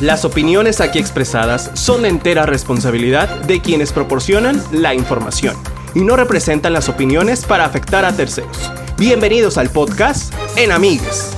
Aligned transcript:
Las 0.00 0.24
opiniones 0.24 0.80
aquí 0.80 1.00
expresadas 1.00 1.72
son 1.74 2.02
de 2.02 2.08
entera 2.08 2.46
responsabilidad 2.46 3.28
de 3.40 3.60
quienes 3.60 3.92
proporcionan 3.92 4.62
la 4.70 4.94
información 4.94 5.56
y 5.92 6.00
no 6.00 6.14
representan 6.14 6.72
las 6.72 6.88
opiniones 6.88 7.44
para 7.44 7.64
afectar 7.64 8.04
a 8.04 8.12
terceros. 8.12 8.70
Bienvenidos 8.96 9.58
al 9.58 9.70
podcast 9.70 10.32
En 10.56 10.70
Amigues. 10.70 11.36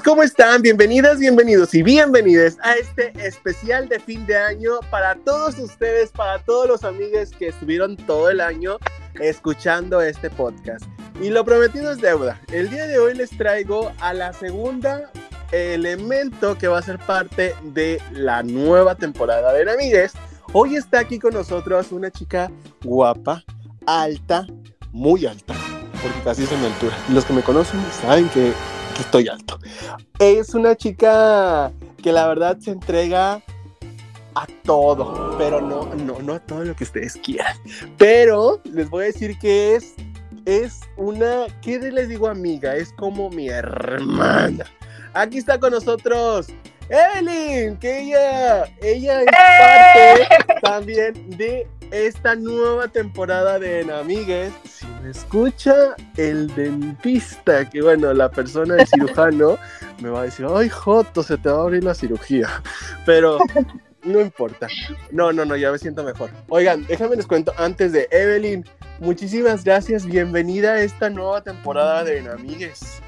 ¿Cómo 0.00 0.22
están? 0.22 0.62
Bienvenidas, 0.62 1.18
bienvenidos 1.18 1.74
y 1.74 1.82
bienvenidas 1.82 2.56
a 2.62 2.76
este 2.76 3.12
especial 3.26 3.90
de 3.90 4.00
fin 4.00 4.24
de 4.24 4.38
año 4.38 4.80
para 4.90 5.16
todos 5.16 5.58
ustedes, 5.58 6.10
para 6.12 6.38
todos 6.38 6.66
los 6.66 6.84
amigos 6.84 7.30
que 7.38 7.48
estuvieron 7.48 7.96
todo 7.96 8.30
el 8.30 8.40
año 8.40 8.78
escuchando 9.20 10.00
este 10.00 10.30
podcast. 10.30 10.86
Y 11.20 11.28
lo 11.28 11.44
prometido 11.44 11.92
es 11.92 12.00
deuda. 12.00 12.40
El 12.52 12.70
día 12.70 12.86
de 12.86 12.98
hoy 12.98 13.14
les 13.14 13.36
traigo 13.36 13.92
a 14.00 14.14
la 14.14 14.32
segunda 14.32 15.10
elemento 15.50 16.56
que 16.56 16.68
va 16.68 16.78
a 16.78 16.82
ser 16.82 16.98
parte 16.98 17.54
de 17.62 18.00
la 18.12 18.42
nueva 18.42 18.94
temporada 18.94 19.52
de 19.52 19.70
Amigues. 19.70 20.12
Hoy 20.54 20.76
está 20.76 21.00
aquí 21.00 21.18
con 21.18 21.34
nosotros 21.34 21.92
una 21.92 22.10
chica 22.10 22.50
guapa, 22.82 23.44
alta, 23.86 24.46
muy 24.90 25.26
alta, 25.26 25.54
porque 26.00 26.20
casi 26.24 26.44
es 26.44 26.52
en 26.52 26.64
altura. 26.64 26.96
Los 27.10 27.26
que 27.26 27.34
me 27.34 27.42
conocen 27.42 27.80
saben 28.00 28.30
que 28.30 28.54
que 28.92 29.02
estoy 29.02 29.28
alto. 29.28 29.58
Es 30.18 30.54
una 30.54 30.76
chica 30.76 31.72
que 32.02 32.12
la 32.12 32.26
verdad 32.26 32.58
se 32.58 32.70
entrega 32.70 33.42
a 34.34 34.46
todo, 34.64 35.36
pero 35.38 35.60
no, 35.60 35.94
no, 35.94 36.20
no 36.20 36.34
a 36.34 36.40
todo 36.40 36.64
lo 36.64 36.74
que 36.74 36.84
ustedes 36.84 37.14
quieran. 37.16 37.56
Pero 37.98 38.60
les 38.64 38.88
voy 38.88 39.04
a 39.04 39.06
decir 39.06 39.38
que 39.38 39.76
es, 39.76 39.94
es 40.44 40.80
una, 40.96 41.46
¿qué 41.60 41.78
les 41.78 42.08
digo 42.08 42.28
amiga? 42.28 42.74
Es 42.76 42.92
como 42.92 43.30
mi 43.30 43.48
hermana. 43.48 44.64
Aquí 45.14 45.38
está 45.38 45.60
con 45.60 45.72
nosotros 45.72 46.46
Evelyn, 46.92 47.78
que 47.78 48.00
ella, 48.00 48.64
ella 48.82 49.22
es 49.22 49.26
¡Eh! 49.28 50.26
parte 50.28 50.60
también 50.60 51.30
de 51.38 51.66
esta 51.90 52.34
nueva 52.34 52.86
temporada 52.86 53.58
de 53.58 53.80
Enamigues. 53.80 54.52
Si 54.64 54.86
me 55.02 55.10
escucha 55.10 55.74
el 56.18 56.54
dentista, 56.54 57.68
que 57.70 57.80
bueno, 57.80 58.12
la 58.12 58.30
persona 58.30 58.74
de 58.74 58.84
cirujano, 58.84 59.56
me 60.02 60.10
va 60.10 60.20
a 60.20 60.24
decir, 60.24 60.46
ay, 60.54 60.68
Joto, 60.68 61.22
se 61.22 61.38
te 61.38 61.48
va 61.48 61.60
a 61.60 61.62
abrir 61.62 61.82
la 61.82 61.94
cirugía. 61.94 62.62
Pero 63.06 63.38
no 64.02 64.20
importa. 64.20 64.68
No, 65.10 65.32
no, 65.32 65.46
no, 65.46 65.56
ya 65.56 65.72
me 65.72 65.78
siento 65.78 66.04
mejor. 66.04 66.28
Oigan, 66.50 66.86
déjame 66.86 67.16
les 67.16 67.26
cuento 67.26 67.54
antes 67.56 67.92
de 67.92 68.06
Evelyn. 68.10 68.66
Muchísimas 69.00 69.64
gracias, 69.64 70.04
bienvenida 70.04 70.74
a 70.74 70.82
esta 70.82 71.08
nueva 71.08 71.42
temporada 71.42 72.04
de 72.04 72.18
Enamigues. 72.18 73.00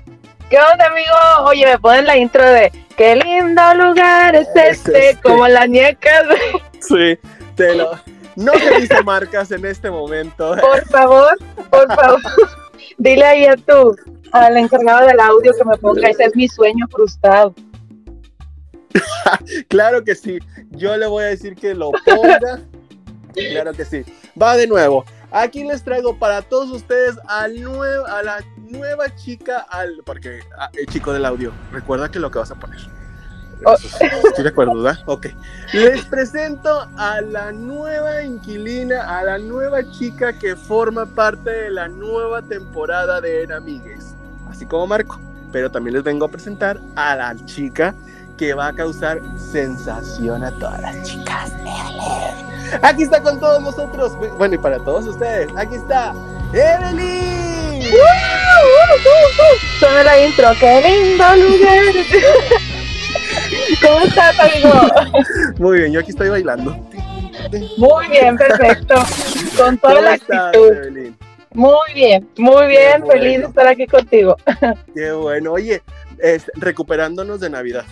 ¿Qué 0.51 0.59
onda, 0.59 0.87
amigo? 0.87 1.49
Oye, 1.49 1.67
me 1.67 1.79
ponen 1.79 2.07
la 2.07 2.17
intro 2.17 2.45
de 2.45 2.71
Qué 2.97 3.17
lindo 3.17 3.75
lugar 3.75 4.37
es 4.37 4.47
este, 4.55 5.11
este. 5.11 5.23
como 5.23 5.49
la 5.49 5.67
nieca. 5.67 6.11
Sí, 6.79 7.19
te 7.57 7.75
lo, 7.75 7.91
no 8.37 8.53
se 8.53 8.75
dice 8.81 9.03
marcas 9.03 9.51
en 9.51 9.65
este 9.65 9.91
momento. 9.91 10.57
Por 10.61 10.85
favor, 10.87 11.37
por 11.71 11.93
favor, 11.95 12.21
dile 12.99 13.25
ahí 13.25 13.47
a 13.47 13.57
tu, 13.57 13.97
al 14.31 14.57
encargado 14.57 15.07
del 15.07 15.19
audio 15.19 15.53
que 15.57 15.65
me 15.65 15.77
ponga, 15.79 16.09
ese 16.09 16.25
es 16.25 16.37
mi 16.37 16.47
sueño 16.47 16.87
frustrado. 16.89 17.55
claro 19.69 20.05
que 20.05 20.15
sí, 20.15 20.39
yo 20.71 20.97
le 20.97 21.07
voy 21.07 21.25
a 21.25 21.29
decir 21.29 21.57
que 21.57 21.75
lo 21.75 21.91
ponga. 22.05 22.61
Claro 23.35 23.73
que 23.73 23.85
sí. 23.85 24.05
Va 24.41 24.57
de 24.57 24.69
nuevo. 24.69 25.05
Aquí 25.33 25.65
les 25.65 25.83
traigo 25.83 26.17
para 26.17 26.43
todos 26.43 26.71
ustedes 26.71 27.17
a 27.27 27.49
la 27.49 28.45
nueva 28.75 29.15
chica, 29.17 29.67
al, 29.69 30.03
porque 30.05 30.41
ah, 30.59 30.71
el 30.75 30.87
chico 30.87 31.13
del 31.13 31.25
audio, 31.25 31.53
recuerda 31.73 32.11
que 32.11 32.19
lo 32.19 32.31
que 32.31 32.39
vas 32.39 32.51
a 32.51 32.55
poner. 32.55 32.81
Oh. 33.65 33.75
Estoy 33.75 34.45
de 34.45 34.49
acuerdo, 34.49 34.83
¿verdad? 34.83 35.01
Ok. 35.07 35.29
Les 35.73 36.05
presento 36.05 36.89
a 36.97 37.21
la 37.21 37.53
nueva 37.53 38.23
inquilina, 38.23 39.19
a 39.19 39.25
la 39.25 39.39
nueva 39.39 39.89
chica 39.91 40.39
que 40.39 40.57
forma 40.57 41.07
parte 41.07 41.51
de 41.51 41.71
la 41.71 41.89
nueva 41.89 42.43
temporada 42.43 43.21
de 43.21 43.45
Enamigues, 43.45 44.15
así 44.51 44.67
como 44.67 44.87
Marco. 44.87 45.19
Pero 45.53 45.71
también 45.71 45.95
les 45.95 46.03
vengo 46.03 46.27
a 46.27 46.29
presentar 46.29 46.81
a 46.97 47.15
la 47.15 47.37
chica 47.47 47.95
que 48.37 48.55
va 48.55 48.69
a 48.69 48.73
causar 48.73 49.21
sensación 49.39 50.43
a 50.43 50.51
todas 50.59 50.81
las 50.81 51.03
chicas. 51.05 51.53
Aquí 52.83 53.05
está 53.05 53.23
con 53.23 53.39
todos 53.39 53.63
nosotros. 53.63 54.13
Bueno, 54.37 54.57
y 54.57 54.59
para 54.59 54.79
todos 54.81 55.07
ustedes, 55.07 55.49
aquí 55.57 55.77
está 55.77 56.13
Evelyn. 56.53 57.83
Suena 59.79 60.03
la 60.05 60.27
intro. 60.27 60.49
Qué 60.59 60.81
lindo 60.83 61.25
lugar. 61.37 61.83
¿Cómo 63.83 64.01
estás, 64.01 64.41
amigo? 64.41 64.73
Muy 65.59 65.79
bien, 65.79 65.93
yo 65.93 66.01
aquí 66.01 66.11
estoy 66.11 66.29
bailando. 66.29 66.77
Muy 67.77 68.09
bien, 68.09 68.37
perfecto. 68.37 68.95
Con 69.57 69.79
toda 69.79 70.01
la 70.01 70.13
actitud. 70.13 71.13
Muy 71.53 71.95
bien, 71.95 72.29
muy 72.37 72.67
bien, 72.67 73.07
feliz 73.07 73.41
de 73.41 73.47
estar 73.47 73.67
aquí 73.69 73.87
contigo. 73.87 74.37
Qué 74.95 75.13
bueno. 75.13 75.53
Oye, 75.53 75.83
recuperándonos 76.55 77.41
de 77.41 77.51
Navidad. 77.51 77.85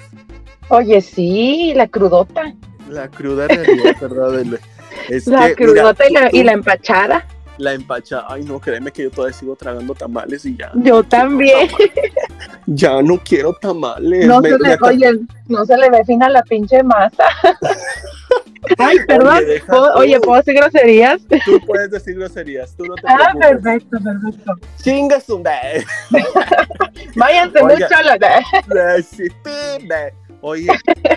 Oye, 0.69 1.01
sí, 1.01 1.73
la 1.75 1.87
crudota. 1.87 2.55
La 2.89 3.09
cruda 3.09 3.47
realidad, 3.49 3.97
¿verdad? 4.01 4.59
la 5.27 5.55
crudota 5.55 6.09
y, 6.09 6.13
la, 6.13 6.29
y 6.33 6.43
la 6.43 6.53
empachada 6.53 7.27
la 7.63 7.73
empacha, 7.75 8.25
ay 8.29 8.43
no, 8.43 8.59
créeme 8.59 8.91
que 8.91 9.05
yo 9.05 9.11
todavía 9.11 9.39
sigo 9.39 9.55
tragando 9.55 9.95
tamales 9.95 10.45
y 10.45 10.57
ya. 10.57 10.73
Yo 10.75 11.03
también. 11.03 11.69
Ya 12.67 13.03
no 13.03 13.19
quiero 13.19 13.53
tamales. 13.55 14.27
No, 14.27 14.41
se, 14.41 14.51
le, 14.51 14.79
oye, 14.83 15.21
no 15.47 15.65
se 15.65 15.77
le 15.77 15.91
ve 15.91 16.05
fina 16.05 16.29
la 16.29 16.43
pinche 16.43 16.83
masa. 16.83 17.25
Ay, 18.79 18.97
perdón. 19.07 19.45
Oye, 19.97 20.21
¿puedo 20.21 20.39
decir 20.39 20.55
groserías? 20.55 21.21
Tú 21.45 21.61
puedes 21.67 21.91
decir 21.91 22.17
groserías, 22.17 22.75
tú 22.77 22.85
no 22.85 22.95
te 22.95 23.03
Ah, 23.07 23.33
perfecto, 23.39 23.99
perfecto. 24.03 24.53
Chingas 24.83 25.29
un 25.31 25.43
Váyanse 27.17 27.63
mucho 27.63 27.87
la 28.05 28.19
Oye, 30.41 30.67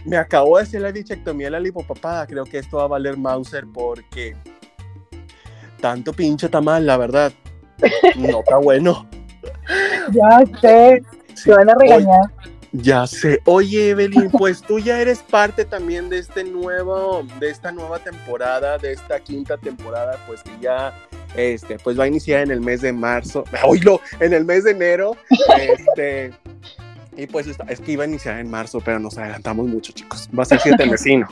me 0.05 0.17
acabo 0.17 0.57
de 0.57 0.63
hacer 0.63 0.81
la 0.81 0.91
bichectomía 0.91 1.47
de 1.47 1.51
la 1.51 1.59
lipopapada. 1.59 2.27
Creo 2.27 2.43
que 2.43 2.59
esto 2.59 2.77
va 2.77 2.83
a 2.83 2.87
valer 2.87 3.17
Mauser 3.17 3.65
porque 3.71 4.35
tanto 5.79 6.13
pinche 6.13 6.49
tamal, 6.49 6.85
la 6.85 6.97
verdad. 6.97 7.31
No 8.15 8.39
está 8.39 8.57
bueno. 8.57 9.07
Ya 10.11 10.43
sé, 10.61 11.03
se 11.33 11.51
van 11.51 11.69
a 11.69 11.75
regañar. 11.75 12.21
ya 12.71 13.07
sé. 13.07 13.39
Oye, 13.45 13.89
Evelyn, 13.89 14.29
pues 14.31 14.61
tú 14.61 14.79
ya 14.79 14.99
eres 14.99 15.19
parte 15.19 15.65
también 15.65 16.09
de 16.09 16.19
este 16.19 16.43
nuevo, 16.43 17.23
de 17.39 17.49
esta 17.49 17.71
nueva 17.71 17.99
temporada, 17.99 18.77
de 18.77 18.93
esta 18.93 19.19
quinta 19.19 19.57
temporada, 19.57 20.17
pues 20.27 20.41
que 20.43 20.51
ya 20.61 20.93
este, 21.35 21.77
pues 21.79 21.99
va 21.99 22.05
a 22.05 22.07
iniciar 22.07 22.41
en 22.41 22.51
el 22.51 22.61
mes 22.61 22.81
de 22.81 22.93
marzo. 22.93 23.43
Oílo, 23.63 23.99
en 24.19 24.33
el 24.33 24.45
mes 24.45 24.63
de 24.63 24.71
enero. 24.71 25.17
Este. 25.57 26.33
Y 27.17 27.27
pues 27.27 27.47
es 27.47 27.79
que 27.79 27.91
iba 27.93 28.03
a 28.03 28.07
iniciar 28.07 28.39
en 28.39 28.49
marzo, 28.49 28.81
pero 28.83 28.99
nos 28.99 29.17
adelantamos 29.17 29.67
mucho, 29.67 29.93
chicos. 29.93 30.29
Va 30.37 30.43
a 30.43 30.45
ser 30.45 30.59
siete 30.59 30.85
vecino. 30.89 31.27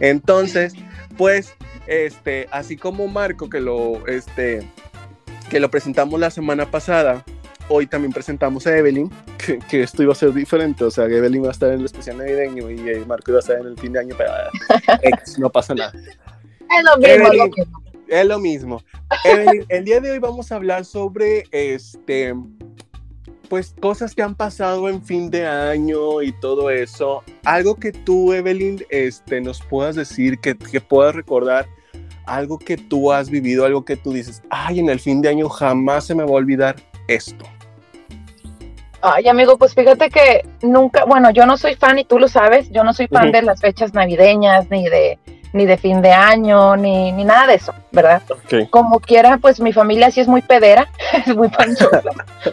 Entonces, 0.00 0.74
pues 1.16 1.54
este, 1.86 2.48
así 2.50 2.76
como 2.76 3.08
Marco, 3.08 3.48
que 3.48 3.60
lo, 3.60 4.06
este, 4.06 4.66
que 5.48 5.60
lo 5.60 5.70
presentamos 5.70 6.18
la 6.20 6.30
semana 6.30 6.70
pasada, 6.70 7.24
hoy 7.68 7.86
también 7.86 8.12
presentamos 8.12 8.66
a 8.66 8.76
Evelyn, 8.76 9.10
que, 9.68 9.82
esto 9.82 10.02
iba 10.02 10.12
a 10.12 10.16
ser 10.16 10.32
diferente, 10.32 10.84
o 10.84 10.90
sea, 10.90 11.08
que 11.08 11.16
Evelyn 11.16 11.44
va 11.44 11.48
a 11.48 11.52
estar 11.52 11.70
en 11.72 11.80
el 11.80 11.86
especial 11.86 12.18
navideño 12.18 12.70
y 12.70 12.88
eh, 12.88 13.04
Marco 13.06 13.30
iba 13.30 13.38
a 13.38 13.40
estar 13.40 13.58
en 13.60 13.66
el 13.66 13.78
fin 13.78 13.92
de 13.92 14.00
año, 14.00 14.14
pero 14.16 14.30
eh, 15.02 15.10
no 15.38 15.50
pasa 15.50 15.74
nada. 15.74 15.92
Es 15.92 16.84
lo 16.84 16.96
mismo. 16.98 17.66
es 18.08 18.26
lo 18.26 18.38
mismo. 18.38 18.82
Evelyn, 19.24 19.64
el 19.68 19.84
día 19.84 20.00
de 20.00 20.12
hoy 20.12 20.18
vamos 20.18 20.52
a 20.52 20.56
hablar 20.56 20.84
sobre 20.84 21.44
este 21.50 22.34
pues 23.50 23.74
cosas 23.80 24.14
que 24.14 24.22
han 24.22 24.36
pasado 24.36 24.88
en 24.88 25.02
fin 25.02 25.28
de 25.28 25.44
año 25.44 26.22
y 26.22 26.30
todo 26.30 26.70
eso. 26.70 27.24
Algo 27.44 27.74
que 27.74 27.90
tú, 27.90 28.32
Evelyn, 28.32 28.84
este, 28.90 29.40
nos 29.40 29.60
puedas 29.60 29.96
decir, 29.96 30.38
que, 30.38 30.56
que 30.56 30.80
puedas 30.80 31.16
recordar 31.16 31.66
algo 32.26 32.60
que 32.60 32.76
tú 32.76 33.10
has 33.10 33.28
vivido, 33.28 33.66
algo 33.66 33.84
que 33.84 33.96
tú 33.96 34.12
dices, 34.12 34.40
ay, 34.50 34.78
en 34.78 34.88
el 34.88 35.00
fin 35.00 35.20
de 35.20 35.30
año 35.30 35.48
jamás 35.48 36.06
se 36.06 36.14
me 36.14 36.22
va 36.22 36.30
a 36.30 36.34
olvidar 36.34 36.76
esto. 37.08 37.44
Ay, 39.02 39.26
amigo, 39.26 39.58
pues 39.58 39.74
fíjate 39.74 40.10
que 40.10 40.46
nunca, 40.62 41.04
bueno, 41.04 41.30
yo 41.30 41.44
no 41.44 41.56
soy 41.56 41.74
fan 41.74 41.98
y 41.98 42.04
tú 42.04 42.20
lo 42.20 42.28
sabes, 42.28 42.70
yo 42.70 42.84
no 42.84 42.92
soy 42.92 43.08
fan 43.08 43.32
de 43.32 43.42
las 43.42 43.60
fechas 43.60 43.94
navideñas, 43.94 44.70
ni 44.70 44.88
de, 44.88 45.18
ni 45.52 45.66
de 45.66 45.76
fin 45.76 46.02
de 46.02 46.12
año, 46.12 46.76
ni, 46.76 47.12
ni 47.12 47.24
nada 47.24 47.46
de 47.46 47.54
eso, 47.54 47.74
¿verdad? 47.92 48.22
Como 48.70 49.00
quiera, 49.00 49.38
pues 49.38 49.60
mi 49.60 49.72
familia 49.72 50.10
sí 50.10 50.20
es 50.20 50.28
muy 50.28 50.42
pedera, 50.42 50.88
es 51.26 51.36
muy 51.36 51.48
panchosa. 51.48 52.02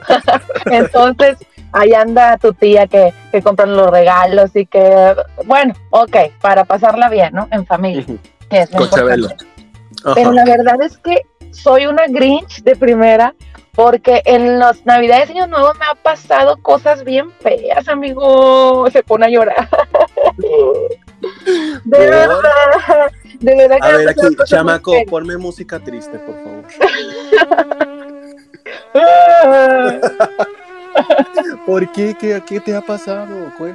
Entonces, 0.65 1.37
ahí 1.71 1.93
anda 1.93 2.37
tu 2.37 2.53
tía 2.53 2.87
que, 2.87 3.13
que 3.31 3.41
compran 3.41 3.75
los 3.75 3.89
regalos 3.91 4.55
y 4.55 4.65
que, 4.65 5.15
bueno, 5.45 5.73
ok, 5.91 6.17
para 6.41 6.65
pasarla 6.65 7.09
bien, 7.09 7.33
¿no? 7.33 7.47
En 7.51 7.65
familia. 7.65 8.05
que 8.49 8.61
es 8.61 8.69
Pero 10.15 10.31
la 10.31 10.45
verdad 10.45 10.81
es 10.81 10.97
que 10.97 11.21
soy 11.51 11.85
una 11.85 12.07
Grinch 12.07 12.63
de 12.63 12.75
primera 12.75 13.33
porque 13.77 14.23
en 14.25 14.59
los 14.59 14.83
Navidades 14.87 15.29
y 15.29 15.33
Años 15.33 15.49
Nuevos 15.49 15.77
me 15.77 15.85
ha 15.85 15.93
pasado 15.93 16.57
cosas 16.63 17.03
bien 17.03 17.31
feas, 17.31 17.87
amigo. 17.87 18.89
Se 18.89 19.03
pone 19.03 19.27
a 19.27 19.29
llorar. 19.29 19.69
de 21.83 21.99
verdad. 21.99 23.11
De 23.39 23.55
verdad 23.55 23.77
que 23.79 23.87
a 23.87 23.97
ver, 23.97 24.09
aquí, 24.09 24.35
chamaco, 24.45 24.93
ponme 25.09 25.37
música 25.37 25.79
triste, 25.79 26.19
por 26.19 26.35
favor. 26.43 26.63
¿Por 31.65 31.91
qué? 31.91 32.15
qué? 32.19 32.43
¿Qué 32.45 32.59
te 32.59 32.75
ha 32.75 32.81
pasado? 32.81 33.27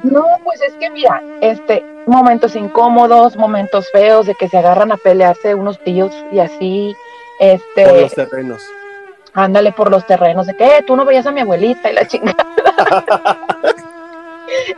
No, 0.03 0.27
pues 0.43 0.61
es 0.63 0.75
que 0.75 0.91
mira, 0.91 1.23
este, 1.41 1.85
momentos 2.07 2.57
incómodos, 2.57 3.37
momentos 3.37 3.89
feos 3.93 4.27
de 4.27 4.35
que 4.35 4.49
se 4.49 4.59
agarran 4.59 4.91
a 4.91 4.97
pelearse 4.97 5.55
unos 5.55 5.79
tíos 5.85 6.13
y 6.33 6.41
así, 6.41 6.97
este. 7.39 7.85
Por 7.85 8.01
los 8.01 8.15
terrenos 8.15 8.65
ándale 9.35 9.73
por 9.73 9.91
los 9.91 10.07
terrenos, 10.07 10.47
de 10.47 10.57
que 10.57 10.65
eh, 10.65 10.85
tú 10.87 10.97
no 10.97 11.05
veías 11.05 11.27
a 11.27 11.33
mi 11.33 11.41
abuelita 11.41 11.91
y 11.91 11.95
la 11.95 12.07
chingada. 12.07 12.47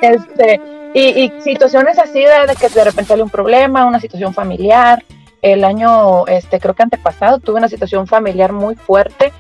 este, 0.01 0.61
y, 0.95 1.33
situaciones 1.43 1.99
así 1.99 2.21
de, 2.21 2.55
que 2.59 2.69
de 2.69 2.85
repente 2.85 3.09
sale 3.09 3.23
un 3.23 3.31
problema, 3.31 3.85
una 3.85 4.01
situación 4.01 4.33
familiar. 4.33 5.05
El 5.43 5.65
año, 5.65 6.27
este, 6.27 6.59
creo 6.59 6.75
que 6.75 6.85
antepasado, 6.85 7.39
tuve 7.39 7.59
una 7.59 7.69
situación 7.69 8.07
familiar 8.07 8.53
muy 8.53 8.77
fuerte 8.77 9.33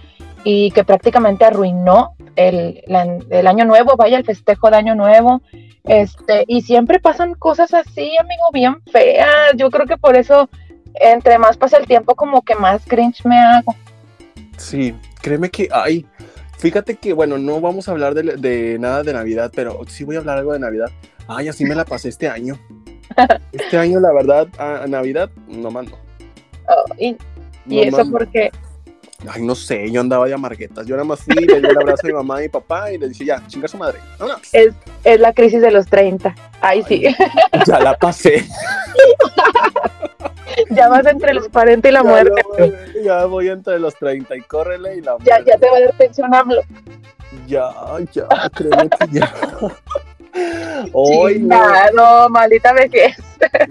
y 0.43 0.71
que 0.73 0.85
prácticamente 0.85 1.47
arruinó 1.47 2.15
el, 2.37 2.83
el 3.31 3.47
año 3.47 3.65
nuevo, 3.65 3.97
vaya 3.97 4.19
el 4.19 4.25
festejo 4.25 4.71
de 4.71 4.77
año 4.77 4.95
nuevo. 4.95 5.41
Este, 5.85 6.45
y 6.47 6.63
siempre 6.63 6.99
pasan 6.99 7.35
cosas 7.35 7.75
así, 7.75 8.17
amigo, 8.19 8.45
bien 8.53 8.83
feas. 8.91 9.55
Yo 9.57 9.71
creo 9.71 9.87
que 9.87 9.99
por 9.99 10.17
eso, 10.17 10.49
entre 10.95 11.39
más 11.39 11.57
pasa 11.57 11.77
el 11.77 11.87
tiempo, 11.87 12.15
como 12.15 12.43
que 12.43 12.55
más 12.55 12.83
cringe 12.87 13.25
me 13.25 13.39
hago. 13.39 13.75
Sí, 14.57 14.95
créeme 15.21 15.51
que 15.51 15.69
hay. 15.71 16.07
Fíjate 16.59 16.97
que, 16.97 17.13
bueno, 17.13 17.37
no 17.37 17.61
vamos 17.61 17.89
a 17.89 17.93
hablar 17.93 18.15
de, 18.15 18.79
nada 18.79 19.03
de 19.03 19.13
Navidad, 19.13 19.53
pero 19.55 19.81
sí 19.87 20.05
voy 20.05 20.17
a 20.17 20.21
hablar 20.21 20.39
algo 20.39 20.55
de 20.55 20.61
Navidad. 20.61 20.91
Ay, 21.27 21.49
así 21.49 21.65
me 21.65 21.75
la 21.75 21.85
pasé 21.85 22.09
este 22.09 22.29
año. 22.29 22.59
Este 23.53 23.79
año, 23.79 24.01
la 24.01 24.13
verdad, 24.13 24.49
a, 24.59 24.87
Navidad 24.87 25.31
no 25.47 25.71
mando. 25.71 25.99
Oh, 26.69 26.85
¿Y, 26.99 27.17
eso 27.69 28.11
por 28.11 28.29
qué? 28.29 28.51
Ay, 29.29 29.43
no 29.43 29.55
sé, 29.55 29.91
yo 29.91 30.01
andaba 30.01 30.27
de 30.27 30.35
amarguetas. 30.35 30.87
Yo 30.87 30.97
nada 30.97 31.05
más 31.07 31.21
fui, 31.21 31.35
le 31.35 31.61
di 31.61 31.67
un 31.67 31.79
abrazo 31.79 32.03
a 32.05 32.07
mi 32.07 32.13
mamá 32.13 32.41
y 32.41 32.43
mi 32.45 32.49
papá 32.49 32.93
y 32.93 32.99
le 32.99 33.09
dije, 33.09 33.25
ya, 33.25 33.43
chinga 33.47 33.69
su 33.69 33.79
madre. 33.79 33.99
Es, 34.53 34.75
es 35.05 35.21
la 35.21 35.33
crisis 35.33 35.63
de 35.63 35.71
los 35.71 35.87
30. 35.87 36.35
Ay, 36.61 36.83
sí. 36.87 37.05
Ya 37.67 37.81
la 37.81 37.97
pasé. 37.97 38.45
ya 40.71 40.89
vas 40.89 41.07
entre 41.07 41.35
los 41.35 41.49
40 41.49 41.89
y 41.89 41.93
la 41.93 42.03
muerte. 42.03 42.43
Ya 43.03 43.25
voy, 43.25 43.49
entre 43.49 43.79
los 43.79 43.95
30 43.95 44.37
y 44.37 44.41
córrele 44.43 44.97
y 44.97 45.01
la 45.01 45.13
muerte. 45.13 45.31
Ya, 45.31 45.39
ya 45.45 45.59
te 45.59 45.71
va 45.71 45.77
a 45.77 45.81
dar 45.81 45.97
pensión 45.97 46.31
Ya, 47.47 47.71
ya, 48.13 48.29
creo 48.55 48.71
que 48.71 49.09
ya. 49.13 49.33
Hoy 50.93 51.39
no. 51.41 52.29
maldita 52.29 52.73
vejez. 52.73 53.17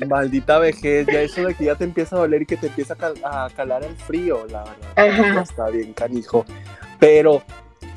Maldita 0.08 0.60
vejez, 0.60 1.08
ya 1.08 1.22
eso 1.22 1.46
de 1.46 1.56
que 1.56 1.66
ya 1.66 1.76
te 1.76 1.84
empieza 1.84 2.16
a 2.16 2.20
doler 2.20 2.44
y 2.44 2.46
que 2.46 2.58
te 2.58 2.68
empieza 2.68 2.96
a, 3.24 3.50
calar 3.56 3.84
el 3.84 3.96
frío, 3.96 4.46
la 4.50 4.64
verdad. 4.64 5.42
Está 5.42 5.70
bien, 5.70 5.94
canijo. 5.94 6.46
Pero 7.00 7.42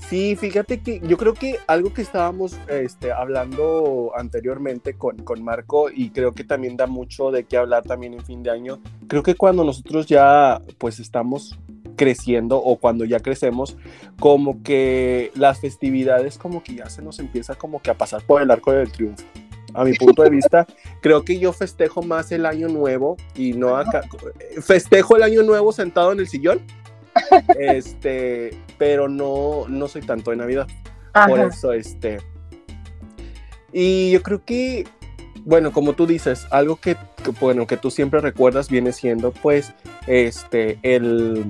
Sí, 0.09 0.37
fíjate 0.37 0.81
que 0.83 1.01
yo 1.01 1.17
creo 1.17 1.35
que 1.35 1.59
algo 1.67 1.93
que 1.93 2.03
estábamos 2.03 2.57
este, 2.69 3.11
hablando 3.11 4.13
anteriormente 4.17 4.95
con, 4.95 5.17
con 5.25 5.43
Marco 5.43 5.91
y 5.91 6.11
creo 6.11 6.33
que 6.33 6.45
también 6.45 6.77
da 6.77 6.87
mucho 6.87 7.33
de 7.33 7.43
qué 7.43 7.57
hablar 7.57 7.83
también 7.83 8.15
en 8.15 8.25
fin 8.25 8.41
de 8.45 8.53
año, 8.53 8.79
creo 9.09 9.25
que 9.25 9.35
cuando 9.35 9.65
nosotros 9.65 10.07
ya 10.07 10.63
pues 10.79 11.01
estamos 11.01 11.59
creciendo 11.97 12.59
o 12.59 12.77
cuando 12.77 13.05
ya 13.05 13.21
crecemos, 13.21 13.77
como 14.19 14.63
que 14.63 15.33
las 15.35 15.61
festividades 15.61 16.39
como 16.39 16.63
que 16.63 16.77
ya 16.77 16.91
se 16.91 17.03
nos 17.03 17.19
empieza 17.19 17.55
como 17.55 17.81
que 17.81 17.91
a 17.91 17.95
pasar 17.95 18.23
por 18.25 18.43
el 18.43 18.51
arco 18.51 18.73
del 18.73 18.93
triunfo. 18.93 19.25
A 19.75 19.85
mi 19.85 19.95
punto 19.95 20.23
de 20.23 20.31
vista, 20.31 20.67
creo 21.03 21.23
que 21.23 21.39
yo 21.39 21.53
festejo 21.53 22.03
más 22.03 22.33
el 22.33 22.47
año 22.47 22.69
nuevo 22.69 23.17
y 23.35 23.53
no 23.53 23.77
acá. 23.77 24.03
Festejo 24.63 25.17
el 25.17 25.23
año 25.23 25.43
nuevo 25.43 25.73
sentado 25.73 26.13
en 26.13 26.21
el 26.21 26.29
sillón 26.29 26.61
este, 27.59 28.51
pero 28.79 29.09
no, 29.09 29.67
no 29.69 29.89
soy 29.89 30.03
tanto 30.03 30.31
de 30.31 30.37
Navidad. 30.37 30.67
Por 31.29 31.41
eso, 31.41 31.73
este. 31.73 32.19
Y 33.73 34.11
yo 34.11 34.23
creo 34.23 34.45
que, 34.45 34.87
bueno, 35.45 35.73
como 35.73 35.95
tú 35.95 36.07
dices, 36.07 36.47
algo 36.51 36.77
que, 36.77 36.97
bueno, 37.41 37.67
que 37.67 37.77
tú 37.77 37.91
siempre 37.91 38.21
recuerdas 38.21 38.69
viene 38.69 38.93
siendo, 38.93 39.33
pues, 39.33 39.73
este, 40.07 40.79
el, 40.83 41.47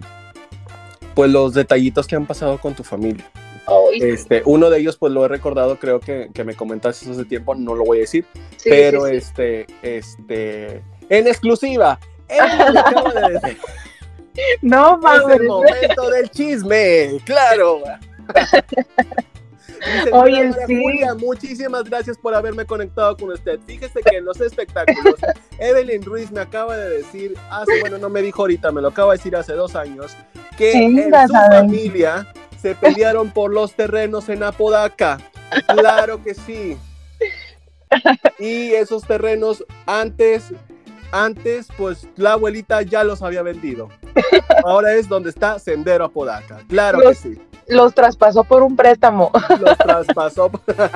pues 1.16 1.30
los 1.30 1.54
detallitos 1.54 2.06
que 2.06 2.14
han 2.14 2.26
pasado 2.26 2.58
con 2.60 2.74
tu 2.74 2.84
familia. 2.84 3.24
este, 3.94 4.42
uno 4.44 4.68
de 4.68 4.78
ellos, 4.78 4.98
pues 4.98 5.14
lo 5.14 5.24
he 5.24 5.28
recordado, 5.28 5.78
creo 5.78 5.98
que, 5.98 6.28
que 6.32 6.44
me 6.44 6.54
comentaste 6.54 7.10
hace 7.10 7.24
tiempo, 7.24 7.54
no 7.54 7.74
lo 7.74 7.84
voy 7.84 7.98
a 7.98 8.00
decir, 8.02 8.26
pero 8.62 9.06
este, 9.06 9.66
este, 9.80 10.82
en 11.08 11.26
exclusiva, 11.26 11.98
él 12.28 12.74
de 13.14 13.32
decir. 13.32 13.58
No, 14.60 14.98
mames. 14.98 15.36
Es 15.36 15.40
el 15.40 15.46
momento 15.46 16.10
del 16.10 16.28
chisme, 16.28 17.18
claro. 17.24 17.80
Oye, 20.12 20.52
sí. 20.66 20.82
muchísimas 21.18 21.84
gracias 21.84 22.16
por 22.18 22.34
haberme 22.34 22.64
conectado 22.64 23.16
con 23.16 23.30
usted. 23.30 23.60
Fíjese 23.66 24.00
que 24.00 24.16
en 24.18 24.24
los 24.24 24.40
espectáculos, 24.40 25.14
Evelyn 25.58 26.02
Ruiz 26.02 26.30
me 26.30 26.40
acaba 26.40 26.76
de 26.76 26.98
decir, 26.98 27.34
hace, 27.50 27.80
bueno, 27.80 27.98
no 27.98 28.08
me 28.08 28.22
dijo 28.22 28.42
ahorita, 28.42 28.72
me 28.72 28.80
lo 28.80 28.88
acaba 28.88 29.12
de 29.12 29.18
decir 29.18 29.36
hace 29.36 29.52
dos 29.54 29.76
años, 29.76 30.16
que 30.56 30.72
en 30.72 31.10
su 31.26 31.34
familia 31.50 32.26
se 32.60 32.74
pelearon 32.74 33.30
por 33.30 33.52
los 33.52 33.74
terrenos 33.74 34.28
en 34.28 34.42
Apodaca. 34.42 35.18
Claro 35.66 36.22
que 36.22 36.34
sí. 36.34 36.76
Y 38.38 38.72
esos 38.72 39.06
terrenos 39.06 39.64
antes 39.86 40.52
antes, 41.12 41.68
pues 41.76 42.08
la 42.16 42.32
abuelita 42.32 42.82
ya 42.82 43.04
los 43.04 43.22
había 43.22 43.42
vendido. 43.42 43.88
Ahora 44.64 44.94
es 44.94 45.08
donde 45.08 45.30
está 45.30 45.58
Sendero 45.58 46.04
Apodaca. 46.04 46.60
Claro 46.68 47.00
que 47.00 47.14
sí. 47.14 47.40
Los 47.68 47.94
traspasó 47.94 48.44
por 48.44 48.62
un 48.62 48.76
préstamo. 48.76 49.30
Los 49.60 49.78
traspasó. 49.78 50.50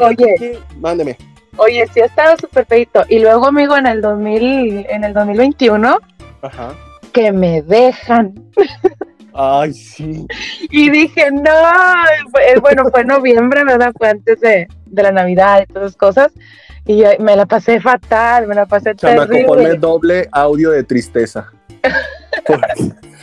Oye, 0.00 0.58
mándeme. 0.80 1.16
Oye, 1.56 1.86
sí 1.92 2.00
ha 2.00 2.06
estado 2.06 2.36
súper 2.36 2.66
feito. 2.66 3.04
Y 3.08 3.18
luego, 3.20 3.46
amigo, 3.46 3.76
en 3.76 3.86
el 3.86 4.00
2000, 4.02 4.86
en 4.90 5.04
el 5.04 5.14
2021, 5.14 5.98
Ajá. 6.42 6.74
que 7.12 7.32
me 7.32 7.62
dejan. 7.62 8.34
Ay, 9.32 9.72
sí. 9.72 10.26
Y 10.70 10.90
dije, 10.90 11.30
no, 11.30 11.52
bueno, 12.60 12.84
fue 12.90 13.04
noviembre, 13.04 13.64
¿verdad? 13.64 13.92
Fue 13.96 14.10
antes 14.10 14.40
de, 14.40 14.66
de 14.86 15.02
la 15.02 15.12
Navidad 15.12 15.62
y 15.62 15.66
todas 15.72 15.88
esas 15.90 15.96
cosas. 15.96 16.32
Y 16.86 17.02
me 17.18 17.36
la 17.36 17.46
pasé 17.46 17.80
fatal, 17.80 18.46
me 18.46 18.54
la 18.54 18.66
pasé 18.66 18.94
Chamaco, 18.94 19.26
terrible. 19.26 19.46
ponme 19.46 19.74
doble 19.74 20.28
audio 20.32 20.70
de 20.70 20.84
tristeza. 20.84 21.50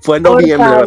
Fue 0.00 0.18
en 0.18 0.22
noviembre, 0.24 0.84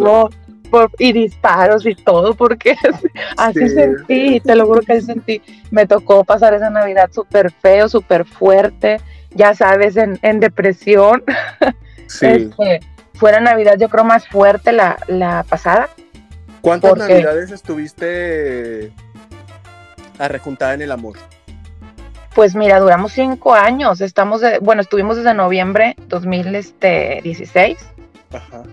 y 0.98 1.14
disparos 1.14 1.86
y 1.86 1.96
todo, 1.96 2.34
porque 2.34 2.76
así 3.38 3.70
sentí, 3.70 4.40
te 4.40 4.56
lo 4.56 4.66
juro 4.66 4.82
que 4.82 4.94
así 4.94 5.06
sentí. 5.06 5.42
Me 5.70 5.86
tocó 5.86 6.24
pasar 6.24 6.54
esa 6.54 6.70
Navidad 6.70 7.10
súper 7.12 7.52
feo, 7.52 7.90
súper 7.90 8.26
fuerte, 8.26 9.02
ya 9.32 9.54
sabes, 9.54 9.98
en, 9.98 10.40
depresión. 10.40 11.24
Sí. 12.08 12.26
Este, 12.26 12.82
fue 13.14 13.32
la 13.32 13.40
Navidad, 13.40 13.78
yo 13.80 13.88
creo, 13.88 14.04
más 14.04 14.28
fuerte 14.28 14.74
la, 14.74 14.98
la 15.08 15.46
pasada. 15.48 15.88
¿Cuántas 16.60 16.98
Navidades 16.98 17.52
estuviste 17.52 18.92
arrejuntada 20.20 20.74
en 20.74 20.82
el 20.82 20.92
amor? 20.92 21.16
Pues 22.36 22.54
mira, 22.54 22.82
duramos 22.82 23.14
cinco 23.14 23.54
años. 23.54 24.02
Estamos, 24.02 24.42
bueno, 24.60 24.82
estuvimos 24.82 25.16
desde 25.16 25.34
noviembre 25.34 25.96
2016. 26.10 27.78
Ajá. 28.34 28.64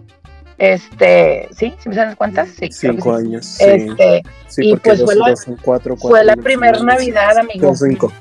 Este, 0.58 1.48
sí, 1.52 1.74
si 1.78 1.88
me 1.88 1.94
das 1.94 2.16
cuentas, 2.16 2.48
sí. 2.50 2.68
Cinco 2.70 3.14
años. 3.14 3.46
Sí. 3.46 3.64
Este, 3.64 4.22
y 4.56 4.76
pues 4.76 5.04
fue, 5.04 5.14
la, 5.14 5.34
cuatro, 5.62 5.96
fue 5.96 6.24
la 6.24 6.36
primera 6.36 6.80
Navidad, 6.80 7.38
amigo. 7.38 7.74
cinco. 7.76 8.12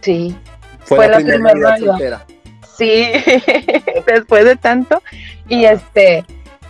Sí. 0.00 0.36
Fue, 0.80 1.08
la, 1.08 1.18
primera, 1.18 1.54
Navidad. 1.54 2.24
sí, 2.76 3.12
después 4.06 4.44
de 4.44 4.56
tanto. 4.56 5.00
Y 5.48 5.64
este, 5.64 6.24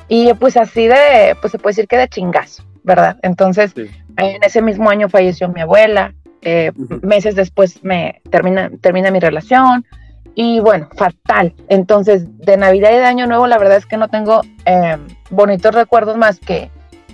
y 0.08 0.34
pues 0.34 0.58
así 0.58 0.86
de, 0.86 1.36
pues 1.40 1.52
se 1.52 1.58
puede 1.58 1.72
decir 1.72 1.88
que 1.88 1.96
de 1.96 2.08
chingazo, 2.08 2.62
¿verdad? 2.82 3.16
Entonces, 3.22 3.72
en 3.74 4.42
ese 4.42 4.60
mismo 4.60 4.90
año 4.90 5.08
falleció 5.08 5.48
mi 5.48 5.62
abuela, 5.62 6.12
eh, 6.42 6.72
meses 7.02 7.34
después 7.34 7.82
me 7.82 8.20
termina, 8.30 8.70
termina 8.80 9.10
mi 9.10 9.20
relación, 9.20 9.86
y 10.34 10.60
bueno, 10.60 10.88
fatal. 10.96 11.54
Entonces, 11.68 12.26
de 12.38 12.56
Navidad 12.56 12.90
y 12.92 12.96
de 12.96 13.04
Año 13.04 13.26
Nuevo, 13.26 13.46
la 13.46 13.58
verdad 13.58 13.76
es 13.76 13.86
que 13.86 13.96
no 13.96 14.08
tengo 14.08 14.42
eh, 14.64 14.96
bonitos 15.30 15.74
recuerdos 15.74 16.16
más 16.16 16.38
que, 16.38 16.70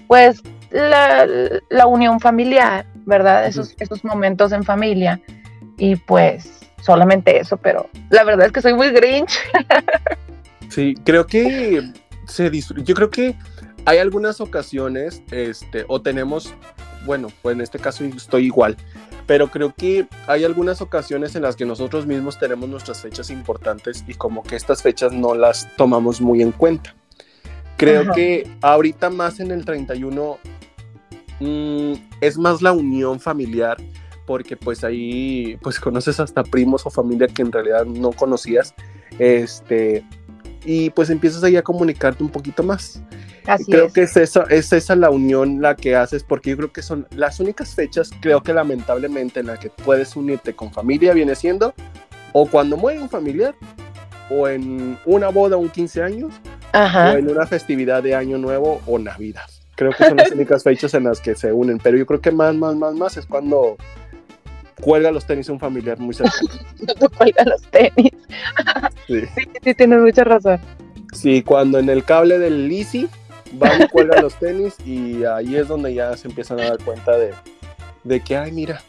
pues, 0.07 0.43
la, 0.71 1.27
la 1.71 1.87
unión 1.87 2.21
familiar, 2.21 2.87
¿verdad? 3.07 3.47
Esos, 3.47 3.75
esos 3.79 4.05
momentos 4.05 4.53
en 4.53 4.63
familia. 4.65 5.21
Y 5.79 5.97
pues, 5.97 6.59
solamente 6.83 7.39
eso, 7.39 7.57
pero 7.57 7.89
la 8.11 8.25
verdad 8.25 8.47
es 8.47 8.53
que 8.53 8.63
soy 8.63 8.75
muy 8.75 8.91
grinch. 8.91 9.39
sí, 10.69 10.95
creo 11.05 11.27
que 11.27 11.93
se 12.27 12.51
yo 12.51 12.95
creo 12.95 13.11
que 13.11 13.35
hay 13.85 13.99
algunas 13.99 14.41
ocasiones, 14.41 15.23
este, 15.31 15.85
o 15.89 16.01
tenemos, 16.03 16.53
bueno, 17.07 17.29
pues 17.43 17.55
en 17.55 17.63
este 17.63 17.79
caso 17.79 18.05
estoy 18.05 18.47
igual, 18.47 18.77
pero 19.29 19.51
creo 19.51 19.75
que 19.77 20.09
hay 20.27 20.45
algunas 20.45 20.81
ocasiones 20.81 21.37
en 21.37 21.43
las 21.43 21.55
que 21.55 21.67
nosotros 21.67 22.07
mismos 22.07 22.39
tenemos 22.39 22.67
nuestras 22.67 23.03
fechas 23.03 23.29
importantes 23.29 24.03
y 24.09 24.15
como 24.15 24.43
que 24.43 24.57
estas 24.57 24.83
fechas 24.83 25.13
no 25.13 25.35
las 25.35 25.69
tomamos 25.77 26.23
muy 26.23 26.41
en 26.41 26.51
cuenta. 26.51 26.95
Creo 27.77 28.11
que 28.15 28.51
ahorita 28.63 29.11
más 29.11 29.39
en 29.39 29.51
el 29.51 29.67
31 29.67 30.39
mm, 31.41 31.93
es 32.23 32.39
más 32.39 32.63
la 32.63 32.73
unión 32.73 33.21
familiar 33.21 33.77
porque 34.27 34.57
pues 34.57 34.83
ahí 34.83 35.59
pues 35.61 35.79
conoces 35.79 36.21
hasta 36.21 36.43
primos 36.43 36.87
o 36.87 36.91
familia 36.91 37.29
que 37.29 37.43
en 37.43 37.53
realidad 37.53 37.85
no 37.85 38.13
conocías 38.13 38.75
este 39.19 40.07
y 40.65 40.91
pues 40.91 41.11
empiezas 41.11 41.43
ahí 41.45 41.57
a 41.57 41.63
comunicarte 41.63 42.23
un 42.23 42.31
poquito 42.31 42.63
más. 42.63 43.03
creo 43.67 43.93
que 43.93 44.03
es 44.03 44.17
esa, 44.17 44.45
es 44.51 44.73
esa 44.73 44.95
la 44.97 45.11
unión 45.11 45.61
la 45.63 45.77
que 45.77 45.97
haces, 45.97 46.23
porque 46.23 46.51
yo 46.51 46.57
creo 46.57 46.73
que 46.73 46.83
son 46.83 47.07
las 47.11 47.41
únicas 47.41 47.75
fechas, 47.75 48.11
creo 48.21 48.43
que 48.43 48.53
lamentablemente, 48.53 49.41
en 49.41 49.47
la 49.47 49.59
que 49.59 49.71
puedes 49.71 50.17
unirte 50.17 50.55
con 50.55 50.73
familia, 50.73 51.15
viene 51.15 51.35
siendo 51.35 51.75
o 52.33 52.47
cuando 52.47 52.77
muere 52.77 53.01
un 53.01 53.09
familiar, 53.09 53.55
o 54.31 54.49
en 54.49 54.99
una 55.07 55.29
boda, 55.29 55.57
un 55.57 55.71
15 55.71 56.03
años, 56.03 56.35
o 56.73 57.17
en 57.17 57.29
una 57.31 57.47
festividad 57.47 58.03
de 58.03 58.15
Año 58.15 58.39
Nuevo 58.39 58.81
o 58.87 58.99
Navidad. 58.99 59.49
Creo 59.75 59.93
que 59.93 60.05
son 60.05 60.17
las 60.17 60.31
únicas 60.33 60.63
fechas 60.63 60.93
en 60.95 61.05
las 61.05 61.21
que 61.21 61.35
se 61.35 61.53
unen, 61.53 61.79
pero 61.79 61.97
yo 61.97 62.05
creo 62.07 62.21
que 62.21 62.31
más, 62.31 62.55
más, 62.55 62.75
más, 62.75 62.95
más 62.95 63.17
es 63.17 63.27
cuando 63.27 63.77
cuelga 64.81 65.11
los 65.11 65.27
tenis 65.27 65.49
un 65.49 65.61
familiar 65.61 65.99
muy 65.99 66.15
cercano. 66.15 66.49
cuelga 67.19 67.45
los 67.45 67.63
tenis. 67.63 68.13
sí. 69.07 69.23
sí, 69.63 69.75
tienes 69.75 70.01
mucha 70.01 70.25
razón. 70.25 70.61
Sí, 71.13 71.43
cuando 71.43 71.79
en 71.79 71.89
el 71.89 72.05
cable 72.05 72.39
del 72.39 72.69
Lisi 72.69 73.09
van 73.53 73.83
y 73.83 73.89
cuelgan 73.89 74.23
los 74.23 74.35
tenis 74.35 74.77
y 74.85 75.25
ahí 75.25 75.57
es 75.57 75.69
donde 75.69 75.95
ya 75.95 76.17
se 76.17 76.29
empiezan 76.29 76.61
a 76.61 76.71
dar 76.71 76.79
cuenta 76.85 77.17
de, 77.17 77.33
de 78.05 78.21
que, 78.21 78.37
ay, 78.37 78.53
mira, 78.53 78.83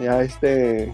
ya 0.00 0.22
este, 0.22 0.92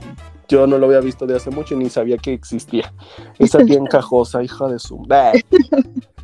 yo 0.48 0.66
no 0.66 0.78
lo 0.78 0.86
había 0.86 1.00
visto 1.00 1.26
de 1.26 1.36
hace 1.36 1.50
mucho 1.50 1.74
y 1.74 1.78
ni 1.78 1.90
sabía 1.90 2.16
que 2.16 2.32
existía. 2.32 2.92
Esa 3.38 3.64
tía 3.64 3.78
encajosa, 3.78 4.42
hija 4.42 4.68
de 4.68 4.78
su... 4.78 5.06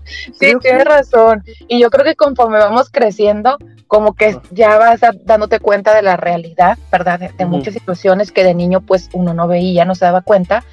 Sí, 0.06 0.52
tienes 0.60 0.84
razón. 0.84 1.42
Y 1.68 1.80
yo 1.80 1.90
creo 1.90 2.04
que 2.04 2.14
conforme 2.14 2.58
vamos 2.58 2.90
creciendo, 2.90 3.56
como 3.86 4.14
que 4.14 4.38
ya 4.50 4.78
vas 4.78 5.00
dándote 5.25 5.60
cuenta 5.60 5.94
de 5.94 6.02
la 6.02 6.16
realidad, 6.16 6.78
¿verdad? 6.90 7.20
De, 7.36 7.46
muchas 7.46 7.75
situaciones 7.75 8.32
que 8.32 8.44
de 8.44 8.54
niño 8.54 8.80
pues 8.80 9.08
uno 9.12 9.34
no 9.34 9.48
veía, 9.48 9.84
no 9.84 9.94
se 9.94 10.04
daba 10.04 10.22
cuenta. 10.22 10.64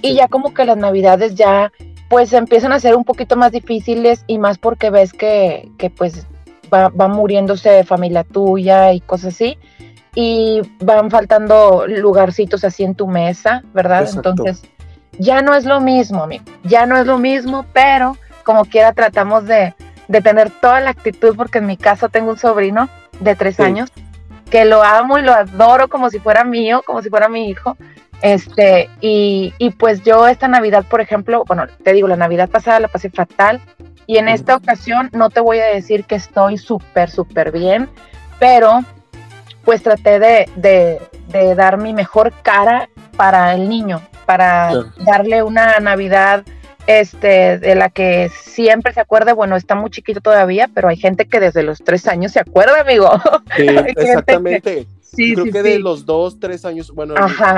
Y 0.00 0.14
ya 0.14 0.28
como 0.28 0.54
que 0.54 0.64
las 0.64 0.76
navidades 0.76 1.34
ya 1.34 1.72
pues 2.08 2.32
empiezan 2.32 2.72
a 2.72 2.80
ser 2.80 2.94
un 2.94 3.04
poquito 3.04 3.36
más 3.36 3.52
difíciles 3.52 4.24
y 4.26 4.38
más 4.38 4.58
porque 4.58 4.90
ves 4.90 5.12
que, 5.12 5.68
que 5.78 5.90
pues 5.90 6.26
va, 6.72 6.88
va 6.88 7.08
muriéndose 7.08 7.84
familia 7.84 8.24
tuya 8.24 8.92
y 8.92 9.00
cosas 9.00 9.34
así. 9.34 9.58
Y 10.14 10.60
van 10.80 11.10
faltando 11.10 11.86
lugarcitos 11.86 12.64
así 12.64 12.84
en 12.84 12.94
tu 12.94 13.06
mesa, 13.06 13.62
¿verdad? 13.72 14.06
Entonces 14.12 14.62
ya 15.18 15.42
no 15.42 15.54
es 15.54 15.64
lo 15.64 15.80
mismo, 15.80 16.22
amigo. 16.22 16.44
Ya 16.64 16.86
no 16.86 16.96
es 16.96 17.06
lo 17.06 17.18
mismo, 17.18 17.66
pero 17.72 18.16
como 18.42 18.64
quiera 18.64 18.92
tratamos 18.92 19.44
de, 19.46 19.74
tener 20.22 20.50
toda 20.50 20.80
la 20.80 20.90
actitud, 20.90 21.34
porque 21.36 21.58
en 21.58 21.66
mi 21.66 21.76
caso 21.76 22.08
tengo 22.10 22.30
un 22.30 22.38
sobrino 22.38 22.88
de 23.20 23.34
tres 23.34 23.58
años 23.60 23.90
que 24.52 24.66
lo 24.66 24.82
amo 24.82 25.18
y 25.18 25.22
lo 25.22 25.32
adoro 25.32 25.88
como 25.88 26.10
si 26.10 26.18
fuera 26.18 26.44
mío, 26.44 26.82
como 26.84 27.00
si 27.00 27.08
fuera 27.08 27.30
mi 27.30 27.48
hijo. 27.48 27.78
Este, 28.20 28.90
y, 29.00 29.52
pues 29.78 30.02
yo 30.02 30.28
esta 30.28 30.46
Navidad, 30.46 30.84
por 30.88 31.00
ejemplo, 31.00 31.44
bueno, 31.46 31.64
te 31.82 31.94
digo, 31.94 32.06
la 32.06 32.16
Navidad 32.16 32.50
pasada 32.50 32.78
la 32.78 32.88
pasé 32.88 33.08
fatal 33.08 33.62
y 34.06 34.18
en 34.18 34.28
esta 34.28 34.54
ocasión 34.54 35.08
no 35.12 35.30
te 35.30 35.40
voy 35.40 35.58
a 35.58 35.64
decir 35.64 36.04
que 36.04 36.16
estoy 36.16 36.58
súper, 36.58 37.10
súper 37.10 37.50
bien, 37.50 37.88
pero 38.38 38.80
pues 39.64 39.82
traté 39.82 40.18
de, 40.18 41.00
de, 41.30 41.54
dar 41.54 41.78
mi 41.78 41.94
mejor 41.94 42.32
cara 42.42 42.90
para 43.16 43.54
el 43.54 43.70
niño, 43.70 44.02
para 44.26 44.70
darle 44.98 45.42
una 45.42 45.80
Navidad 45.80 46.44
este, 46.86 47.58
de 47.58 47.74
la 47.74 47.90
que 47.90 48.30
siempre 48.44 48.92
se 48.92 49.00
acuerda, 49.00 49.34
bueno, 49.34 49.56
está 49.56 49.74
muy 49.74 49.90
chiquito 49.90 50.20
todavía, 50.20 50.68
pero 50.74 50.88
hay 50.88 50.96
gente 50.96 51.26
que 51.26 51.40
desde 51.40 51.62
los 51.62 51.78
tres 51.78 52.06
años 52.06 52.32
se 52.32 52.40
acuerda, 52.40 52.80
amigo. 52.80 53.10
Sí, 53.56 53.66
exactamente. 53.96 54.86
Sí, 55.14 55.34
creo 55.34 55.52
que 55.52 55.62
de 55.62 55.78
los 55.78 56.06
dos, 56.06 56.40
tres 56.40 56.64
años, 56.64 56.90
bueno, 56.90 57.14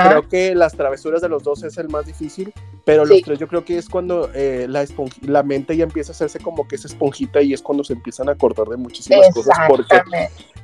creo 0.09 0.27
que 0.27 0.53
las 0.55 0.73
travesuras 0.73 1.21
de 1.21 1.29
los 1.29 1.41
dos 1.41 1.63
es 1.63 1.77
el 1.77 1.87
más 1.87 2.05
difícil, 2.05 2.53
pero 2.83 3.05
los 3.05 3.21
tres 3.21 3.39
yo 3.39 3.47
creo 3.47 3.63
que 3.63 3.77
es 3.77 3.87
cuando 3.87 4.29
eh, 4.33 4.65
la, 4.67 4.85
la 5.21 5.41
mente 5.41 5.77
ya 5.77 5.85
empieza 5.85 6.11
a 6.11 6.15
hacerse 6.15 6.39
como 6.39 6.67
que 6.67 6.75
es 6.75 6.83
esponjita 6.83 7.41
y 7.41 7.53
es 7.53 7.61
cuando 7.61 7.85
se 7.85 7.93
empiezan 7.93 8.27
a 8.27 8.33
acordar 8.33 8.67
de 8.67 8.75
muchísimas 8.75 9.33
cosas, 9.33 9.55
porque 9.69 9.95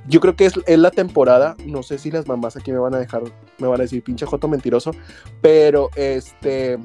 yo 0.09 0.19
creo 0.19 0.35
que 0.35 0.47
es, 0.47 0.53
es, 0.65 0.79
la 0.79 0.91
temporada, 0.91 1.55
no 1.65 1.81
sé 1.81 1.97
si 1.97 2.11
las 2.11 2.27
mamás 2.27 2.57
aquí 2.57 2.73
me 2.73 2.79
van 2.79 2.93
a 2.93 2.99
dejar, 2.99 3.23
me 3.57 3.67
van 3.67 3.79
a 3.79 3.83
decir 3.83 4.03
pinche 4.03 4.25
joto 4.25 4.49
mentiroso, 4.49 4.91
pero 5.41 5.91
este 5.95 6.77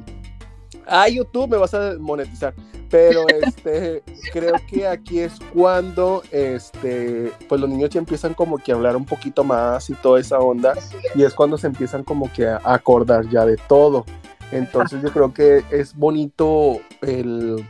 ah, 0.86 1.08
YouTube 1.08 1.48
me 1.48 1.56
vas 1.56 1.74
a 1.74 1.94
monetizar. 1.98 2.54
Pero 2.90 3.26
este, 3.42 4.02
creo 4.32 4.54
que 4.68 4.86
aquí 4.86 5.20
es 5.20 5.34
cuando 5.52 6.22
este, 6.30 7.32
pues 7.48 7.60
los 7.60 7.68
niños 7.68 7.90
ya 7.90 7.98
empiezan 7.98 8.34
como 8.34 8.58
que 8.58 8.72
a 8.72 8.74
hablar 8.74 8.96
un 8.96 9.04
poquito 9.04 9.44
más 9.44 9.90
y 9.90 9.94
toda 9.94 10.20
esa 10.20 10.38
onda. 10.38 10.74
Y 11.14 11.22
es 11.22 11.34
cuando 11.34 11.58
se 11.58 11.66
empiezan 11.66 12.04
como 12.04 12.32
que 12.32 12.46
a 12.46 12.60
acordar 12.64 13.28
ya 13.28 13.44
de 13.44 13.56
todo. 13.56 14.04
Entonces 14.52 15.02
yo 15.02 15.10
creo 15.12 15.34
que 15.34 15.64
es 15.70 15.94
bonito 15.96 16.80
el, 17.02 17.66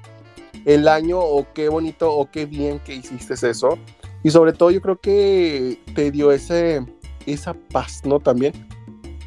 el 0.67 0.89
año 0.89 1.19
o 1.19 1.47
qué 1.55 1.69
bonito 1.69 2.13
o 2.13 2.31
qué 2.31 2.45
bien 2.45 2.81
que 2.81 2.95
hiciste 2.95 3.35
eso. 3.49 3.79
Y 4.23 4.31
sobre 4.31 4.53
todo 4.53 4.71
yo 4.71 4.81
creo 4.81 5.01
que 5.01 5.81
te 5.95 6.11
dio 6.11 6.33
ese, 6.33 6.85
esa 7.27 7.55
paz, 7.55 8.03
¿no? 8.05 8.21
También. 8.21 8.53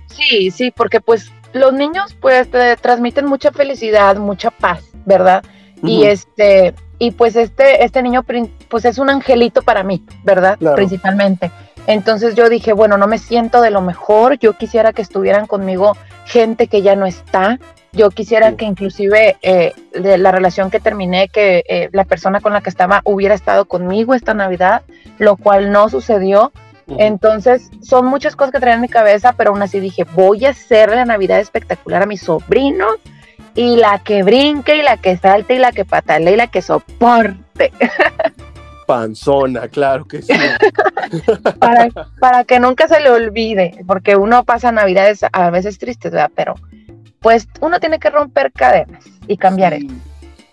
Sí, 0.07 0.51
sí, 0.51 0.71
porque 0.71 0.99
pues 0.99 1.31
los 1.53 1.73
niños 1.73 2.15
pues 2.19 2.49
te 2.49 2.75
transmiten 2.77 3.25
mucha 3.25 3.51
felicidad, 3.51 4.17
mucha 4.17 4.51
paz, 4.51 4.83
¿verdad? 5.05 5.43
Y 5.81 6.03
este, 6.03 6.73
y 6.97 7.11
pues 7.11 7.35
este, 7.35 7.83
este 7.83 8.03
niño 8.03 8.25
pues 8.67 8.85
es 8.85 8.97
un 8.97 9.09
angelito 9.09 9.61
para 9.61 9.83
mí, 9.83 10.03
¿verdad? 10.23 10.57
Principalmente. 10.75 11.51
Entonces 11.87 12.35
yo 12.35 12.49
dije, 12.49 12.73
bueno, 12.73 12.97
no 12.97 13.07
me 13.07 13.17
siento 13.17 13.61
de 13.61 13.71
lo 13.71 13.81
mejor, 13.81 14.37
yo 14.37 14.53
quisiera 14.53 14.93
que 14.93 15.01
estuvieran 15.01 15.47
conmigo 15.47 15.97
gente 16.25 16.67
que 16.67 16.81
ya 16.81 16.95
no 16.95 17.05
está, 17.05 17.57
yo 17.91 18.11
quisiera 18.11 18.55
que 18.55 18.65
inclusive 18.65 19.37
eh, 19.41 19.73
de 19.93 20.17
la 20.19 20.31
relación 20.31 20.69
que 20.69 20.79
terminé, 20.79 21.29
que 21.29 21.63
eh, 21.67 21.89
la 21.91 22.03
persona 22.03 22.41
con 22.41 22.53
la 22.53 22.61
que 22.61 22.69
estaba 22.69 23.01
hubiera 23.05 23.33
estado 23.33 23.65
conmigo 23.65 24.13
esta 24.13 24.33
Navidad, 24.33 24.83
lo 25.17 25.37
cual 25.37 25.71
no 25.71 25.89
sucedió. 25.89 26.51
Entonces, 26.97 27.69
son 27.81 28.07
muchas 28.07 28.35
cosas 28.35 28.51
que 28.51 28.59
traía 28.59 28.75
en 28.75 28.81
mi 28.81 28.89
cabeza, 28.89 29.33
pero 29.33 29.51
aún 29.51 29.61
así 29.61 29.79
dije, 29.79 30.05
voy 30.15 30.45
a 30.45 30.49
hacer 30.49 30.89
la 30.89 31.05
Navidad 31.05 31.39
espectacular 31.39 32.03
a 32.03 32.05
mi 32.05 32.17
sobrino 32.17 32.87
y 33.55 33.75
la 33.75 33.99
que 33.99 34.23
brinque 34.23 34.77
y 34.77 34.81
la 34.81 34.97
que 34.97 35.17
salte 35.17 35.55
y 35.55 35.59
la 35.59 35.71
que 35.71 35.85
patale 35.85 36.31
y 36.31 36.35
la 36.35 36.47
que 36.47 36.61
soporte. 36.61 37.71
Panzona, 38.87 39.67
claro 39.67 40.05
que 40.05 40.23
sí. 40.23 40.33
para, 41.59 41.89
para, 42.19 42.43
que 42.43 42.59
nunca 42.59 42.87
se 42.87 42.99
le 42.99 43.11
olvide, 43.11 43.83
porque 43.85 44.15
uno 44.15 44.43
pasa 44.45 44.71
Navidades 44.71 45.23
a 45.31 45.49
veces 45.51 45.77
tristes, 45.77 46.11
¿verdad? 46.11 46.31
Pero 46.35 46.55
pues 47.19 47.47
uno 47.61 47.79
tiene 47.79 47.99
que 47.99 48.09
romper 48.09 48.51
cadenas 48.51 49.03
y 49.27 49.37
cambiar 49.37 49.73
eso. 49.73 49.93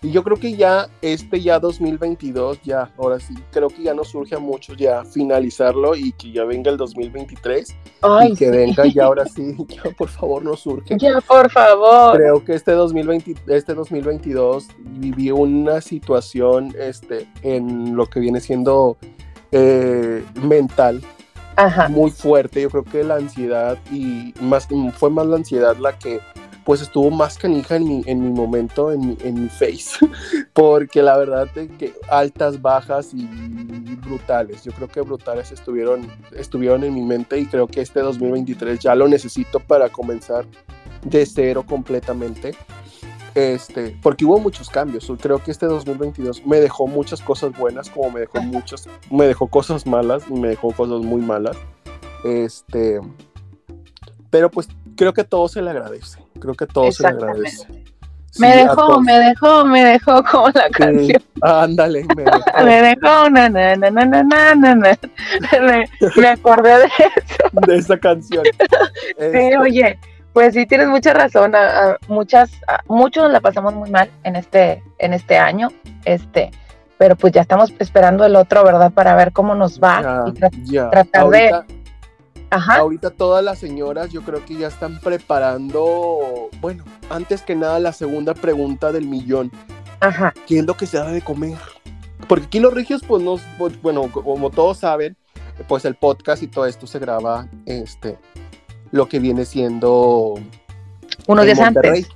Y 0.03 0.11
yo 0.11 0.23
creo 0.23 0.37
que 0.37 0.55
ya 0.55 0.89
este 1.01 1.41
ya 1.41 1.59
2022, 1.59 2.61
ya, 2.63 2.93
ahora 2.99 3.19
sí, 3.19 3.35
creo 3.51 3.69
que 3.69 3.83
ya 3.83 3.95
nos 3.95 4.09
surge 4.09 4.35
a 4.35 4.39
muchos 4.39 4.77
ya 4.77 5.05
finalizarlo 5.05 5.97
y 5.97 6.13
que 6.13 6.33
ya 6.33 6.45
venga 6.45 6.71
el 6.71 6.77
2023 6.77 7.77
y 8.29 8.35
que 8.35 8.51
venga 8.51 8.87
ya 8.87 9.05
ahora 9.05 9.25
sí, 9.27 9.57
ya 9.69 9.91
por 9.97 10.09
favor 10.09 10.45
nos 10.45 10.61
surge. 10.61 10.97
Ya 10.99 11.21
por 11.21 11.51
favor. 11.51 12.17
Creo 12.17 12.45
que 12.45 12.55
este 12.55 12.73
2020, 12.73 13.35
este 13.49 13.75
2022 13.75 14.69
viví 14.79 15.31
una 15.31 15.81
situación 15.81 16.75
este 16.79 17.27
en 17.43 17.97
lo 17.97 18.07
que 18.07 18.21
viene 18.21 18.41
siendo 18.41 18.97
eh, 19.53 20.25
mental 20.43 21.03
muy 21.91 22.11
fuerte. 22.11 22.63
Yo 22.63 22.71
creo 22.71 22.85
que 22.85 23.05
la 23.05 23.17
ansiedad 23.17 23.79
y 23.91 24.35
más 24.41 24.69
fue 24.95 25.11
más 25.11 25.27
la 25.27 25.37
ansiedad 25.37 25.77
la 25.79 25.99
que 25.99 26.21
pues 26.67 26.83
estuvo 26.83 27.13
más 27.13 27.39
canija 27.39 27.77
en 27.77 27.85
mi, 27.85 28.03
en 28.07 28.25
mi 28.25 28.33
momento, 28.33 28.91
en 28.91 29.11
mi, 29.11 29.17
en 29.23 29.45
mi 29.45 29.49
face, 29.49 30.05
porque 30.53 31.01
la 31.01 31.17
verdad 31.17 31.47
que 31.55 31.95
altas, 32.09 32.61
bajas 32.61 33.15
y 33.15 33.25
brutales, 34.05 34.65
yo 34.65 34.73
creo 34.73 34.89
que 34.89 35.01
brutales 35.01 35.53
estuvieron, 35.53 36.11
estuvieron 36.33 36.83
en 36.83 36.93
mi 36.93 37.03
mente 37.03 37.39
y 37.39 37.47
creo 37.47 37.69
que 37.69 37.83
este 37.83 38.01
2023 38.01 38.81
ya 38.81 38.97
lo 38.97 39.07
necesito 39.07 39.61
para 39.61 39.89
comenzar 39.89 40.45
de 41.05 41.25
cero 41.25 41.65
completamente. 41.67 42.57
Este, 43.37 43.97
porque 44.03 44.25
hubo 44.25 44.39
muchos 44.41 44.71
cambios. 44.71 45.13
Creo 45.21 45.45
que 45.45 45.51
este 45.51 45.67
2022 45.67 46.45
me 46.47 46.59
dejó 46.59 46.87
muchas 46.87 47.21
cosas 47.21 47.57
buenas, 47.57 47.91
como 47.91 48.11
me 48.11 48.21
dejó 48.21 48.41
muchas, 48.41 48.89
me 49.11 49.27
dejó 49.27 49.47
cosas 49.47 49.87
malas 49.87 50.25
y 50.29 50.33
me 50.33 50.49
dejó 50.49 50.73
cosas 50.73 51.03
muy 51.03 51.21
malas. 51.21 51.57
Este, 52.25 52.99
pero 54.31 54.51
pues 54.51 54.69
creo 54.97 55.13
que 55.13 55.23
todo 55.23 55.49
se 55.49 55.63
le 55.63 55.71
agradece. 55.71 56.26
Creo 56.39 56.55
que 56.55 56.67
todo 56.67 56.91
se 56.93 57.03
le 57.03 57.09
agradece. 57.11 57.67
me 58.39 58.57
dejó, 58.57 59.01
me 59.01 59.19
dejó, 59.19 59.65
me 59.65 59.85
dejó 59.85 60.23
como 60.25 60.49
la 60.49 60.69
canción. 60.71 61.23
ándale, 61.43 62.05
me 62.17 62.25
dejó. 62.25 62.41
me 62.65 62.83
dejó, 62.83 63.31
na, 63.31 63.49
na, 63.49 63.77
na, 63.77 63.91
na, 63.91 64.05
na, 64.05 64.55
na, 64.55 64.75
na. 64.75 64.99
Me, 65.63 65.89
me 66.17 66.29
acordé 66.29 66.79
de 66.79 66.85
eso. 66.87 67.67
De 67.67 67.77
esa 67.77 67.99
canción. 67.99 68.45
sí, 68.59 69.15
este, 69.19 69.59
oye, 69.59 69.99
pues 70.33 70.55
sí, 70.55 70.67
tienes 70.67 70.89
mucha 70.89 71.15
razón. 71.15 71.55
A, 71.55 71.97
muchas, 72.09 72.51
muchos 72.89 73.31
la 73.31 73.41
pasamos 73.41 73.75
muy 73.75 73.91
mal 73.91 74.11
en 74.25 74.37
este, 74.37 74.83
en 74.99 75.15
este 75.15 75.39
año. 75.39 75.69
Este, 76.05 76.51
pero 76.99 77.17
pues 77.17 77.33
ya 77.33 77.43
estamos 77.43 77.73
esperando 77.79 78.25
el 78.25 78.37
otro, 78.37 78.65
¿verdad? 78.65 78.91
Para 78.93 79.15
ver 79.15 79.33
cómo 79.33 79.55
nos 79.55 79.81
va 79.81 80.27
y 80.67 80.73
tratar 80.73 81.29
de 81.29 81.65
Ajá. 82.51 82.77
Ahorita 82.77 83.11
todas 83.11 83.45
las 83.45 83.59
señoras 83.59 84.11
yo 84.11 84.23
creo 84.23 84.45
que 84.45 84.55
ya 84.55 84.69
están 84.69 85.01
preparando, 85.01 86.49
bueno, 86.61 86.85
antes 87.11 87.43
que 87.43 87.57
nada 87.57 87.81
la 87.81 87.93
segunda 87.93 88.35
pregunta 88.35 88.93
del 88.93 89.07
millón. 89.07 89.51
Ajá. 90.01 90.33
¿Qué 90.47 90.61
es 90.61 90.65
lo 90.65 90.77
que 90.77 90.87
se 90.87 90.99
da 90.99 91.11
de 91.11 91.23
comer? 91.23 91.59
Porque 92.29 92.47
aquí 92.47 92.61
los 92.61 92.73
regios, 92.73 93.03
pues 93.07 93.23
no, 93.23 93.39
pues, 93.59 93.81
bueno, 93.83 94.11
como 94.13 94.51
todos 94.51 94.79
saben, 94.79 95.17
pues 95.69 95.85
el 95.85 95.95
podcast 95.95 96.43
y 96.43 96.47
todo 96.47 96.67
esto 96.67 96.87
se 96.87 96.99
graba, 96.99 97.49
este, 97.67 98.19
lo 98.91 99.09
que 99.09 99.19
viene 99.19 99.45
siendo... 99.45 100.35
Unos 101.27 101.45
días 101.45 101.61
antes. 101.61 102.09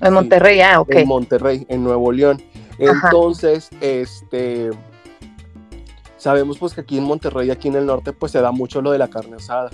En 0.00 0.14
Monterrey, 0.14 0.60
ah, 0.60 0.80
ok. 0.80 0.94
En 0.94 1.08
Monterrey, 1.08 1.66
en 1.68 1.84
Nuevo 1.84 2.12
León. 2.12 2.42
Entonces, 2.78 3.70
este 3.80 4.70
Sabemos 6.22 6.56
pues 6.56 6.72
que 6.72 6.82
aquí 6.82 6.98
en 6.98 7.02
Monterrey, 7.02 7.50
aquí 7.50 7.66
en 7.66 7.74
el 7.74 7.84
norte, 7.84 8.12
pues 8.12 8.30
se 8.30 8.40
da 8.40 8.52
mucho 8.52 8.80
lo 8.80 8.92
de 8.92 8.98
la 8.98 9.08
carne 9.08 9.38
asada. 9.38 9.70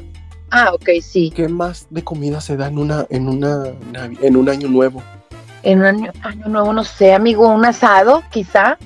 Ah, 0.50 0.70
ok, 0.72 0.88
sí. 1.02 1.30
¿Qué 1.30 1.46
más 1.46 1.86
de 1.90 2.02
comida 2.02 2.40
se 2.40 2.56
da 2.56 2.68
en 2.68 2.78
una, 2.78 3.04
en 3.10 3.28
una, 3.28 3.64
en 4.22 4.34
un 4.34 4.48
año 4.48 4.66
nuevo? 4.66 5.02
En 5.62 5.80
un 5.80 5.84
año, 5.84 6.10
nuevo, 6.46 6.72
no 6.72 6.84
sé, 6.84 7.12
amigo, 7.12 7.46
un 7.50 7.66
asado, 7.66 8.22
quizá. 8.30 8.78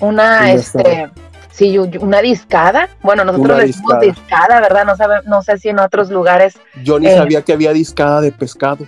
Una, 0.00 0.52
este, 0.52 1.10
sí, 1.50 1.78
una 1.78 2.20
discada. 2.20 2.90
Bueno, 3.00 3.24
nosotros 3.24 3.56
le 3.60 3.66
decimos 3.68 3.98
discada, 4.00 4.60
¿verdad? 4.60 4.84
No 4.84 4.94
sabe, 4.94 5.20
no 5.24 5.40
sé 5.40 5.56
si 5.56 5.70
en 5.70 5.78
otros 5.78 6.10
lugares. 6.10 6.58
Yo 6.84 7.00
ni 7.00 7.06
eh, 7.06 7.16
sabía 7.16 7.40
que 7.40 7.54
había 7.54 7.72
discada 7.72 8.20
de 8.20 8.30
pescado. 8.30 8.84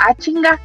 Ah, 0.00 0.14
chinga. 0.18 0.58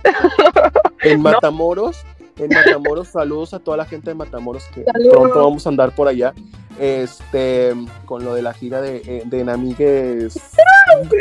En 1.01 1.21
Matamoros 1.21 2.03
en 2.37 2.49
Matamoros. 2.49 3.09
saludos 3.09 3.53
a 3.53 3.59
toda 3.59 3.77
la 3.77 3.85
gente 3.85 4.09
de 4.09 4.15
Matamoros 4.15 4.65
que 4.73 4.85
pronto 5.11 5.43
vamos 5.43 5.65
a 5.65 5.69
andar 5.69 5.93
por 5.93 6.07
allá. 6.07 6.33
Este, 6.79 7.73
con 8.05 8.25
lo 8.25 8.33
de 8.33 8.41
la 8.41 8.53
gira 8.53 8.81
de, 8.81 8.97
eh, 9.05 9.23
de 9.25 9.45
Namigues 9.45 10.37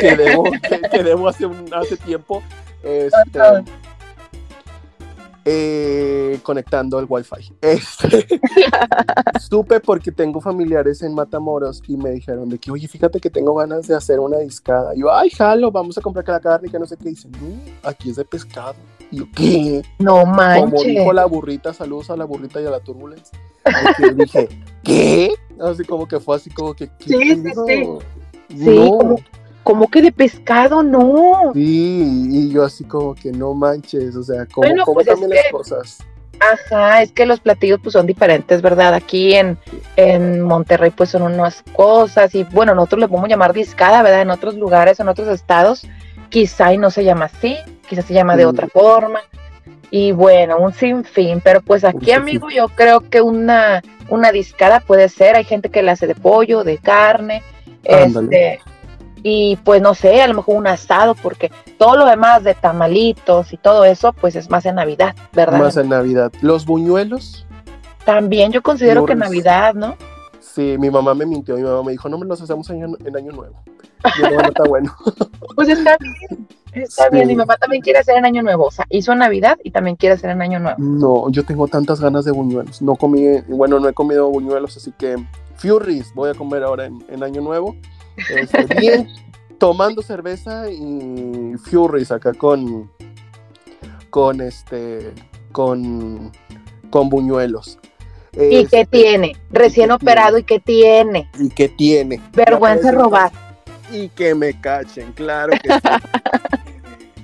que 0.01 0.17
debo, 0.17 0.43
que, 0.91 1.03
debo 1.03 1.27
hace, 1.29 1.49
hace 1.71 1.97
tiempo. 1.97 2.43
Este, 2.83 3.39
eh, 5.47 6.39
conectando 6.41 6.99
el 6.99 7.05
wifi. 7.07 7.53
Este, 7.61 8.27
supe 9.39 9.79
porque 9.79 10.11
tengo 10.11 10.41
familiares 10.41 11.03
en 11.03 11.13
Matamoros 11.13 11.83
y 11.87 11.97
me 11.97 12.09
dijeron 12.09 12.49
de 12.49 12.57
que, 12.57 12.71
oye, 12.71 12.87
fíjate 12.87 13.19
que 13.19 13.29
tengo 13.29 13.53
ganas 13.53 13.87
de 13.87 13.95
hacer 13.95 14.19
una 14.19 14.39
discada. 14.39 14.95
Y 14.95 15.01
yo, 15.01 15.13
ay, 15.13 15.29
jalo, 15.29 15.71
vamos 15.71 15.97
a 15.97 16.01
comprar 16.01 16.27
la 16.27 16.39
carne, 16.39 16.69
que 16.69 16.79
no 16.79 16.87
sé 16.87 16.97
qué. 16.97 17.09
Dicen, 17.09 17.31
no, 17.31 17.89
aquí 17.89 18.09
es 18.09 18.15
de 18.15 18.25
pescado. 18.25 18.75
Y. 19.11 19.81
No 19.99 20.25
manches. 20.25 20.71
Como 20.71 20.83
dijo 20.83 21.13
la 21.13 21.25
burrita, 21.25 21.73
saludos 21.73 22.09
a 22.09 22.17
la 22.17 22.25
burrita 22.25 22.61
y 22.61 22.65
a 22.65 22.69
la 22.69 22.79
turbulence. 22.79 23.31
Y 23.99 24.13
dije, 24.15 24.49
¿qué? 24.83 25.33
Así 25.59 25.83
como 25.83 26.07
que 26.07 26.19
fue 26.19 26.35
así 26.35 26.49
como 26.49 26.73
que. 26.73 26.89
Sí, 26.99 27.35
sí, 27.35 27.51
sí. 27.67 27.87
Sí, 28.49 28.91
como, 29.63 29.89
que 29.89 30.01
de 30.01 30.11
pescado, 30.11 30.83
no. 30.83 31.51
Sí, 31.53 32.29
y 32.31 32.49
yo 32.51 32.63
así 32.63 32.83
como 32.83 33.15
que 33.15 33.31
no 33.31 33.55
manches, 33.55 34.15
o 34.15 34.23
sea, 34.23 34.45
como, 34.45 34.67
bueno, 34.67 34.83
pues 34.85 35.07
las 35.07 35.51
cosas. 35.51 35.97
Ajá, 36.39 37.01
es 37.01 37.11
que 37.11 37.25
los 37.25 37.39
platillos 37.39 37.79
pues 37.81 37.93
son 37.93 38.05
diferentes, 38.05 38.61
¿verdad? 38.61 38.93
Aquí 38.93 39.33
en, 39.33 39.57
en 39.95 40.41
Monterrey 40.41 40.91
pues 40.91 41.09
son 41.09 41.23
unas 41.23 41.63
cosas 41.73 42.35
y 42.35 42.43
bueno, 42.43 42.75
nosotros 42.75 43.01
le 43.01 43.07
podemos 43.07 43.29
llamar 43.29 43.53
discada, 43.53 44.03
¿verdad? 44.03 44.21
En 44.21 44.31
otros 44.31 44.55
lugares, 44.55 44.99
en 44.99 45.07
otros 45.07 45.27
estados, 45.29 45.87
quizá 46.29 46.73
y 46.73 46.77
no 46.77 46.91
se 46.91 47.03
llama 47.03 47.25
así, 47.25 47.57
quizás 47.85 48.05
se 48.05 48.13
llama 48.13 48.35
de 48.35 48.45
otra 48.45 48.67
forma. 48.67 49.19
Y 49.91 50.11
bueno, 50.11 50.57
un 50.57 50.73
sinfín, 50.73 51.41
pero 51.41 51.61
pues 51.61 51.83
aquí, 51.83 52.11
amigo, 52.11 52.49
yo 52.49 52.67
creo 52.69 53.01
que 53.01 53.21
una, 53.21 53.81
una 54.09 54.31
discada 54.31 54.79
puede 54.79 55.09
ser. 55.09 55.35
Hay 55.35 55.45
gente 55.45 55.69
que 55.69 55.83
la 55.83 55.93
hace 55.93 56.07
de 56.07 56.15
pollo, 56.15 56.63
de 56.63 56.77
carne, 56.77 57.43
este, 57.83 58.59
y 59.23 59.57
pues 59.63 59.81
no 59.81 59.93
sé, 59.93 60.21
a 60.21 60.27
lo 60.27 60.33
mejor 60.33 60.57
un 60.57 60.67
asado, 60.67 61.15
porque 61.15 61.51
todo 61.77 61.95
lo 61.97 62.05
demás 62.05 62.43
de 62.43 62.55
tamalitos 62.55 63.53
y 63.53 63.57
todo 63.57 63.85
eso, 63.85 64.11
pues 64.13 64.35
es 64.35 64.49
más 64.49 64.65
en 64.65 64.75
Navidad, 64.75 65.15
¿verdad? 65.33 65.59
Más 65.59 65.77
en 65.77 65.89
Navidad. 65.89 66.31
¿Los 66.41 66.65
buñuelos? 66.65 67.45
También 68.03 68.51
yo 68.51 68.61
considero 68.61 69.05
que 69.05 69.15
Navidad, 69.15 69.73
¿no? 69.73 69.95
Sí, 70.55 70.77
mi 70.79 70.89
mamá 70.89 71.13
me 71.13 71.25
mintió, 71.25 71.57
mi 71.57 71.63
mamá 71.63 71.83
me 71.83 71.91
dijo, 71.91 72.07
no 72.07 72.17
me 72.17 72.25
los 72.25 72.41
hacemos 72.41 72.69
en 72.69 72.81
Año, 72.81 73.31
Nuevo. 73.33 73.61
Yo, 74.17 74.29
no, 74.29 74.39
está 74.39 74.63
bueno. 74.63 74.95
pues 75.55 75.67
está 75.67 75.97
bien. 75.99 76.47
Está 76.71 77.09
bien, 77.09 77.27
mi 77.27 77.35
mamá 77.35 77.57
también 77.57 77.81
quiere 77.81 77.99
hacer 77.99 78.15
en 78.15 78.23
Año 78.23 78.41
Nuevo. 78.41 78.67
O 78.67 78.71
sea, 78.71 78.85
hizo 78.89 79.11
en 79.11 79.19
Navidad 79.19 79.57
y 79.65 79.71
también 79.71 79.97
quiere 79.97 80.15
hacer 80.15 80.29
en 80.29 80.41
Año 80.41 80.61
Nuevo. 80.61 80.77
No, 80.79 81.29
yo 81.29 81.43
tengo 81.43 81.67
tantas 81.67 81.99
ganas 81.99 82.23
de 82.23 82.31
buñuelos. 82.31 82.81
No 82.81 82.95
comí, 82.95 83.41
bueno, 83.49 83.81
no 83.81 83.89
he 83.89 83.93
comido 83.93 84.29
buñuelos, 84.29 84.77
así 84.77 84.93
que 84.97 85.17
Furies 85.57 86.13
voy 86.13 86.29
a 86.29 86.33
comer 86.33 86.63
ahora 86.63 86.85
en, 86.85 87.21
Año 87.21 87.41
Nuevo. 87.41 87.75
Este, 88.29 88.65
bien, 88.79 89.09
tomando 89.57 90.01
cerveza 90.01 90.69
y 90.71 91.55
Furies 91.65 92.13
acá 92.13 92.33
con, 92.33 92.89
con 94.09 94.39
este, 94.39 95.11
con, 95.51 96.31
con 96.89 97.09
buñuelos. 97.09 97.77
¿Y 98.35 98.65
qué 98.65 98.81
este, 98.81 98.85
tiene? 98.85 99.35
Recién 99.51 99.91
operado, 99.91 100.37
¿y 100.37 100.43
qué 100.43 100.59
tiene? 100.59 101.29
¿Y 101.39 101.49
qué 101.49 101.69
tiene? 101.69 102.21
Vergüenza 102.33 102.91
robar. 102.91 103.31
Y 103.91 104.09
que 104.09 104.35
me 104.35 104.59
cachen, 104.59 105.11
claro 105.13 105.53
que 105.61 105.69
sí. 105.69 105.79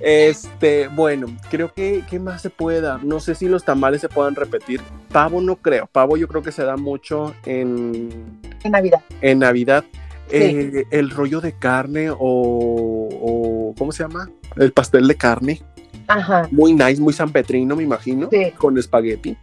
Este, 0.04 0.88
bueno, 0.88 1.28
creo 1.48 1.72
que 1.72 2.02
¿qué 2.10 2.18
más 2.18 2.42
se 2.42 2.50
puede 2.50 2.80
dar? 2.80 3.04
No 3.04 3.20
sé 3.20 3.36
si 3.36 3.46
los 3.46 3.64
tamales 3.64 4.00
se 4.00 4.08
puedan 4.08 4.34
repetir. 4.34 4.80
Pavo 5.12 5.40
no 5.40 5.54
creo. 5.54 5.86
Pavo 5.86 6.16
yo 6.16 6.26
creo 6.26 6.42
que 6.42 6.50
se 6.50 6.64
da 6.64 6.76
mucho 6.76 7.34
en... 7.46 8.40
En 8.64 8.72
Navidad. 8.72 9.00
En 9.20 9.38
Navidad. 9.38 9.84
Eh, 10.28 10.86
el 10.90 11.10
rollo 11.10 11.40
de 11.40 11.52
carne 11.52 12.08
o, 12.10 13.74
¿cómo 13.78 13.92
se 13.92 14.02
llama? 14.02 14.28
El 14.56 14.72
pastel 14.72 15.06
de 15.06 15.14
carne. 15.14 15.62
Ajá. 16.08 16.48
Muy 16.50 16.72
nice, 16.72 17.00
muy 17.00 17.12
sanpetrino, 17.12 17.76
me 17.76 17.84
imagino. 17.84 18.28
Sí. 18.28 18.50
Con 18.58 18.76
espagueti. 18.78 19.36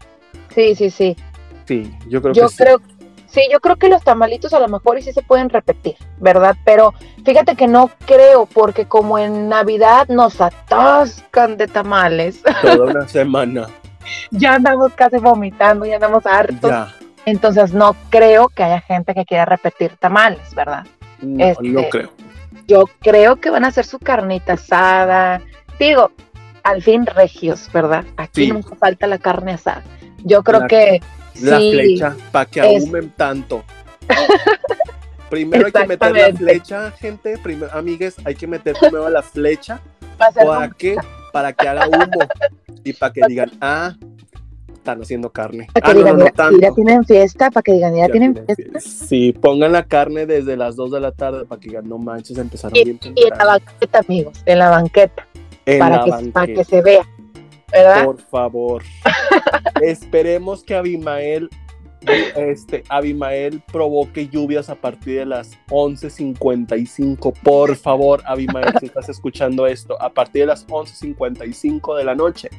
Sí, 0.53 0.75
sí, 0.75 0.89
sí. 0.89 1.15
Sí, 1.69 1.95
yo 2.07 2.19
creo 2.19 2.33
yo 2.33 2.49
que 2.49 2.55
creo, 2.55 2.81
Sí, 3.27 3.41
yo 3.51 3.59
creo 3.59 3.75
que 3.75 3.89
los 3.89 4.03
tamalitos 4.03 4.55
a 4.55 4.59
lo 4.59 4.67
mejor 4.67 4.97
y 4.97 5.03
sí 5.03 5.13
se 5.13 5.21
pueden 5.21 5.51
repetir, 5.51 5.97
¿verdad? 6.17 6.55
Pero 6.65 6.95
fíjate 7.23 7.55
que 7.55 7.67
no 7.67 7.91
creo, 8.07 8.47
porque 8.47 8.85
como 8.85 9.19
en 9.19 9.49
Navidad 9.49 10.07
nos 10.07 10.41
atascan 10.41 11.55
de 11.57 11.67
tamales. 11.67 12.41
Toda 12.63 12.85
una 12.85 13.07
semana. 13.07 13.67
ya 14.31 14.55
andamos 14.55 14.93
casi 14.93 15.17
vomitando, 15.17 15.85
ya 15.85 15.97
andamos 15.97 16.25
hartos. 16.25 16.91
Entonces 17.27 17.71
no 17.71 17.95
creo 18.09 18.49
que 18.49 18.63
haya 18.63 18.81
gente 18.81 19.13
que 19.13 19.25
quiera 19.25 19.45
repetir 19.45 19.95
tamales, 19.97 20.55
¿verdad? 20.55 20.87
No, 21.21 21.53
no 21.61 21.79
este, 21.81 21.89
creo. 21.91 22.09
Yo 22.67 22.85
creo 22.99 23.35
que 23.35 23.51
van 23.51 23.63
a 23.63 23.67
hacer 23.67 23.85
su 23.85 23.99
carnita 23.99 24.53
asada. 24.53 25.39
Digo, 25.77 26.09
al 26.63 26.81
fin 26.81 27.05
regios, 27.05 27.69
¿verdad? 27.71 28.05
Aquí 28.17 28.51
nunca 28.51 28.75
falta 28.75 29.05
la 29.05 29.19
carne 29.19 29.53
asada. 29.53 29.83
Yo 30.23 30.41
creo 30.43 30.67
que 30.67 30.99
la 31.41 31.57
flecha 31.57 32.15
para 32.31 32.45
que 32.45 32.61
ahumen 32.61 33.11
tanto. 33.15 33.63
Primero 35.29 35.67
hay 35.67 35.71
que 35.71 35.85
meter 35.85 36.11
la 36.11 36.37
flecha, 36.37 36.91
gente. 36.91 37.37
Primero, 37.37 37.71
amigues, 37.71 38.15
hay 38.25 38.33
que 38.33 38.47
meter 38.47 38.75
primero 38.79 39.07
la 39.09 39.21
flecha. 39.21 39.79
¿Para 40.17 40.69
que 40.69 40.95
Para 41.31 41.53
que 41.53 41.67
haga 41.67 41.87
humo. 41.87 42.27
Y 42.83 42.93
para 42.93 43.13
que 43.13 43.21
digan, 43.27 43.51
ah, 43.61 43.95
están 44.73 45.01
haciendo 45.03 45.29
carne. 45.29 45.67
Para 45.71 45.85
que 45.85 45.91
ah, 45.91 45.93
digan, 45.93 46.59
ya 46.59 46.71
tienen 46.71 47.05
fiesta, 47.05 47.51
para 47.51 47.61
que 47.61 47.73
digan, 47.73 47.95
ya, 47.95 48.07
tienen, 48.09 48.43
fiesta. 48.43 48.79
Sí, 48.79 49.33
pongan 49.33 49.73
la 49.73 49.83
carne 49.83 50.25
desde 50.25 50.57
las 50.57 50.75
2 50.75 50.91
de 50.91 50.99
la 50.99 51.11
tarde 51.11 51.45
para 51.45 51.61
que 51.61 51.69
digan, 51.69 51.87
no 51.87 51.99
manches, 51.99 52.37
empezaron 52.39 52.73
bien 52.73 52.99
Y 53.03 53.27
en 53.27 53.37
la 53.37 53.45
banqueta, 53.45 53.99
amigos, 53.99 54.41
en 54.47 54.59
la 54.59 54.69
banqueta. 54.69 55.27
para 55.77 56.03
que, 56.03 56.29
para 56.31 56.47
que 56.47 56.63
se 56.63 56.81
vea. 56.81 57.05
¿verdad? 57.71 58.05
Por 58.05 58.19
favor. 58.19 58.83
Esperemos 59.81 60.63
que 60.63 60.75
Abimael 60.75 61.49
este, 62.01 62.83
Abimael 62.89 63.61
provoque 63.71 64.27
lluvias 64.29 64.69
a 64.69 64.75
partir 64.75 65.19
de 65.19 65.25
las 65.25 65.57
11.55. 65.69 67.33
Por 67.43 67.75
favor, 67.75 68.21
Abimael, 68.25 68.73
si 68.79 68.85
estás 68.85 69.09
escuchando 69.09 69.67
esto, 69.67 70.01
a 70.01 70.09
partir 70.09 70.43
de 70.43 70.47
las 70.47 70.65
11.55 70.67 71.97
de 71.97 72.03
la 72.03 72.15
noche, 72.15 72.49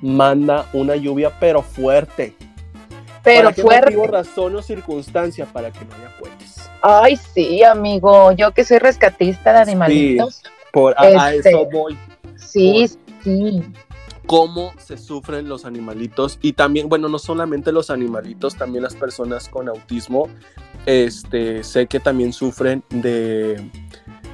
manda 0.00 0.68
una 0.72 0.96
lluvia, 0.96 1.32
pero 1.38 1.62
fuerte. 1.62 2.34
Pero 3.22 3.52
fuerte. 3.52 3.94
No 3.94 4.06
razón 4.06 4.56
o 4.56 4.62
circunstancia 4.62 5.44
para 5.46 5.70
que 5.70 5.84
no 5.84 5.94
haya 5.94 6.16
puentes. 6.18 6.70
Ay, 6.80 7.16
sí, 7.16 7.62
amigo. 7.62 8.32
Yo 8.32 8.52
que 8.52 8.64
soy 8.64 8.78
rescatista 8.78 9.52
de 9.52 9.58
animalitos. 9.58 10.42
por, 10.72 10.94
a, 10.96 11.34
este, 11.34 11.50
eso 11.50 11.66
voy. 11.70 11.98
Sí, 12.36 12.88
sí 13.22 13.62
cómo 14.28 14.74
se 14.78 14.98
sufren 14.98 15.48
los 15.48 15.64
animalitos 15.64 16.38
y 16.42 16.52
también, 16.52 16.90
bueno, 16.90 17.08
no 17.08 17.18
solamente 17.18 17.72
los 17.72 17.88
animalitos, 17.88 18.56
también 18.56 18.84
las 18.84 18.94
personas 18.94 19.48
con 19.48 19.70
autismo, 19.70 20.28
este, 20.84 21.64
sé 21.64 21.86
que 21.86 21.98
también 21.98 22.34
sufren 22.34 22.84
de, 22.90 23.70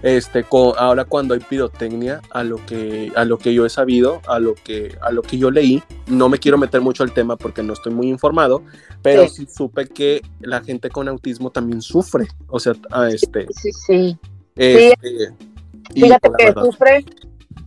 este, 0.02 0.44
ahora 0.50 1.04
cuando 1.04 1.34
hay 1.34 1.40
pirotecnia, 1.40 2.20
a 2.30 2.42
lo 2.42 2.56
que, 2.66 3.12
a 3.14 3.24
lo 3.24 3.38
que 3.38 3.54
yo 3.54 3.64
he 3.64 3.70
sabido, 3.70 4.20
a 4.26 4.40
lo 4.40 4.56
que, 4.56 4.98
a 5.00 5.12
lo 5.12 5.22
que 5.22 5.38
yo 5.38 5.52
leí, 5.52 5.80
no 6.08 6.28
me 6.28 6.38
quiero 6.38 6.58
meter 6.58 6.80
mucho 6.80 7.04
al 7.04 7.12
tema 7.12 7.36
porque 7.36 7.62
no 7.62 7.72
estoy 7.72 7.94
muy 7.94 8.08
informado, 8.08 8.64
pero 9.00 9.28
sí, 9.28 9.46
supe 9.46 9.86
que 9.86 10.22
la 10.40 10.60
gente 10.60 10.90
con 10.90 11.06
autismo 11.06 11.50
también 11.50 11.80
sufre, 11.80 12.26
o 12.48 12.58
sea, 12.58 12.72
a 12.90 13.10
este, 13.10 13.46
sí, 13.54 13.70
sí, 13.86 14.18
este, 14.56 15.32
Fíjate 15.94 16.30
que 16.36 16.52
sufre, 16.52 17.04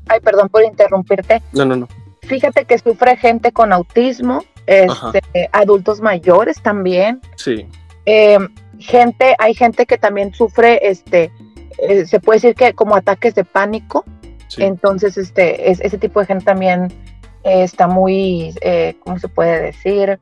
ay, 0.10 0.20
perdón 0.20 0.50
por 0.50 0.62
interrumpirte. 0.63 1.42
No, 1.54 1.63
no, 1.63 1.78
no 1.78 1.88
Fíjate 2.28 2.66
que 2.66 2.78
sufre 2.78 3.16
gente 3.18 3.52
con 3.52 3.72
autismo, 3.74 4.44
este, 4.66 5.22
adultos 5.54 6.02
mayores 6.02 6.62
también. 6.62 7.22
Sí. 7.36 7.68
Em, 8.06 8.50
gente, 8.80 9.36
hay 9.40 9.54
gente 9.54 9.86
que 9.86 9.98
también 9.98 10.34
sufre, 10.34 10.80
este, 10.90 11.32
eh, 11.78 12.06
se 12.06 12.20
puede 12.20 12.38
decir 12.38 12.56
que 12.56 12.74
como 12.74 12.96
ataques 12.96 13.36
de 13.36 13.44
pánico. 13.44 14.06
Entonces, 14.58 15.18
este, 15.18 15.70
es, 15.70 15.82
ese 15.82 15.98
tipo 15.98 16.20
de 16.20 16.26
gente 16.26 16.46
también 16.46 16.92
eh, 17.44 17.63
está 17.63 17.88
muy, 17.88 18.54
eh, 18.62 18.96
¿cómo 19.04 19.20
se 19.20 19.28
puede 19.28 19.62
decir? 19.62 20.20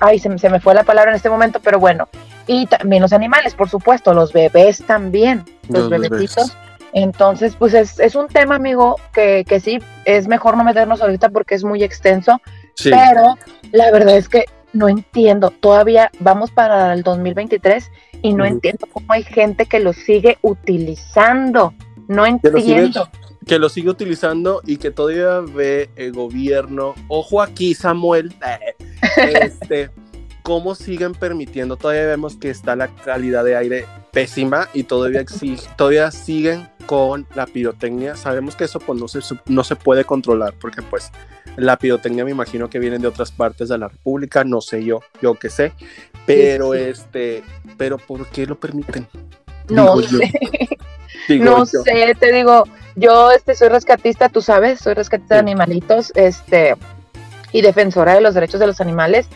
Ay, 0.00 0.18
se, 0.18 0.28
me 0.28 0.60
fue 0.60 0.74
la 0.74 0.84
palabra 0.84 1.10
en 1.10 1.16
este 1.16 1.30
momento, 1.30 1.60
pero 1.62 1.78
bueno. 1.78 2.08
Y 2.46 2.66
también 2.66 3.02
los 3.02 3.12
animales, 3.12 3.54
por 3.54 3.68
supuesto, 3.68 4.12
los 4.14 4.32
bebés 4.32 4.82
también, 4.86 5.44
los, 5.68 5.88
bebecitos. 5.88 6.56
Entonces, 6.94 7.56
pues 7.56 7.74
es, 7.74 8.14
un 8.14 8.28
tema, 8.28 8.54
amigo, 8.54 8.96
que, 9.12 9.44
que, 9.46 9.58
sí, 9.58 9.80
es 10.04 10.28
mejor 10.28 10.56
no 10.56 10.62
meternos 10.62 11.02
ahorita 11.02 11.28
porque 11.28 11.56
es 11.56 11.64
muy 11.64 11.82
extenso, 11.82 12.40
pero 12.84 13.36
la 13.72 13.90
verdad 13.90 14.16
es 14.16 14.28
que 14.28 14.44
no 14.72 14.88
entiendo, 14.88 15.50
todavía 15.50 16.12
vamos 16.20 16.52
para 16.52 16.92
el 16.92 17.02
2023 17.02 17.90
y 18.22 18.32
no 18.32 18.44
entiendo 18.44 18.86
cómo 18.92 19.06
hay 19.12 19.24
gente 19.24 19.66
que 19.66 19.80
lo 19.80 19.92
sigue 19.92 20.38
utilizando, 20.42 21.74
no 22.06 22.26
entiendo. 22.26 23.08
Que 23.44 23.58
lo, 23.58 23.68
sigue, 23.68 23.90
utilizando 23.90 24.62
y 24.64 24.76
que 24.76 24.92
todavía 24.92 25.40
ve 25.40 25.90
el 25.96 26.12
gobierno, 26.12 26.94
ojo 27.08 27.42
aquí 27.42 27.74
Samuel, 27.74 28.34
este, 29.16 29.90
cómo 30.44 30.74
siguen 30.74 31.14
permitiendo, 31.14 31.78
todavía 31.78 32.04
vemos 32.04 32.36
que 32.36 32.50
está 32.50 32.76
la 32.76 32.88
calidad 32.88 33.44
de 33.44 33.56
aire 33.56 33.86
pésima 34.12 34.68
y 34.74 34.84
todavía, 34.84 35.24
todavía 35.74 36.10
siguen 36.10 36.68
con 36.84 37.26
la 37.34 37.46
pirotecnia. 37.46 38.14
Sabemos 38.14 38.54
que 38.54 38.64
eso 38.64 38.78
pues, 38.78 39.00
no, 39.00 39.08
se, 39.08 39.20
no 39.46 39.64
se 39.64 39.74
puede 39.74 40.04
controlar 40.04 40.52
porque 40.60 40.82
pues 40.82 41.10
la 41.56 41.78
pirotecnia 41.78 42.26
me 42.26 42.30
imagino 42.30 42.68
que 42.68 42.78
viene 42.78 42.98
de 42.98 43.06
otras 43.06 43.32
partes 43.32 43.70
de 43.70 43.78
la 43.78 43.88
República, 43.88 44.44
no 44.44 44.60
sé 44.60 44.84
yo, 44.84 45.00
yo 45.22 45.34
qué 45.34 45.48
sé, 45.48 45.72
pero 46.26 46.74
este, 46.74 47.42
pero 47.78 47.96
¿por 47.96 48.26
qué 48.26 48.46
lo 48.46 48.60
permiten? 48.60 49.08
No 49.70 49.96
sé. 50.02 50.30
no 51.40 51.64
sé, 51.64 52.14
te 52.20 52.32
digo, 52.32 52.64
yo 52.96 53.30
este 53.30 53.54
soy 53.54 53.68
rescatista, 53.68 54.28
tú 54.28 54.42
sabes, 54.42 54.78
soy 54.78 54.92
rescatista 54.92 55.36
de 55.36 55.40
animalitos, 55.40 56.12
este 56.14 56.74
y 57.50 57.62
defensora 57.62 58.14
de 58.14 58.20
los 58.20 58.34
derechos 58.34 58.60
de 58.60 58.66
los 58.66 58.82
animales 58.82 59.26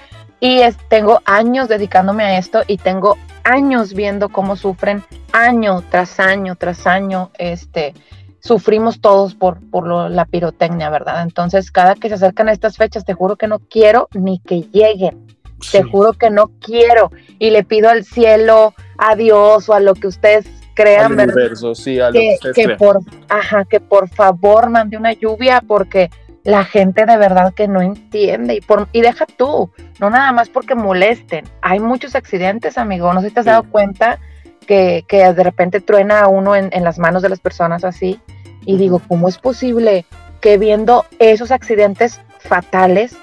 y 0.40 0.60
tengo 0.88 1.20
años 1.24 1.68
dedicándome 1.68 2.24
a 2.24 2.38
esto 2.38 2.62
y 2.66 2.76
tengo 2.76 3.16
años 3.44 3.94
viendo 3.94 4.28
cómo 4.28 4.56
sufren 4.56 5.02
año 5.32 5.82
tras 5.90 6.20
año 6.20 6.54
tras 6.56 6.86
año, 6.86 7.30
este, 7.38 7.94
sufrimos 8.40 9.00
todos 9.00 9.34
por, 9.34 9.58
por 9.70 9.86
la 9.86 10.24
pirotecnia, 10.24 10.90
¿verdad? 10.90 11.22
Entonces, 11.22 11.70
cada 11.70 11.94
que 11.94 12.08
se 12.08 12.14
acercan 12.14 12.48
a 12.48 12.52
estas 12.52 12.76
fechas, 12.76 13.04
te 13.04 13.14
juro 13.14 13.36
que 13.36 13.48
no 13.48 13.58
quiero 13.58 14.08
ni 14.14 14.38
que 14.40 14.62
lleguen. 14.72 15.26
Te 15.72 15.82
juro 15.82 16.12
que 16.12 16.30
no 16.30 16.52
quiero. 16.60 17.10
Y 17.40 17.50
le 17.50 17.64
pido 17.64 17.90
al 17.90 18.04
cielo, 18.04 18.74
a 18.96 19.16
Dios 19.16 19.68
o 19.68 19.74
a 19.74 19.80
lo 19.80 19.94
que 19.94 20.06
ustedes 20.06 20.46
crean, 20.74 21.16
¿verdad? 21.16 21.34
Universo, 21.34 21.74
sí, 21.74 21.98
a 21.98 22.10
lo 22.10 22.12
que, 22.12 22.38
que 22.54 22.68
por, 22.76 23.00
ajá, 23.28 23.64
que 23.64 23.80
por 23.80 24.08
favor 24.08 24.70
mande 24.70 24.96
una 24.96 25.12
lluvia 25.12 25.60
porque 25.66 26.10
la 26.48 26.64
gente 26.64 27.04
de 27.04 27.18
verdad 27.18 27.52
que 27.52 27.68
no 27.68 27.82
entiende 27.82 28.54
y, 28.54 28.60
por, 28.62 28.88
y 28.92 29.02
deja 29.02 29.26
tú, 29.26 29.70
no 30.00 30.08
nada 30.08 30.32
más 30.32 30.48
porque 30.48 30.74
molesten. 30.74 31.44
Hay 31.60 31.78
muchos 31.78 32.14
accidentes, 32.14 32.78
amigo, 32.78 33.12
no 33.12 33.20
sé 33.20 33.28
si 33.28 33.34
te 33.34 33.40
has 33.40 33.46
dado 33.46 33.64
cuenta 33.64 34.18
que, 34.66 35.04
de 35.10 35.42
repente 35.44 35.82
truena 35.82 36.20
a 36.20 36.28
uno 36.28 36.56
en, 36.56 36.70
las 36.82 36.98
manos 36.98 37.20
de 37.20 37.28
las 37.28 37.38
personas 37.38 37.84
así 37.84 38.18
y 38.64 38.78
digo, 38.78 39.02
¿cómo 39.08 39.28
es 39.28 39.36
posible 39.36 40.06
que 40.40 40.56
viendo 40.56 41.04
esos 41.18 41.50
accidentes 41.50 42.18
fatales, 42.38 43.14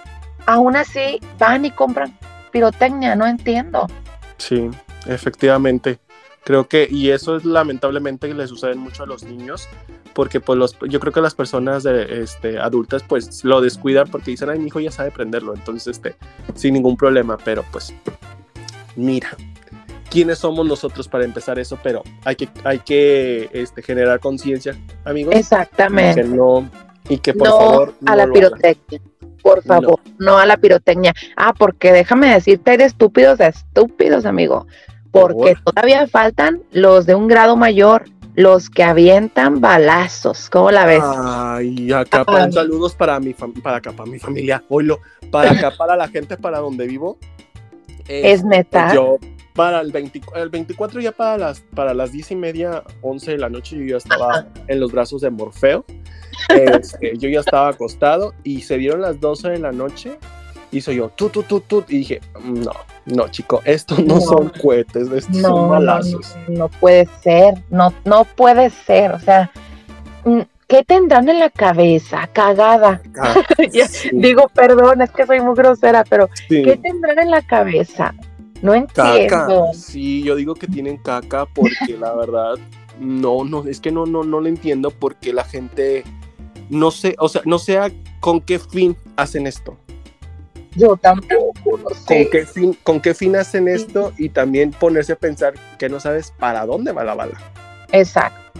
aún 0.45 0.75
así 0.75 1.19
van 1.39 1.65
y 1.65 1.71
compran 1.71 2.15
pirotecnia? 2.51 3.15
No 3.15 3.25
entiendo. 3.25 3.88
Sí, 4.38 4.69
efectivamente. 5.07 5.97
Creo 6.43 6.67
que, 6.67 6.88
y 6.88 7.09
eso 7.09 7.38
es 7.38 7.43
lamentablemente 7.43 8.27
que 8.27 8.35
le 8.35 8.45
sucede 8.45 8.75
mucho 8.75 9.01
a 9.01 9.07
los 9.07 9.23
niños, 9.23 9.67
porque 10.15 10.39
pues 10.39 10.58
los, 10.58 10.78
yo 10.89 10.99
creo 11.01 11.13
que 11.13 11.21
las 11.21 11.36
personas 11.36 11.84
de, 11.84 12.23
este, 12.23 12.58
adultas 12.58 13.04
pues 13.04 13.43
lo 13.43 13.60
descuidan 13.60 14.08
porque 14.10 14.32
dicen, 14.32 14.49
ay, 14.49 14.58
mi 14.58 14.67
hijo 14.67 14.80
ya 14.80 14.89
sabe 14.89 15.12
prenderlo, 15.12 15.54
entonces, 15.54 15.97
este, 15.97 16.15
sin 16.56 16.73
ningún 16.73 16.95
problema, 16.95 17.38
pero 17.38 17.65
pues, 17.69 17.93
mira, 18.95 19.36
¿quiénes 20.10 20.39
somos 20.39 20.65
nosotros 20.65 21.10
para 21.10 21.25
empezar 21.25 21.60
eso? 21.60 21.78
Pero 21.84 22.01
hay 22.23 22.38
que, 22.38 22.47
hay 22.63 22.80
que 22.80 23.49
este, 23.51 23.84
generar 23.84 24.21
conciencia, 24.21 24.73
amigos. 25.04 25.36
Exactamente. 25.36 26.23
no, 26.23 26.67
y 27.10 27.17
que 27.17 27.34
por 27.34 27.49
favor... 27.49 27.93
a 28.06 28.15
la 28.15 28.28
pirotecnia. 28.28 29.01
Por 29.43 29.62
favor, 29.62 29.99
no. 30.17 30.39
a 30.39 30.45
la 30.47 30.58
pirotecnia. 30.58 31.13
Ah, 31.36 31.54
porque 31.54 31.91
déjame 31.91 32.34
decirte, 32.34 32.73
eres 32.73 32.93
estúpidos 32.93 33.39
estúpidos, 33.39 34.25
amigo 34.25 34.65
porque 35.15 35.56
todavía 35.63 36.08
faltan 36.08 36.62
los 36.73 37.06
de 37.06 37.15
un 37.15 37.30
grado 37.30 37.56
mayor, 37.56 38.04
los 38.35 38.69
que 38.69 38.83
avientan 38.83 39.61
balazos. 39.61 40.49
¿Cómo 40.49 40.71
la 40.71 40.85
ves? 40.85 41.03
Ay, 41.03 41.91
acá 41.91 42.23
para 42.23 42.51
saludos 42.51 42.95
para 42.95 43.19
mi 43.19 43.33
para 43.33 43.77
acá, 43.77 43.91
para 43.91 44.09
mi 44.09 44.19
familia, 44.19 44.63
oilo, 44.69 44.99
para 45.31 45.51
acá, 45.51 45.71
para 45.77 45.95
la 45.95 46.07
gente 46.07 46.37
para 46.37 46.59
donde 46.59 46.87
vivo. 46.87 47.17
es 48.07 48.43
neta. 48.43 48.93
Yo 48.93 49.17
para 49.53 49.79
el, 49.79 49.93
el 50.35 50.49
24 50.49 50.99
ya 50.99 51.11
para 51.13 51.37
las 51.37 51.61
para 51.61 51.93
las 51.93 52.11
10 52.11 52.31
y 52.31 52.35
media, 52.35 52.83
11 53.01 53.31
de 53.31 53.37
la 53.37 53.49
noche 53.49 53.77
yo 53.77 53.85
ya 53.85 53.97
estaba 53.97 54.47
en 54.67 54.79
los 54.79 54.91
brazos 54.91 55.21
de 55.21 55.29
Morfeo. 55.29 55.85
Este, 56.49 57.17
yo 57.17 57.29
ya 57.29 57.39
estaba 57.39 57.69
acostado 57.69 58.33
y 58.43 58.61
se 58.61 58.77
dieron 58.77 59.01
las 59.01 59.19
12 59.21 59.51
de 59.51 59.59
la 59.59 59.71
noche 59.71 60.19
hizo 60.77 60.91
yo, 60.91 61.09
tú, 61.09 61.29
tú, 61.29 61.43
tú, 61.43 61.61
tú, 61.61 61.83
y 61.87 61.99
dije, 61.99 62.21
no, 62.43 62.71
no, 63.05 63.27
chico, 63.27 63.61
estos 63.65 63.99
no, 63.99 64.19
son 64.19 64.49
cohetes, 64.49 65.11
estos 65.11 65.37
son 65.37 65.69
balazos. 65.69 66.35
No, 66.47 66.69
puede 66.69 67.07
ser, 67.21 67.53
no, 67.69 67.93
no 68.03 68.23
puede 68.23 68.71
ser, 68.71 69.11
o 69.11 69.19
sea, 69.19 69.51
mm, 70.23 70.41
¿qué 70.67 70.83
tendrán 70.83 71.29
en 71.29 71.39
la 71.39 71.51
cabeza? 71.51 72.27
Cagada. 72.33 73.01
Digo, 74.11 74.49
perdón, 74.53 75.01
es 75.03 75.11
que 75.11 75.25
soy 75.25 75.39
muy 75.41 75.55
grosera, 75.55 76.03
pero 76.09 76.29
¿qué 76.49 76.79
tendrán 76.81 77.19
en 77.19 77.31
la 77.31 77.41
cabeza? 77.43 78.15
No 78.61 78.73
entiendo. 78.73 79.67
Sí, 79.75 80.23
yo 80.23 80.35
digo 80.35 80.55
que 80.55 80.67
tienen 80.67 80.97
caca 80.97 81.45
porque 81.45 81.97
la 81.99 82.13
verdad, 82.15 82.55
no, 82.99 83.43
no, 83.43 83.63
es 83.65 83.79
que 83.79 83.91
no, 83.91 84.07
no, 84.07 84.23
no 84.23 84.39
lo 84.39 84.47
entiendo 84.47 84.89
porque 84.89 85.31
la 85.31 85.43
gente, 85.43 86.03
no 86.69 86.89
sé, 86.89 87.15
o 87.19 87.29
sea, 87.29 87.41
no 87.45 87.59
sé 87.59 87.77
con 88.19 88.41
qué 88.41 88.57
fin 88.57 88.97
hacen 89.15 89.45
esto. 89.45 89.77
Yo 90.75 90.97
tampoco, 90.97 91.77
no 91.77 91.89
sé. 91.89 92.23
¿Con 92.23 92.31
qué 92.31 92.45
fin, 92.45 92.77
con 92.83 93.01
qué 93.01 93.13
fin 93.13 93.35
hacen 93.35 93.67
esto? 93.67 94.13
Y 94.17 94.29
también 94.29 94.71
ponerse 94.71 95.13
a 95.13 95.15
pensar 95.15 95.53
que 95.77 95.89
no 95.89 95.99
sabes 95.99 96.31
para 96.31 96.65
dónde 96.65 96.91
va 96.91 97.03
la 97.03 97.15
bala. 97.15 97.35
Exacto, 97.91 98.59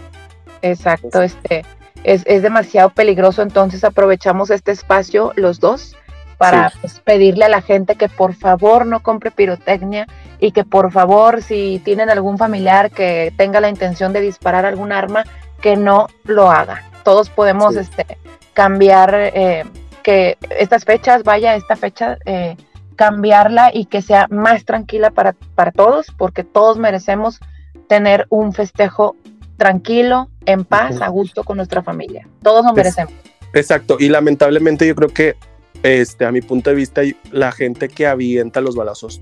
exacto. 0.62 1.22
Este, 1.22 1.64
es, 2.04 2.24
demasiado 2.24 2.90
peligroso, 2.90 3.42
entonces 3.42 3.84
aprovechamos 3.84 4.50
este 4.50 4.72
espacio 4.72 5.32
los 5.36 5.60
dos 5.60 5.96
para 6.38 6.72
pues, 6.80 7.00
pedirle 7.00 7.46
a 7.46 7.48
la 7.48 7.62
gente 7.62 7.96
que 7.96 8.08
por 8.08 8.34
favor 8.34 8.86
no 8.86 9.00
compre 9.00 9.30
pirotecnia 9.30 10.06
y 10.38 10.52
que 10.52 10.64
por 10.64 10.92
favor 10.92 11.42
si 11.42 11.80
tienen 11.84 12.10
algún 12.10 12.38
familiar 12.38 12.90
que 12.90 13.32
tenga 13.36 13.58
la 13.60 13.70
intención 13.70 14.12
de 14.12 14.20
disparar 14.20 14.66
algún 14.66 14.92
arma, 14.92 15.24
que 15.60 15.76
no 15.76 16.08
lo 16.24 16.50
haga. 16.50 16.84
todos 17.02 17.30
podemos 17.30 17.74
este, 17.76 18.06
cambiar 18.52 19.14
eh, 19.14 19.64
que 20.06 20.38
estas 20.56 20.84
fechas, 20.84 21.24
vaya, 21.24 21.56
esta 21.56 21.74
fecha, 21.74 22.16
eh, 22.26 22.56
cambiarla 22.94 23.72
y 23.74 23.86
que 23.86 24.02
sea 24.02 24.28
más 24.30 24.64
tranquila 24.64 25.10
para, 25.10 25.32
para 25.56 25.72
todos, 25.72 26.06
porque 26.16 26.44
todos 26.44 26.78
merecemos 26.78 27.40
tener 27.88 28.24
un 28.28 28.52
festejo 28.52 29.16
tranquilo, 29.56 30.30
en 30.44 30.64
paz, 30.64 31.02
a 31.02 31.08
gusto 31.08 31.42
con 31.42 31.56
nuestra 31.56 31.82
familia. 31.82 32.28
Todos 32.40 32.64
lo 32.64 32.72
merecemos. 32.72 33.12
Exacto, 33.52 33.96
y 33.98 34.08
lamentablemente 34.08 34.86
yo 34.86 34.94
creo 34.94 35.08
que 35.08 35.34
este, 35.82 36.24
a 36.24 36.30
mi 36.30 36.40
punto 36.40 36.70
de 36.70 36.76
vista, 36.76 37.02
la 37.32 37.50
gente 37.50 37.88
que 37.88 38.06
avienta 38.06 38.60
los 38.60 38.76
balazos, 38.76 39.20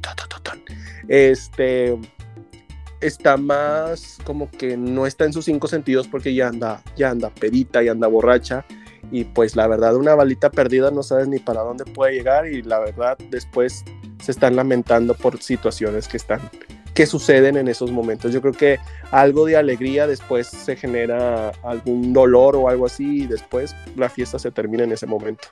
este, 1.09 1.99
está 3.01 3.39
más 3.39 4.19
como 4.25 4.51
que 4.51 4.77
no 4.77 5.07
está 5.07 5.25
en 5.25 5.33
sus 5.33 5.47
cinco 5.47 5.67
sentidos 5.67 6.09
porque 6.09 6.35
ya 6.35 6.49
anda, 6.49 6.83
ya 6.95 7.09
anda 7.09 7.31
pedita, 7.31 7.83
ya 7.83 7.93
anda 7.93 8.07
borracha. 8.07 8.67
Y 9.11 9.25
pues 9.25 9.57
la 9.57 9.67
verdad, 9.67 9.97
una 9.97 10.15
balita 10.15 10.51
perdida 10.51 10.91
no 10.91 11.03
sabes 11.03 11.29
ni 11.29 11.39
para 11.39 11.63
dónde 11.63 11.85
puede 11.85 12.15
llegar 12.15 12.47
y 12.47 12.63
la 12.63 12.79
verdad 12.79 13.19
después 13.31 13.85
se 14.23 14.33
están 14.33 14.57
lamentando 14.57 15.15
por 15.15 15.41
situaciones 15.43 16.09
que 16.09 16.17
están 16.17 16.41
que 16.95 17.07
suceden 17.07 17.57
en 17.57 17.69
esos 17.69 17.91
momentos. 17.91 18.33
Yo 18.33 18.41
creo 18.41 18.53
que 18.53 18.79
algo 19.11 19.45
de 19.47 19.57
alegría 19.57 20.07
después 20.07 20.47
se 20.47 20.77
genera 20.77 21.51
algún 21.65 22.13
dolor 22.13 22.55
o 22.57 22.69
algo 22.69 22.87
así 22.87 23.25
y 23.25 23.27
después 23.27 23.75
la 23.97 24.09
fiesta 24.09 24.39
se 24.39 24.53
termina 24.53 24.85
en 24.85 24.93
ese 24.93 25.07
momento. 25.07 25.49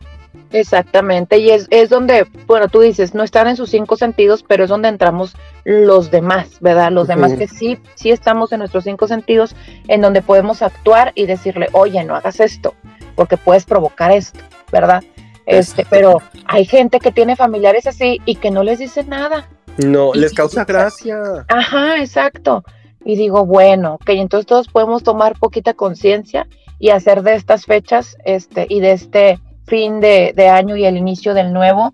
Exactamente, 0.53 1.39
y 1.39 1.51
es, 1.51 1.67
es 1.71 1.91
donde, 1.91 2.27
bueno, 2.47 2.69
tú 2.69 2.81
dices, 2.81 3.15
no 3.15 3.23
están 3.25 3.49
en 3.49 3.57
sus 3.57 3.71
cinco 3.71 3.97
sentidos, 3.97 4.45
pero 4.47 4.65
es 4.65 4.71
donde 4.71 4.89
entramos 4.89 5.35
los 5.65 6.11
demás, 6.11 6.59
¿verdad? 6.61 6.93
Los 6.93 7.09
demás 7.09 7.35
que 7.35 7.49
sí, 7.49 7.79
sí 7.97 8.11
estamos 8.11 8.53
en 8.53 8.61
nuestros 8.61 8.85
cinco 8.85 9.09
sentidos, 9.09 9.57
en 9.89 10.01
donde 10.01 10.23
podemos 10.23 10.63
actuar 10.63 11.13
y 11.15 11.27
decirle, 11.27 11.69
oye, 11.73 12.05
no 12.05 12.15
hagas 12.15 12.39
esto, 12.39 12.75
porque 13.13 13.37
puedes 13.37 13.65
provocar 13.65 14.11
esto, 14.13 14.41
¿verdad? 14.71 15.03
Este, 15.47 15.87
pero 15.89 16.19
hay 16.47 16.65
gente 16.65 17.01
que 17.01 17.13
tiene 17.13 17.37
familiares 17.37 17.87
así 17.87 18.21
y 18.25 18.37
que 18.37 18.51
no 18.51 18.63
les 18.63 18.79
dice 18.79 19.05
nada. 19.05 19.49
No, 19.79 20.13
les 20.15 20.33
causa 20.33 20.65
gracia. 20.65 21.19
Ajá, 21.49 21.99
exacto. 21.99 22.65
Y 23.05 23.17
digo, 23.17 23.45
bueno, 23.45 23.95
ok, 23.95 24.11
entonces 24.11 24.47
todos 24.47 24.69
podemos 24.69 25.03
tomar 25.03 25.39
poquita 25.39 25.75
conciencia 25.75 26.47
y 26.79 26.91
hacer 26.91 27.23
de 27.23 27.35
estas 27.35 27.65
fechas 27.65 28.17
este, 28.25 28.67
y 28.69 28.81
de 28.81 28.93
este 28.93 29.41
fin 29.67 30.01
de, 30.01 30.35
año 30.53 30.77
y 30.77 30.85
el 30.85 30.97
inicio 30.97 31.35
del 31.35 31.53
nuevo 31.53 31.93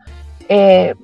eh, 0.49 0.95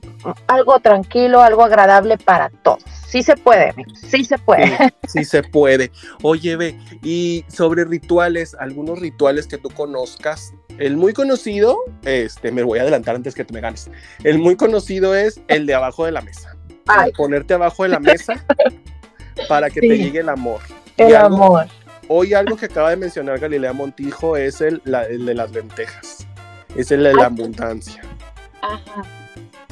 algo 0.46 0.80
tranquilo, 0.80 1.42
algo 1.42 1.64
agradable 1.64 2.16
para 2.16 2.48
todos. 2.48 2.82
Sí 3.14 3.22
se 3.22 3.36
puede, 3.36 3.72
sí 4.10 4.24
se 4.24 4.36
puede. 4.38 4.76
Sí, 5.06 5.24
se 5.24 5.44
puede. 5.44 5.92
Oye, 6.22 6.56
ve, 6.56 6.78
y 7.04 7.44
sobre 7.46 7.84
rituales, 7.84 8.56
algunos 8.58 8.98
rituales 8.98 9.46
que 9.46 9.56
tú 9.56 9.70
conozcas. 9.70 10.52
El 10.78 10.96
muy 10.96 11.12
conocido, 11.12 11.78
este, 12.02 12.50
me 12.50 12.64
voy 12.64 12.80
a 12.80 12.82
adelantar 12.82 13.14
antes 13.14 13.36
que 13.36 13.44
tú 13.44 13.54
me 13.54 13.60
ganes. 13.60 13.88
El 14.24 14.40
muy 14.40 14.56
conocido 14.56 15.14
es 15.14 15.40
el 15.46 15.64
de 15.66 15.74
abajo 15.74 16.04
de 16.04 16.10
la 16.10 16.22
mesa 16.22 16.56
ponerte 17.16 17.54
abajo 17.54 17.84
de 17.84 17.88
la 17.90 18.00
mesa 18.00 18.44
para 19.48 19.70
que 19.70 19.80
te 19.80 19.96
llegue 19.96 20.20
el 20.20 20.28
amor. 20.28 20.60
El 20.96 21.16
amor. 21.16 21.66
Hoy 22.08 22.34
algo 22.34 22.56
que 22.56 22.66
acaba 22.66 22.90
de 22.90 22.96
mencionar 22.96 23.38
Galilea 23.38 23.72
Montijo 23.72 24.36
es 24.36 24.60
el, 24.60 24.82
de 24.84 25.34
las 25.34 25.50
lentejas. 25.52 26.26
Es 26.76 26.90
el 26.90 27.04
de 27.04 27.14
la 27.14 27.26
abundancia. 27.26 28.02
Ajá. 28.60 29.23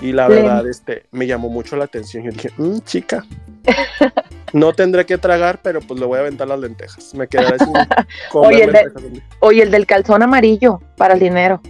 Y 0.03 0.11
la 0.11 0.27
verdad, 0.27 0.67
este, 0.67 1.07
me 1.13 1.29
llamó 1.29 1.49
mucho 1.49 1.77
la 1.77 1.85
atención. 1.85 2.25
Yo 2.25 2.33
dije, 2.33 2.51
mmm, 2.57 2.79
chica, 2.81 3.25
no 4.53 4.73
tendré 4.73 5.07
que 5.07 5.17
tragar, 5.17 5.61
pero 5.63 5.81
pues 5.81 6.01
le 6.01 6.07
voy 6.07 6.19
a 6.19 6.23
aventar 6.23 6.49
las 6.49 6.59
lentejas. 6.59 7.15
Me 7.15 7.29
quedaré 7.29 7.57
sin 7.61 7.73
oye, 8.33 8.65
el 8.65 9.23
oye, 9.39 9.63
el 9.63 9.71
del 9.71 9.87
calzón 9.87 10.25
amarillo 10.25 10.81
para 10.97 11.15
el 11.15 11.21
dinero. 11.21 11.61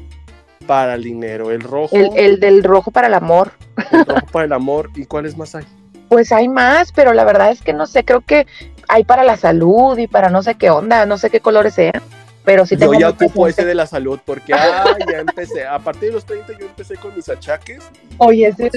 Para 0.67 0.95
el 0.95 1.03
dinero, 1.03 1.51
el 1.51 1.61
rojo. 1.61 1.95
El, 1.95 2.41
del 2.41 2.65
rojo 2.65 2.91
para 2.91 3.09
el 3.09 3.15
amor. 3.15 3.53
El 3.91 4.07
rojo 4.07 4.27
para 4.33 4.47
el 4.47 4.53
amor. 4.55 4.89
¿Y 4.97 5.05
cuáles 5.05 5.37
más 5.37 5.55
hay? 5.55 5.67
Pues 6.09 6.33
hay 6.33 6.49
más, 6.49 6.91
pero 6.91 7.13
la 7.13 7.25
verdad 7.25 7.51
es 7.51 7.61
que 7.61 7.75
no 7.75 7.87
sé, 7.87 8.03
creo 8.03 8.23
que 8.23 8.47
hay 8.89 9.05
para 9.05 9.25
la 9.25 9.37
salud 9.37 9.99
y 9.99 10.07
para 10.07 10.31
no 10.31 10.43
sé 10.43 10.55
qué 10.55 10.71
onda, 10.71 11.05
no 11.05 11.19
sé 11.19 11.29
qué 11.29 11.41
colores 11.41 11.75
sean. 11.75 12.03
Pero 12.45 12.67
sí 12.67 12.77
tengo 12.77 12.95
yo 12.95 13.01
ya 13.01 13.09
ocupo 13.11 13.47
ese 13.47 13.65
de 13.65 13.75
la 13.75 13.87
salud 13.87 14.19
porque 14.25 14.53
ah, 14.55 14.97
ya 15.11 15.19
empecé. 15.21 15.67
A 15.67 15.79
partir 15.79 16.09
de 16.09 16.15
los 16.15 16.25
30 16.25 16.59
yo 16.59 16.67
empecé 16.67 16.97
con 16.97 17.15
mis 17.15 17.29
achaques. 17.29 17.83
Oye, 18.19 18.49
es 18.49 18.57
de 18.57 18.71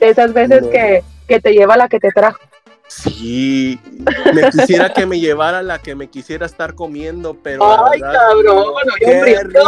esas 0.00 0.32
veces 0.32 0.66
que, 0.66 1.04
que 1.28 1.40
te 1.40 1.52
lleva 1.52 1.76
la 1.76 1.88
que 1.88 2.00
te 2.00 2.10
trajo. 2.10 2.38
Sí, 2.88 3.80
me 4.34 4.50
quisiera 4.50 4.92
que 4.92 5.06
me 5.06 5.18
llevara 5.18 5.62
la 5.62 5.78
que 5.78 5.94
me 5.94 6.08
quisiera 6.08 6.44
estar 6.44 6.74
comiendo, 6.74 7.34
pero. 7.42 7.64
¡Ay, 7.90 8.00
cabrón! 8.00 8.74
¡Qué 8.98 9.22
rico, 9.22 9.60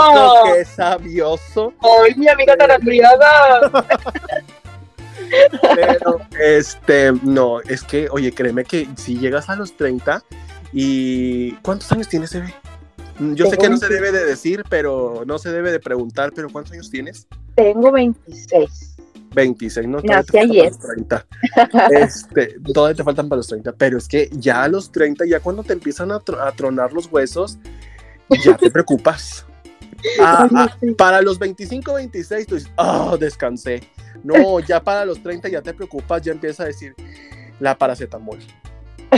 qué 0.45 0.65
sabioso! 0.67 1.73
¡Ay, 1.81 2.15
mi 2.17 2.29
amiga 2.29 2.55
tan 2.55 2.71
abriada! 2.71 3.71
pero, 5.75 6.21
este, 6.39 7.13
no, 7.23 7.61
es 7.63 7.83
que, 7.83 8.09
oye, 8.11 8.33
créeme 8.33 8.65
que 8.65 8.89
si 8.97 9.19
llegas 9.19 9.49
a 9.49 9.57
los 9.57 9.75
30 9.75 10.23
y. 10.75 11.53
¿Cuántos 11.63 11.91
años 11.93 12.09
tienes, 12.09 12.35
Eve? 12.35 12.53
Yo 13.19 13.47
sé 13.47 13.57
que 13.57 13.69
no 13.69 13.77
se 13.77 13.89
debe 13.89 14.11
de 14.11 14.25
decir, 14.25 14.65
pero 14.69 15.23
no 15.25 15.39
se 15.39 15.53
debe 15.53 15.71
de 15.71 15.79
preguntar, 15.79 16.33
pero 16.35 16.51
¿cuántos 16.51 16.73
años 16.73 16.91
tienes? 16.91 17.29
Tengo 17.55 17.93
26. 17.93 18.97
26, 19.33 19.87
¿no? 19.87 20.03
Te 20.03 20.41
ayer. 20.41 20.73
Los 20.73 20.79
30. 20.81 21.27
Este, 21.91 22.57
todavía 22.73 22.97
te 22.97 23.05
faltan 23.05 23.29
para 23.29 23.39
los 23.39 23.47
30, 23.47 23.73
pero 23.73 23.99
es 23.99 24.09
que 24.09 24.29
ya 24.33 24.65
a 24.65 24.69
los 24.69 24.91
30, 24.91 25.27
ya 25.27 25.41
cuando 25.41 25.63
te 25.63 25.73
empiezan 25.75 26.11
a, 26.11 26.21
tronar 26.21 26.93
los 26.93 27.07
huesos, 27.07 27.59
ya 28.45 28.57
te 28.57 28.71
preocupas. 28.73 29.47
Ah, 30.21 30.49
ah, 30.55 30.77
para 30.99 31.23
los 31.23 31.39
25, 31.39 31.95
26, 31.95 32.47
tú 32.47 32.55
dices, 32.57 32.71
oh, 32.77 33.17
descansé. 33.17 33.83
No, 34.25 34.59
ya 34.61 34.83
para 34.83 35.05
los 35.05 35.23
30 35.23 35.49
ya 35.49 35.63
te 35.63 35.73
preocupas, 35.73 36.23
ya 36.23 36.33
empieza 36.33 36.65
a 36.65 36.67
decir 36.67 36.95
la 37.61 37.79
paracetamol 37.79 38.39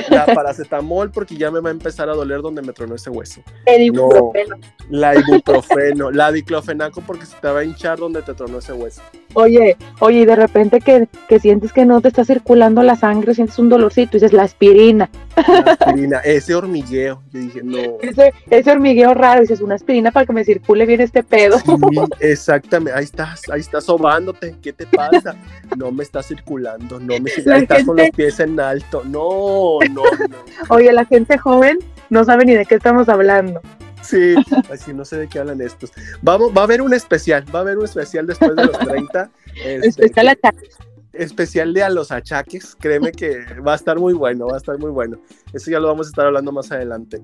la 0.08 0.26
paracetamol 0.26 1.10
porque 1.10 1.36
ya 1.36 1.50
me 1.50 1.60
va 1.60 1.70
a 1.70 1.72
empezar 1.72 2.08
a 2.08 2.14
doler 2.14 2.40
donde 2.42 2.62
me 2.62 2.72
tronó 2.72 2.94
ese 2.94 3.10
hueso. 3.10 3.40
El 3.64 3.82
ibuprofeno. 3.82 4.56
la 4.90 5.14
ibuprofeno, 5.14 6.10
la 6.10 6.32
diclofenaco 6.32 7.00
porque 7.02 7.26
se 7.26 7.36
te 7.36 7.48
va 7.48 7.60
a 7.60 7.64
hinchar 7.64 7.98
donde 7.98 8.22
te 8.22 8.34
tronó 8.34 8.58
ese 8.58 8.72
hueso. 8.72 9.02
Oye, 9.34 9.76
oye, 10.00 10.20
y 10.20 10.24
de 10.24 10.36
repente 10.36 10.80
que, 10.80 11.08
que 11.28 11.38
sientes 11.40 11.72
que 11.72 11.84
no 11.84 12.00
te 12.00 12.08
está 12.08 12.24
circulando 12.24 12.82
la 12.82 12.96
sangre, 12.96 13.34
sientes 13.34 13.58
un 13.58 13.68
dolorcito, 13.68 14.16
y 14.16 14.20
dices 14.20 14.32
la 14.32 14.44
aspirina. 14.44 15.10
La 15.36 15.72
aspirina, 15.72 16.18
ese 16.20 16.54
hormigueo. 16.54 17.22
Yo 17.32 17.40
dije, 17.40 17.62
no. 17.62 17.78
Ese, 18.00 18.32
ese 18.50 18.70
hormigueo 18.70 19.14
raro, 19.14 19.40
dices, 19.40 19.60
una 19.60 19.74
aspirina 19.74 20.10
para 20.10 20.26
que 20.26 20.32
me 20.32 20.44
circule 20.44 20.86
bien 20.86 21.00
este 21.00 21.22
pedo. 21.22 21.58
Sí, 21.58 21.74
exactamente, 22.20 22.98
ahí 22.98 23.04
estás, 23.04 23.42
ahí 23.50 23.60
estás 23.60 23.84
sobándote, 23.84 24.54
¿qué 24.62 24.72
te 24.72 24.86
pasa? 24.86 25.36
No 25.76 25.92
me 25.92 26.02
está 26.02 26.22
circulando, 26.22 26.98
no 26.98 27.18
me 27.20 27.30
ahí 27.52 27.62
estás 27.62 27.84
con 27.84 27.96
los 27.96 28.10
pies 28.10 28.40
en 28.40 28.58
alto, 28.58 29.02
no, 29.04 29.78
no, 29.90 30.02
no. 30.02 30.36
Oye, 30.68 30.92
la 30.92 31.04
gente 31.04 31.38
joven 31.38 31.78
no 32.10 32.24
sabe 32.24 32.44
ni 32.44 32.54
de 32.54 32.64
qué 32.64 32.76
estamos 32.76 33.08
hablando. 33.08 33.60
Sí, 34.02 34.36
así 34.72 34.94
no 34.94 35.04
sé 35.04 35.16
de 35.16 35.28
qué 35.28 35.40
hablan 35.40 35.60
estos. 35.60 35.92
Vamos, 36.22 36.52
va 36.56 36.60
a 36.60 36.64
haber 36.64 36.80
un 36.80 36.94
especial, 36.94 37.44
va 37.52 37.60
a 37.60 37.62
haber 37.62 37.78
un 37.78 37.84
especial 37.84 38.26
después 38.26 38.54
de 38.54 38.66
los 38.66 38.78
30. 38.78 39.30
Este, 39.56 39.88
especial 39.88 40.28
achaques. 40.28 40.76
Especial 41.18 41.72
de 41.72 41.82
a 41.82 41.88
los 41.90 42.12
achaques, 42.12 42.76
créeme 42.78 43.12
que 43.12 43.44
va 43.66 43.72
a 43.72 43.76
estar 43.76 43.98
muy 43.98 44.14
bueno, 44.14 44.46
va 44.46 44.54
a 44.54 44.58
estar 44.58 44.78
muy 44.78 44.90
bueno. 44.90 45.18
Eso 45.52 45.70
ya 45.70 45.80
lo 45.80 45.88
vamos 45.88 46.06
a 46.06 46.10
estar 46.10 46.26
hablando 46.26 46.52
más 46.52 46.70
adelante. 46.72 47.22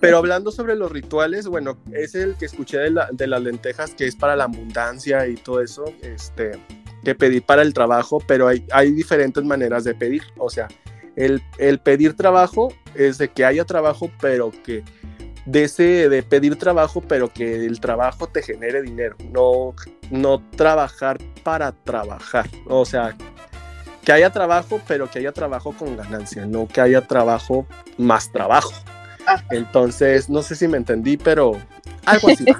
Pero 0.00 0.18
hablando 0.18 0.50
sobre 0.50 0.74
los 0.74 0.90
rituales, 0.90 1.46
bueno, 1.46 1.78
es 1.92 2.14
el 2.14 2.36
que 2.36 2.46
escuché 2.46 2.78
de, 2.78 3.26
las 3.26 3.42
lentejas, 3.42 3.94
que 3.94 4.06
es 4.06 4.16
para 4.16 4.36
la 4.36 4.44
abundancia 4.44 5.26
y 5.26 5.34
todo 5.34 5.60
eso, 5.60 5.84
este, 6.02 6.52
que 7.04 7.14
pedir 7.14 7.44
para 7.44 7.62
el 7.62 7.72
trabajo, 7.72 8.22
pero 8.26 8.48
hay, 8.48 8.64
hay 8.72 8.92
diferentes 8.92 9.44
maneras 9.44 9.84
de 9.84 9.94
pedir. 9.94 10.22
O 10.38 10.50
sea, 10.50 10.68
el, 11.16 11.42
el 11.58 11.78
pedir 11.78 12.14
trabajo 12.14 12.72
es 12.94 13.18
de 13.18 13.28
que 13.28 13.44
haya 13.44 13.64
trabajo, 13.64 14.10
pero 14.20 14.50
que 14.64 14.82
de 15.44 15.64
ese 15.64 16.08
de 16.08 16.22
pedir 16.22 16.56
trabajo, 16.56 17.00
pero 17.00 17.32
que 17.32 17.66
el 17.66 17.80
trabajo 17.80 18.26
te 18.26 18.42
genere 18.42 18.82
dinero, 18.82 19.16
no, 19.30 19.74
no 20.10 20.42
trabajar 20.56 21.18
para 21.42 21.72
trabajar. 21.72 22.48
O 22.68 22.84
sea, 22.84 23.16
que 24.04 24.12
haya 24.12 24.30
trabajo, 24.30 24.80
pero 24.86 25.10
que 25.10 25.18
haya 25.18 25.32
trabajo 25.32 25.72
con 25.72 25.96
ganancia, 25.96 26.46
no 26.46 26.66
que 26.68 26.80
haya 26.80 27.06
trabajo 27.06 27.66
más 27.98 28.30
trabajo. 28.30 28.72
Entonces, 29.50 30.28
no 30.28 30.42
sé 30.42 30.56
si 30.56 30.66
me 30.66 30.76
entendí, 30.76 31.16
pero 31.16 31.58
algo 32.04 32.28
así. 32.28 32.44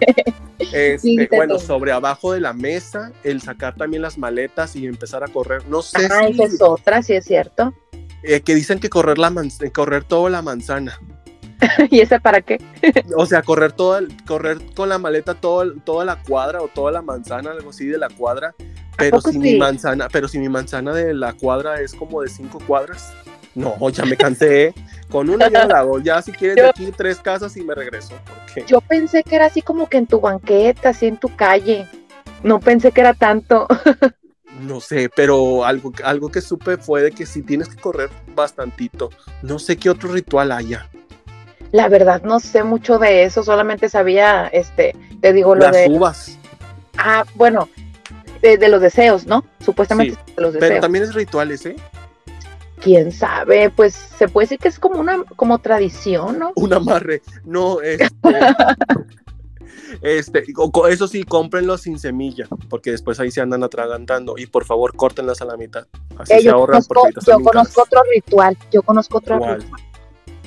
Este, 0.73 1.29
bueno, 1.33 1.59
sobre 1.59 1.90
abajo 1.90 2.33
de 2.33 2.40
la 2.40 2.53
mesa, 2.53 3.11
el 3.25 3.42
sacar 3.42 3.75
también 3.75 4.01
las 4.01 4.16
maletas 4.16 4.77
y 4.77 4.87
empezar 4.87 5.25
a 5.25 5.29
correr. 5.29 5.66
No 5.66 5.83
sé 5.83 6.07
ah, 6.09 6.29
si. 6.33 6.40
es 6.40 6.62
otra, 6.62 7.03
sí 7.03 7.14
es 7.14 7.25
cierto. 7.25 7.75
Eh, 8.23 8.42
que 8.42 8.55
dicen 8.55 8.79
que 8.79 8.88
correr, 8.88 9.18
la 9.18 9.33
correr 9.73 10.05
toda 10.05 10.31
la 10.31 10.40
manzana. 10.40 10.99
¿Y 11.90 12.01
esa 12.01 12.18
para 12.18 12.40
qué? 12.40 12.61
o 13.16 13.27
sea, 13.27 13.42
correr 13.42 13.72
toda, 13.72 14.01
correr 14.27 14.59
con 14.75 14.88
la 14.88 14.98
maleta 14.98 15.35
todo, 15.35 15.72
toda 15.85 16.05
la 16.05 16.22
cuadra 16.22 16.62
o 16.62 16.68
toda 16.68 16.92
la 16.92 17.03
manzana, 17.03 17.51
algo 17.51 17.70
así 17.70 17.87
de 17.87 17.98
la 17.98 18.09
cuadra. 18.09 18.55
Pero 18.96 19.20
si 19.20 19.38
mi 19.38 19.57
manzana, 19.57 20.09
pero 20.12 20.29
si 20.29 20.38
mi 20.38 20.48
manzana 20.48 20.92
de 20.92 21.14
la 21.14 21.33
cuadra 21.33 21.81
es 21.81 21.94
como 21.94 22.22
de 22.22 22.29
cinco 22.29 22.61
cuadras. 22.66 23.12
No, 23.55 23.77
ya 23.90 24.05
me 24.05 24.16
cansé. 24.16 24.75
Con 25.11 25.29
una 25.29 25.51
ya 25.51 25.66
la 25.66 25.81
hago. 25.81 25.98
Ya 25.98 26.22
si 26.22 26.33
quieres 26.33 26.57
de 26.57 26.68
aquí 26.68 26.90
tres 26.96 27.18
casas 27.18 27.57
y 27.57 27.62
me 27.62 27.75
regreso. 27.75 28.14
Yo 28.66 28.81
pensé 28.81 29.22
que 29.22 29.37
era 29.37 29.46
así 29.46 29.61
como 29.61 29.88
que 29.88 29.98
en 29.98 30.07
tu 30.07 30.20
banqueta, 30.20 30.90
así 30.90 31.07
en 31.07 31.18
tu 31.18 31.35
calle. 31.35 31.87
No 32.42 32.61
pensé 32.61 32.92
que 32.92 33.03
era 33.03 33.14
tanto. 33.14 33.66
no 34.61 34.81
sé, 34.81 35.11
pero 35.14 35.64
algo, 35.64 35.92
algo 36.05 36.31
que 36.31 36.40
supe 36.40 36.77
fue 36.77 37.03
de 37.03 37.12
que 37.12 37.27
si 37.27 37.42
tienes 37.42 37.68
que 37.68 37.77
correr 37.77 38.11
bastantito. 38.35 39.11
No 39.42 39.59
sé 39.59 39.77
qué 39.77 39.90
otro 39.90 40.12
ritual 40.12 40.53
haya. 40.53 40.88
La 41.72 41.88
verdad 41.88 42.22
no 42.22 42.38
sé 42.38 42.62
mucho 42.62 42.98
de 42.98 43.24
eso, 43.24 43.42
solamente 43.42 43.88
sabía, 43.88 44.46
este, 44.46 44.94
te 45.20 45.32
digo 45.32 45.54
lo 45.54 45.62
Las 45.62 45.72
de... 45.72 45.88
uvas. 45.88 46.38
Ah, 46.98 47.24
bueno, 47.35 47.68
de, 48.42 48.68
los 48.68 48.80
deseos, 48.80 49.26
¿no? 49.26 49.44
Supuestamente 49.64 50.18
de 50.37 50.42
los 50.42 50.52
deseos. 50.52 50.70
Pero 50.70 50.80
también 50.80 51.04
es 51.04 51.14
rituales, 51.14 51.64
¿eh? 51.66 51.76
quién 52.82 53.12
sabe, 53.12 53.70
pues 53.70 53.94
se 53.94 54.28
puede 54.28 54.46
decir 54.46 54.58
que 54.58 54.68
es 54.68 54.78
como 54.78 54.98
una 54.98 55.22
como 55.37 55.58
tradición, 55.58 56.38
¿no? 56.38 56.52
Un 56.56 56.72
amarre, 56.72 57.22
no, 57.44 57.80
este, 57.80 58.08
este, 60.02 60.44
eso 60.90 61.08
sí, 61.08 61.22
cómprenlo 61.22 61.78
sin 61.78 61.98
semilla, 61.98 62.48
porque 62.68 62.90
después 62.90 63.20
ahí 63.20 63.30
se 63.30 63.40
andan 63.40 63.62
atragantando 63.62 64.35
y 64.37 64.46
por 64.46 64.64
favor 64.64 64.96
córtenlas 64.96 65.40
a 65.40 65.44
la 65.44 65.56
mitad, 65.56 65.87
así 66.18 66.40
se 66.40 66.50
ahorran 66.50 66.82
conozco, 66.82 67.20
Yo 67.26 67.40
conozco 67.40 67.82
otro 67.82 68.02
ritual, 68.12 68.58
yo 68.72 68.82
conozco 68.82 69.18
otro 69.18 69.38
ritual, 69.38 69.64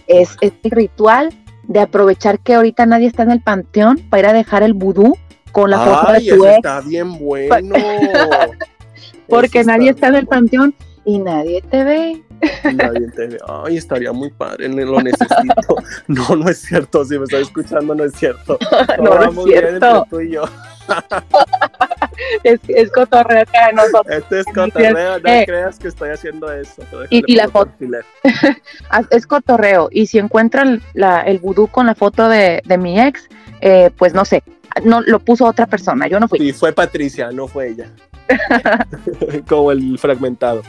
es 0.08 0.38
este 0.42 0.70
ritual 0.70 1.34
de 1.68 1.80
aprovechar 1.80 2.40
que 2.40 2.54
ahorita 2.54 2.86
nadie 2.86 3.08
está 3.08 3.24
en 3.24 3.32
el 3.32 3.42
panteón 3.42 3.98
para 4.10 4.22
ir 4.22 4.26
a 4.28 4.34
dejar 4.34 4.64
el 4.64 4.74
vudú 4.74 5.18
con 5.52 5.72
la 5.72 5.80
foto 5.80 6.12
de 6.12 6.20
tu 6.22 6.46
ex. 6.46 6.56
está 6.58 6.82
bien 6.82 7.18
bueno. 7.20 7.76
porque 9.30 9.64
nadie 9.64 9.92
está 9.92 10.08
en 10.08 10.16
el 10.16 10.28
panteón 10.28 10.76
y 11.06 11.20
nadie 11.20 11.62
te 11.62 11.84
ve. 11.84 12.24
Nadie 12.74 13.08
te 13.16 13.28
ve. 13.28 13.38
Ay, 13.48 13.78
estaría 13.78 14.12
muy 14.12 14.32
padre, 14.32 14.68
lo 14.68 15.02
necesito. 15.02 15.76
No, 16.08 16.36
no 16.36 16.50
es 16.50 16.62
cierto, 16.62 17.06
si 17.06 17.18
me 17.18 17.24
estás 17.24 17.42
escuchando, 17.42 17.96
no 17.96 18.04
es 18.04 18.14
cierto. 18.14 18.58
No, 19.02 19.32
no, 19.32 19.42
es 19.42 19.44
cierto. 19.46 20.08
tú 20.10 20.20
y 20.22 20.32
yo. 20.32 20.44
Es, 22.44 22.60
es 22.68 22.92
cotorreo 22.92 23.46
de 23.46 23.74
nosotros. 23.74 24.16
Este 24.18 24.40
es 24.42 24.46
cotorreo, 24.48 25.20
no 25.20 25.30
eh, 25.30 25.44
creas 25.46 25.80
que 25.80 25.88
estoy 25.88 26.10
haciendo 26.10 26.52
eso. 26.52 26.84
Y, 27.10 27.24
y 27.32 27.36
la 27.36 27.50
foto. 27.50 27.72
Es 29.10 29.28
cotorreo. 29.28 29.90
Y 29.92 30.08
si 30.08 30.20
encuentran 30.20 30.82
la, 30.94 31.22
el 31.22 31.40
vudú 31.40 31.68
con 31.68 31.86
la 31.86 31.96
foto 31.96 32.30
de, 32.30 32.62
de 32.66 32.78
mi 32.78 33.00
ex, 33.00 33.28
eh, 33.62 33.92
pues 33.98 34.14
no 34.14 34.26
sé, 34.26 34.44
no 34.84 35.02
lo 35.02 35.20
puso 35.20 35.46
otra 35.46 35.66
persona, 35.66 36.08
yo 36.08 36.20
no 36.20 36.28
fui. 36.28 36.40
Sí, 36.40 36.54
fue 36.54 36.74
Patricia, 36.74 37.32
no 37.32 37.48
fue 37.48 37.70
ella. 37.70 37.90
Como 39.48 39.72
el 39.72 39.98
fragmentado. 39.98 40.62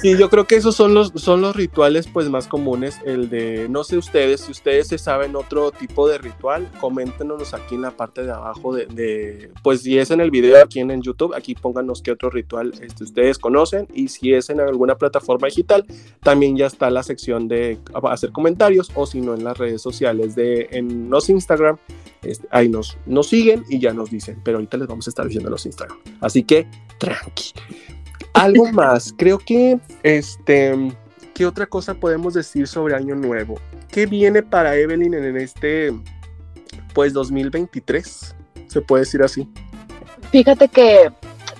Sí, 0.00 0.16
yo 0.18 0.28
creo 0.30 0.46
que 0.46 0.56
esos 0.56 0.74
son 0.74 0.94
los, 0.94 1.12
son 1.16 1.40
los 1.40 1.54
rituales 1.54 2.06
pues 2.06 2.28
más 2.28 2.46
comunes, 2.46 2.98
el 3.04 3.28
de, 3.30 3.68
no 3.68 3.84
sé 3.84 3.96
ustedes, 3.96 4.42
si 4.42 4.52
ustedes 4.52 4.88
se 4.88 4.98
saben 4.98 5.36
otro 5.36 5.70
tipo 5.70 6.08
de 6.08 6.18
ritual, 6.18 6.70
coméntenos 6.80 7.54
aquí 7.54 7.74
en 7.74 7.82
la 7.82 7.90
parte 7.90 8.24
de 8.24 8.32
abajo 8.32 8.74
de, 8.74 9.50
pues 9.62 9.82
si 9.82 9.98
es 9.98 10.10
en 10.10 10.20
el 10.20 10.30
video 10.30 10.62
aquí 10.62 10.80
en, 10.80 11.02
YouTube, 11.02 11.34
aquí 11.34 11.54
pónganos 11.54 12.02
qué 12.02 12.12
otro 12.12 12.30
ritual 12.30 12.72
este, 12.80 13.04
ustedes 13.04 13.38
conocen 13.38 13.88
y 13.92 14.08
si 14.08 14.32
es 14.32 14.50
en 14.50 14.60
alguna 14.60 14.96
plataforma 14.96 15.48
digital, 15.48 15.84
también 16.22 16.56
ya 16.56 16.66
está 16.66 16.90
la 16.90 17.02
sección 17.02 17.48
de 17.48 17.78
hacer 18.10 18.30
comentarios 18.32 18.90
o 18.94 19.06
si 19.06 19.20
no 19.20 19.34
en 19.34 19.44
las 19.44 19.58
redes 19.58 19.82
sociales 19.82 20.34
de, 20.34 20.68
en 20.70 21.10
los 21.10 21.28
Instagram, 21.28 21.78
este, 22.22 22.46
ahí 22.50 22.68
nos, 22.68 22.96
nos 23.06 23.28
siguen 23.28 23.64
y 23.68 23.78
ya 23.78 23.92
nos 23.92 24.10
dicen, 24.10 24.40
pero 24.44 24.58
ahorita 24.58 24.76
les 24.76 24.88
vamos 24.88 25.06
a 25.06 25.10
estar 25.10 25.26
diciendo 25.26 25.50
los 25.50 25.66
Instagram. 25.66 25.98
Así 26.20 26.42
que 26.44 26.66
tranqui. 26.98 27.52
Algo 28.34 28.70
más, 28.72 29.14
creo 29.16 29.38
que, 29.38 29.78
este, 30.02 30.92
¿qué 31.34 31.46
otra 31.46 31.66
cosa 31.66 31.94
podemos 31.94 32.34
decir 32.34 32.66
sobre 32.66 32.96
Año 32.96 33.14
Nuevo? 33.14 33.60
¿Qué 33.88 34.06
viene 34.06 34.42
para 34.42 34.74
Evelyn 34.74 35.14
en 35.14 35.36
este, 35.36 35.92
pues, 36.94 37.12
2023? 37.12 38.34
Se 38.66 38.80
puede 38.80 39.04
decir 39.04 39.22
así. 39.22 39.48
Fíjate 40.32 40.66
que, 40.66 41.12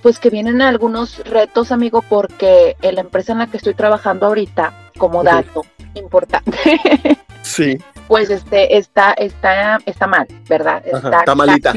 pues, 0.03 0.19
que 0.19 0.31
vienen 0.31 0.61
algunos 0.63 1.19
retos, 1.25 1.71
amigo, 1.71 2.03
porque 2.03 2.77
en 2.83 2.97
la 2.97 3.03
empresa 3.03 3.33
en 3.33 3.39
la 3.39 3.47
que 3.47 3.57
estoy 3.59 3.75
trabajando 3.75 4.27
ahorita, 4.27 4.91
como 4.99 5.23
dato 5.23 5.65
importante, 5.95 6.59
sí. 7.43 7.79
pues, 8.09 8.31
este, 8.31 8.77
está, 8.77 9.13
está, 9.13 9.79
está 9.87 10.09
mal, 10.09 10.27
¿verdad? 10.49 10.83
Está, 10.85 11.37
malita. 11.37 11.73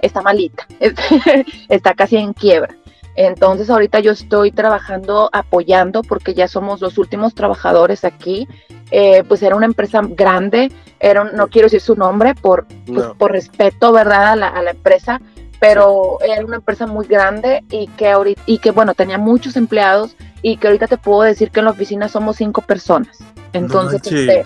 está 0.00 0.22
malita, 0.22 0.66
está 1.68 1.92
casi 1.92 2.16
en 2.16 2.32
quiebra. 2.32 2.74
Entonces 3.20 3.68
ahorita 3.68 3.98
yo 3.98 4.12
estoy 4.12 4.52
trabajando, 4.52 5.28
apoyando, 5.32 6.02
porque 6.02 6.34
ya 6.34 6.46
somos 6.46 6.80
los 6.80 6.98
últimos 6.98 7.34
trabajadores 7.34 8.04
aquí. 8.04 8.46
Eh, 8.92 9.24
pues 9.26 9.42
era 9.42 9.56
una 9.56 9.66
empresa 9.66 10.00
grande, 10.08 10.70
era 11.00 11.24
no 11.24 11.48
quiero 11.48 11.66
decir 11.66 11.80
su 11.80 11.96
nombre 11.96 12.36
por, 12.36 12.68
pues, 12.86 13.06
por 13.18 13.32
respeto, 13.32 13.90
¿verdad? 13.90 14.28
A 14.28 14.36
la, 14.36 14.46
a 14.46 14.62
la 14.62 14.70
empresa, 14.70 15.20
pero 15.58 16.18
era 16.20 16.44
una 16.44 16.56
empresa 16.56 16.86
muy 16.86 17.08
grande 17.08 17.64
y 17.72 17.88
que 17.88 18.08
ahorita, 18.08 18.40
y 18.46 18.58
que 18.58 18.70
bueno, 18.70 18.94
tenía 18.94 19.18
muchos 19.18 19.56
empleados 19.56 20.14
y 20.40 20.56
que 20.56 20.68
ahorita 20.68 20.86
te 20.86 20.96
puedo 20.96 21.22
decir 21.22 21.50
que 21.50 21.58
en 21.58 21.64
la 21.64 21.72
oficina 21.72 22.08
somos 22.08 22.36
cinco 22.36 22.62
personas. 22.62 23.18
Entonces, 23.52 24.00
este, 24.00 24.44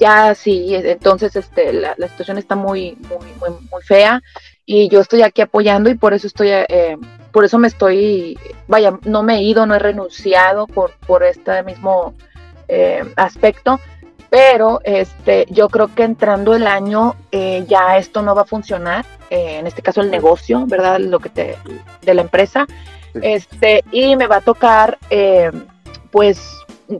ya 0.00 0.34
sí, 0.34 0.74
entonces 0.74 1.36
este, 1.36 1.74
la, 1.74 1.94
la, 1.98 2.08
situación 2.08 2.38
está 2.38 2.56
muy, 2.56 2.96
muy, 3.10 3.28
muy, 3.38 3.60
muy 3.70 3.82
fea 3.82 4.22
y 4.64 4.88
yo 4.88 5.00
estoy 5.00 5.22
aquí 5.22 5.42
apoyando 5.42 5.90
y 5.90 5.94
por 5.94 6.14
eso 6.14 6.26
estoy, 6.26 6.48
eh, 6.50 6.96
por 7.36 7.44
eso 7.44 7.58
me 7.58 7.68
estoy, 7.68 8.38
vaya, 8.66 8.98
no 9.04 9.22
me 9.22 9.36
he 9.36 9.42
ido, 9.42 9.66
no 9.66 9.74
he 9.74 9.78
renunciado 9.78 10.66
por, 10.66 10.92
por 11.06 11.22
este 11.22 11.62
mismo 11.64 12.14
eh, 12.66 13.04
aspecto, 13.16 13.78
pero 14.30 14.80
este, 14.84 15.44
yo 15.50 15.68
creo 15.68 15.94
que 15.94 16.04
entrando 16.04 16.54
el 16.54 16.66
año 16.66 17.14
eh, 17.32 17.66
ya 17.68 17.98
esto 17.98 18.22
no 18.22 18.34
va 18.34 18.40
a 18.40 18.46
funcionar, 18.46 19.04
en 19.28 19.66
este 19.66 19.82
caso 19.82 20.00
el 20.00 20.10
negocio, 20.10 20.64
¿verdad? 20.66 20.98
Lo 20.98 21.18
que 21.18 21.28
te, 21.28 21.58
de 22.00 22.14
la 22.14 22.22
empresa, 22.22 22.66
este, 23.20 23.84
y 23.92 24.16
me 24.16 24.28
va 24.28 24.36
a 24.36 24.40
tocar, 24.40 24.96
pues, 26.10 26.40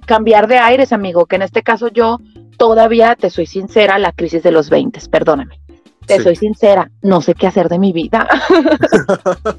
cambiar 0.04 0.48
de 0.48 0.58
aires, 0.58 0.92
amigo, 0.92 1.24
que 1.24 1.36
en 1.36 1.42
este 1.44 1.62
caso 1.62 1.88
yo 1.88 2.20
todavía, 2.58 3.16
te 3.16 3.30
soy 3.30 3.46
sincera, 3.46 3.98
la 3.98 4.12
crisis 4.12 4.42
de 4.42 4.50
los 4.50 4.68
20, 4.68 5.00
perdóname 5.08 5.65
te 6.06 6.22
soy 6.22 6.36
sincera, 6.36 6.90
no 7.02 7.20
sé 7.20 7.34
qué 7.34 7.46
hacer 7.46 7.68
de 7.68 7.78
mi 7.78 7.92
vida. 7.92 8.28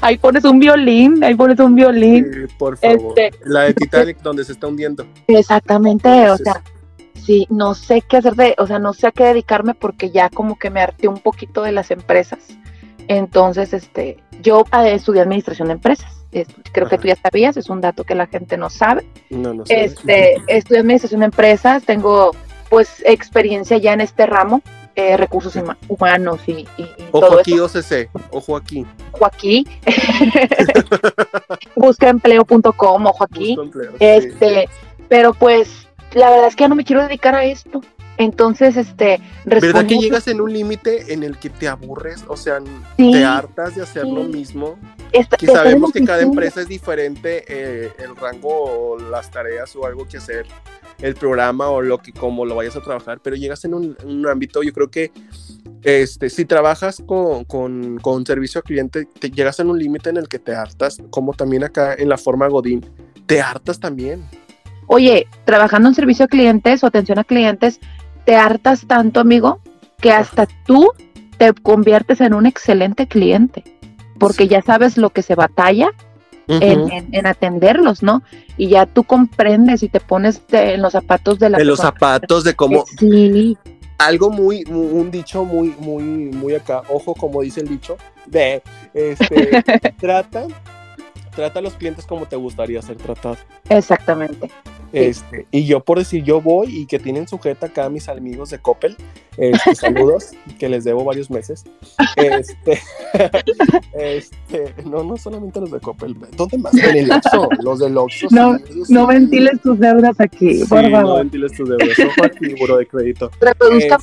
ahí 0.00 0.18
pones 0.18 0.44
un 0.44 0.58
violín, 0.58 1.22
ahí 1.22 1.34
pones 1.34 1.58
un 1.60 1.74
violín. 1.74 2.48
por 2.58 2.76
favor. 2.78 3.18
Este, 3.18 3.38
la 3.44 3.62
de 3.62 3.74
Titanic 3.74 4.18
donde 4.22 4.44
se 4.44 4.52
está 4.52 4.66
hundiendo. 4.66 5.06
Exactamente, 5.28 6.30
o 6.30 6.36
sea, 6.36 6.62
sí, 7.14 7.46
no 7.50 7.74
sé 7.74 8.02
qué 8.02 8.16
hacer 8.16 8.34
de, 8.34 8.54
o 8.58 8.66
sea, 8.66 8.78
no 8.78 8.92
sé 8.92 9.08
a 9.08 9.12
qué 9.12 9.24
dedicarme 9.24 9.74
porque 9.74 10.10
ya 10.10 10.30
como 10.30 10.58
que 10.58 10.70
me 10.70 10.80
harté 10.80 11.08
un 11.08 11.18
poquito 11.18 11.62
de 11.62 11.72
las 11.72 11.90
empresas. 11.90 12.40
Entonces, 13.08 13.72
este, 13.72 14.18
yo 14.42 14.64
eh, 14.72 14.94
estudié 14.94 15.22
administración 15.22 15.68
de 15.68 15.74
empresas. 15.74 16.12
Creo 16.72 16.88
que 16.88 16.98
tú 16.98 17.08
ya 17.08 17.16
sabías, 17.16 17.56
es 17.56 17.70
un 17.70 17.80
dato 17.80 18.04
que 18.04 18.14
la 18.14 18.26
gente 18.26 18.58
no 18.58 18.68
sabe. 18.68 19.06
No, 19.30 19.54
no 19.54 19.64
sé. 19.64 19.84
Este, 19.84 20.34
estudié 20.48 20.80
administración 20.80 21.20
de 21.20 21.26
empresas, 21.26 21.84
tengo 21.84 22.32
pues 22.68 23.02
experiencia 23.06 23.78
ya 23.78 23.92
en 23.92 24.00
este 24.00 24.26
ramo 24.26 24.60
eh, 24.96 25.16
recursos 25.18 25.54
humanos 25.88 26.40
y, 26.46 26.66
ojo 27.12 27.38
aquí 27.38 27.60
OCC, 27.60 28.08
ojo 28.30 28.56
aquí. 28.56 28.86
Ojo 29.12 29.26
aquí. 29.26 29.66
Buscaempleo.com, 31.76 33.06
ojo 33.06 33.24
aquí. 33.24 33.58
este, 34.00 34.68
pero 35.08 35.34
pues 35.34 35.86
la 36.14 36.30
verdad 36.30 36.48
es 36.48 36.56
que 36.56 36.64
ya 36.64 36.68
no 36.68 36.74
me 36.74 36.84
quiero 36.84 37.02
dedicar 37.02 37.34
a 37.34 37.44
esto. 37.44 37.82
Entonces, 38.18 38.78
este, 38.78 39.20
¿verdad 39.44 39.86
que 39.86 39.98
llegas 39.98 40.26
en 40.28 40.40
un 40.40 40.50
límite 40.50 41.12
en 41.12 41.22
el 41.22 41.36
que 41.36 41.50
te 41.50 41.68
aburres? 41.68 42.24
O 42.28 42.36
sea, 42.38 42.60
te 42.96 43.22
hartas 43.22 43.74
de 43.76 43.82
hacer 43.82 44.06
lo 44.06 44.24
mismo. 44.24 44.78
que 45.38 45.46
sabemos 45.46 45.92
que 45.92 46.02
cada 46.04 46.22
empresa 46.22 46.62
es 46.62 46.68
diferente, 46.68 47.44
eh, 47.46 47.92
el 47.98 48.16
rango 48.16 48.48
o 48.94 48.98
las 48.98 49.30
tareas 49.30 49.76
o 49.76 49.84
algo 49.84 50.08
que 50.08 50.16
hacer 50.16 50.46
el 51.00 51.14
programa 51.14 51.68
o 51.68 51.82
lo 51.82 51.98
que 51.98 52.12
como 52.12 52.44
lo 52.44 52.54
vayas 52.54 52.76
a 52.76 52.80
trabajar, 52.80 53.20
pero 53.22 53.36
llegas 53.36 53.64
en 53.64 53.74
un, 53.74 54.26
ámbito, 54.26 54.62
yo 54.62 54.72
creo 54.72 54.90
que 54.90 55.12
este, 55.82 56.30
si 56.30 56.44
trabajas 56.44 57.02
con, 57.06 57.44
con, 57.44 58.26
servicio 58.26 58.60
al 58.60 58.64
cliente, 58.64 59.06
te 59.06 59.30
llegas 59.30 59.60
en 59.60 59.70
un 59.70 59.78
límite 59.78 60.10
en 60.10 60.16
el 60.16 60.28
que 60.28 60.38
te 60.38 60.54
hartas, 60.54 60.98
como 61.10 61.32
también 61.32 61.64
acá 61.64 61.94
en 61.94 62.08
la 62.08 62.16
forma 62.16 62.48
Godín, 62.48 62.84
te 63.26 63.40
hartas 63.40 63.78
también. 63.78 64.24
Oye, 64.88 65.26
trabajando 65.44 65.88
en 65.88 65.94
servicio 65.94 66.24
a 66.24 66.28
clientes 66.28 66.82
o 66.82 66.86
atención 66.86 67.18
a 67.18 67.24
clientes, 67.24 67.80
te 68.24 68.36
hartas 68.36 68.86
tanto, 68.86 69.20
amigo, 69.20 69.60
que 70.00 70.12
hasta 70.12 70.46
tú 70.64 70.90
te 71.38 71.52
conviertes 71.52 72.20
en 72.20 72.34
un 72.34 72.46
excelente 72.46 73.06
cliente, 73.06 73.64
porque 74.18 74.48
ya 74.48 74.62
sabes 74.62 74.96
lo 74.96 75.10
que 75.10 75.22
se 75.22 75.34
batalla 75.34 75.90
en, 76.48 77.26
atenderlos, 77.26 78.02
¿no? 78.02 78.22
Y 78.56 78.68
ya 78.68 78.86
tú 78.86 79.04
comprendes 79.04 79.82
y 79.82 79.88
te 79.88 80.00
pones 80.00 80.40
en 80.50 80.82
los 80.82 80.92
zapatos 80.92 81.38
de 81.38 81.50
la 81.50 81.58
En 81.58 81.66
los 81.66 81.80
zapatos 81.80 82.44
de 82.44 82.54
cómo... 82.54 82.84
Sí. 82.98 83.56
Algo 83.98 84.28
muy, 84.28 84.62
un 84.64 85.10
dicho 85.10 85.42
muy, 85.44 85.74
muy, 85.78 86.02
muy 86.02 86.54
acá, 86.54 86.82
ojo 86.90 87.14
como 87.14 87.40
dice 87.40 87.60
el 87.60 87.68
dicho, 87.68 87.96
de, 88.26 88.62
este, 88.92 89.62
tratan 89.98 90.48
trata 91.36 91.60
a 91.60 91.62
los 91.62 91.74
clientes 91.74 92.06
como 92.06 92.26
te 92.26 92.34
gustaría 92.34 92.82
ser 92.82 92.96
tratado. 92.96 93.36
Exactamente. 93.68 94.50
Este, 94.92 95.46
y 95.50 95.66
yo 95.66 95.80
por 95.80 95.98
decir 95.98 96.24
yo 96.24 96.40
voy 96.40 96.68
y 96.80 96.86
que 96.86 96.98
tienen 96.98 97.28
sujeta 97.28 97.66
acá 97.66 97.84
a 97.84 97.90
mis 97.90 98.08
amigos 98.08 98.50
de 98.50 98.58
Coppel, 98.58 98.96
este, 99.36 99.74
saludos, 99.74 100.30
que 100.58 100.68
les 100.68 100.84
debo 100.84 101.04
varios 101.04 101.30
meses. 101.30 101.64
Este, 102.16 102.80
este, 103.92 104.34
no, 104.84 105.02
no 105.02 105.16
solamente 105.16 105.60
los 105.60 105.70
de 105.70 105.80
Coppel, 105.80 106.16
¿dónde 106.36 106.58
más? 106.58 106.74
En 106.74 106.96
el 106.96 107.10
Oxxo, 107.10 107.48
los 107.62 107.78
del 107.78 107.96
Oxxo. 107.96 108.28
No, 108.30 108.56
no 108.88 109.06
ventiles 109.06 109.60
tus 109.62 109.78
deudas 109.78 110.20
aquí, 110.20 110.64
por 110.68 110.90
favor. 110.90 111.02
No 111.02 111.16
ventiles 111.16 111.52
tus 111.52 111.68
deudas, 111.68 111.98
ojo 111.98 112.24
aquí, 112.24 112.54
buro 112.58 112.76
de 112.76 112.86
crédito. 112.86 113.30
Reproduzca 113.40 113.98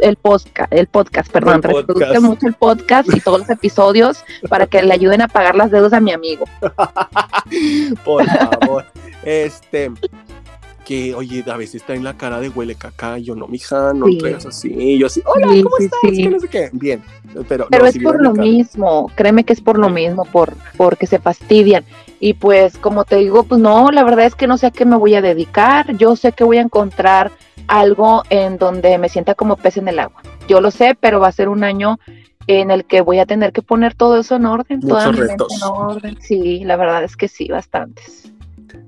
el 0.00 0.16
podcast, 0.16 0.72
el 0.72 0.86
podcast, 0.86 1.30
perdón, 1.30 1.62
reproduzca 1.62 2.20
mucho 2.20 2.46
el 2.46 2.54
podcast 2.54 3.14
y 3.14 3.20
todos 3.20 3.40
los 3.40 3.50
episodios 3.50 4.24
para 4.48 4.66
que 4.66 4.82
le 4.82 4.92
ayuden 4.92 5.22
a 5.22 5.28
pagar 5.28 5.54
las 5.54 5.70
deudas 5.70 5.92
a 5.92 6.00
mi 6.00 6.12
amigo. 6.12 6.44
por 8.04 8.24
favor. 8.24 8.84
Este, 9.24 9.90
que, 10.86 11.16
oye, 11.16 11.44
a 11.48 11.56
veces 11.56 11.76
está 11.76 11.94
en 11.94 12.04
la 12.04 12.16
cara 12.16 12.38
de 12.38 12.48
huele 12.48 12.76
caca, 12.76 13.18
yo 13.18 13.34
no, 13.34 13.48
mija, 13.48 13.92
no 13.92 14.06
sí. 14.06 14.20
así, 14.46 14.72
y 14.72 14.98
yo 14.98 15.08
así, 15.08 15.20
hola, 15.26 15.48
¿cómo 15.48 15.78
estás? 15.78 16.00
Que 16.00 16.28
no 16.28 16.38
sé 16.38 16.48
qué, 16.48 16.70
bien, 16.72 17.02
pero, 17.48 17.66
pero 17.68 17.86
es 17.86 17.98
por 17.98 18.22
lo 18.22 18.32
mismo, 18.32 19.10
créeme 19.16 19.42
que 19.42 19.52
es 19.52 19.60
por 19.60 19.78
lo 19.78 19.88
mismo, 19.88 20.24
por 20.26 20.54
porque 20.76 21.08
se 21.08 21.18
fastidian, 21.18 21.84
y 22.20 22.34
pues, 22.34 22.78
como 22.78 23.04
te 23.04 23.16
digo, 23.16 23.42
pues 23.42 23.60
no, 23.60 23.90
la 23.90 24.04
verdad 24.04 24.26
es 24.26 24.36
que 24.36 24.46
no 24.46 24.58
sé 24.58 24.66
a 24.66 24.70
qué 24.70 24.84
me 24.84 24.96
voy 24.96 25.16
a 25.16 25.22
dedicar, 25.22 25.96
yo 25.96 26.14
sé 26.14 26.30
que 26.30 26.44
voy 26.44 26.58
a 26.58 26.62
encontrar 26.62 27.32
algo 27.66 28.22
en 28.30 28.56
donde 28.56 28.96
me 28.98 29.08
sienta 29.08 29.34
como 29.34 29.56
pez 29.56 29.78
en 29.78 29.88
el 29.88 29.98
agua, 29.98 30.22
yo 30.46 30.60
lo 30.60 30.70
sé, 30.70 30.96
pero 30.98 31.18
va 31.18 31.26
a 31.26 31.32
ser 31.32 31.48
un 31.48 31.64
año 31.64 31.98
en 32.46 32.70
el 32.70 32.84
que 32.84 33.00
voy 33.00 33.18
a 33.18 33.26
tener 33.26 33.52
que 33.52 33.60
poner 33.60 33.94
todo 33.94 34.20
eso 34.20 34.36
en 34.36 34.46
orden, 34.46 34.78
Muchos 34.84 35.16
retos. 35.16 35.52
en 35.52 35.62
orden, 35.64 36.16
sí, 36.20 36.62
la 36.64 36.76
verdad 36.76 37.02
es 37.02 37.16
que 37.16 37.26
sí, 37.26 37.48
bastantes 37.48 38.30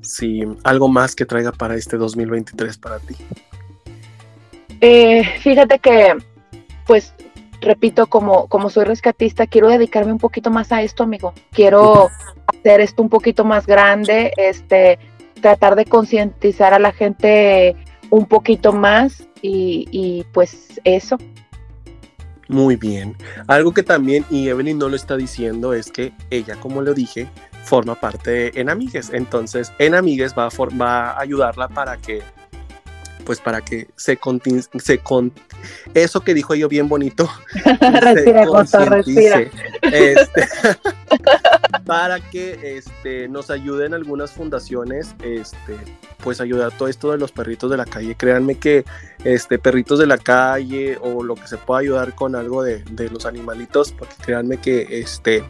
si 0.01 0.43
algo 0.65 0.89
más 0.89 1.15
que 1.15 1.25
traiga 1.25 1.53
para 1.53 1.75
este 1.75 1.97
2023 1.97 2.79
para 2.79 2.99
ti. 2.99 3.17
Eh, 4.81 5.25
fíjate 5.41 5.79
que, 5.79 6.17
pues, 6.87 7.15
repito, 7.61 8.07
como, 8.07 8.47
como 8.49 8.71
soy 8.71 8.85
rescatista, 8.85 9.47
quiero 9.47 9.69
dedicarme 9.69 10.13
un 10.13 10.19
poquito 10.19 10.51
más 10.51 10.73
a 10.73 10.83
esto, 10.83 11.03
amigo. 11.03 11.35
Quiero 11.53 12.09
hacer 12.47 12.81
esto 12.81 13.03
un 13.03 13.09
poquito 13.09 13.45
más 13.45 13.67
grande, 13.67 14.33
este, 14.37 14.99
tratar 15.41 15.75
de 15.77 15.85
concientizar 15.85 16.75
a 16.75 16.79
la 16.79 16.93
gente 16.93 17.77
un 18.11 18.27
poquito 18.27 18.73
más 18.73 19.27
y, 19.43 19.87
y 19.91 20.25
pues 20.33 20.81
eso. 20.85 21.19
Muy 22.49 22.77
bien. 22.77 23.15
Algo 23.47 23.73
que 23.73 23.83
también, 23.83 24.25
y 24.31 24.49
Evelyn 24.49 24.79
no 24.79 24.89
lo 24.89 24.97
está 24.97 25.17
diciendo, 25.17 25.75
es 25.75 25.93
que 25.93 26.13
ella, 26.31 26.57
como 26.57 26.81
lo 26.81 26.95
dije, 26.95 27.29
forma 27.69 27.95
parte 27.95 28.31
de 28.31 28.53
En 28.55 28.71
Amigues. 28.71 29.11
Entonces, 29.13 29.73
En 29.79 29.95
Amigues 29.95 30.35
va 30.37 30.47
a, 30.47 30.77
va 30.77 31.11
a 31.11 31.21
ayudarla 31.21 31.69
para 31.69 31.99
que, 31.99 32.23
pues 33.25 33.41
para 33.41 33.61
que 33.61 33.89
se, 33.95 34.19
se 34.79 34.99
con 34.99 35.33
eso 35.93 36.21
que 36.21 36.33
dijo 36.33 36.55
yo 36.55 36.69
bien 36.69 36.89
bonito, 36.89 37.31
respira, 38.01 38.47
respira. 38.87 39.41
Este, 39.83 40.49
para 41.87 42.21
que 42.21 42.79
este, 42.79 43.29
nos 43.29 43.51
ayuden 43.51 43.93
algunas 43.93 44.33
fundaciones, 44.33 45.15
este, 45.23 45.77
pues 46.23 46.41
ayudar 46.41 46.73
todo 46.73 46.89
esto 46.89 47.13
de 47.13 47.19
los 47.19 47.33
perritos 47.33 47.71
de 47.71 47.77
la 47.77 47.85
calle. 47.85 48.15
Créanme 48.15 48.55
que 48.55 48.85
este, 49.25 49.59
perritos 49.59 49.99
de 49.99 50.07
la 50.07 50.17
calle 50.17 50.97
o 51.03 51.23
lo 51.23 51.35
que 51.35 51.47
se 51.49 51.59
pueda 51.59 51.81
ayudar 51.81 52.15
con 52.15 52.35
algo 52.35 52.63
de, 52.63 52.83
de 52.85 53.11
los 53.11 53.27
animalitos, 53.27 53.93
porque 53.93 54.15
créanme 54.23 54.57
que 54.57 55.01
este, 55.01 55.45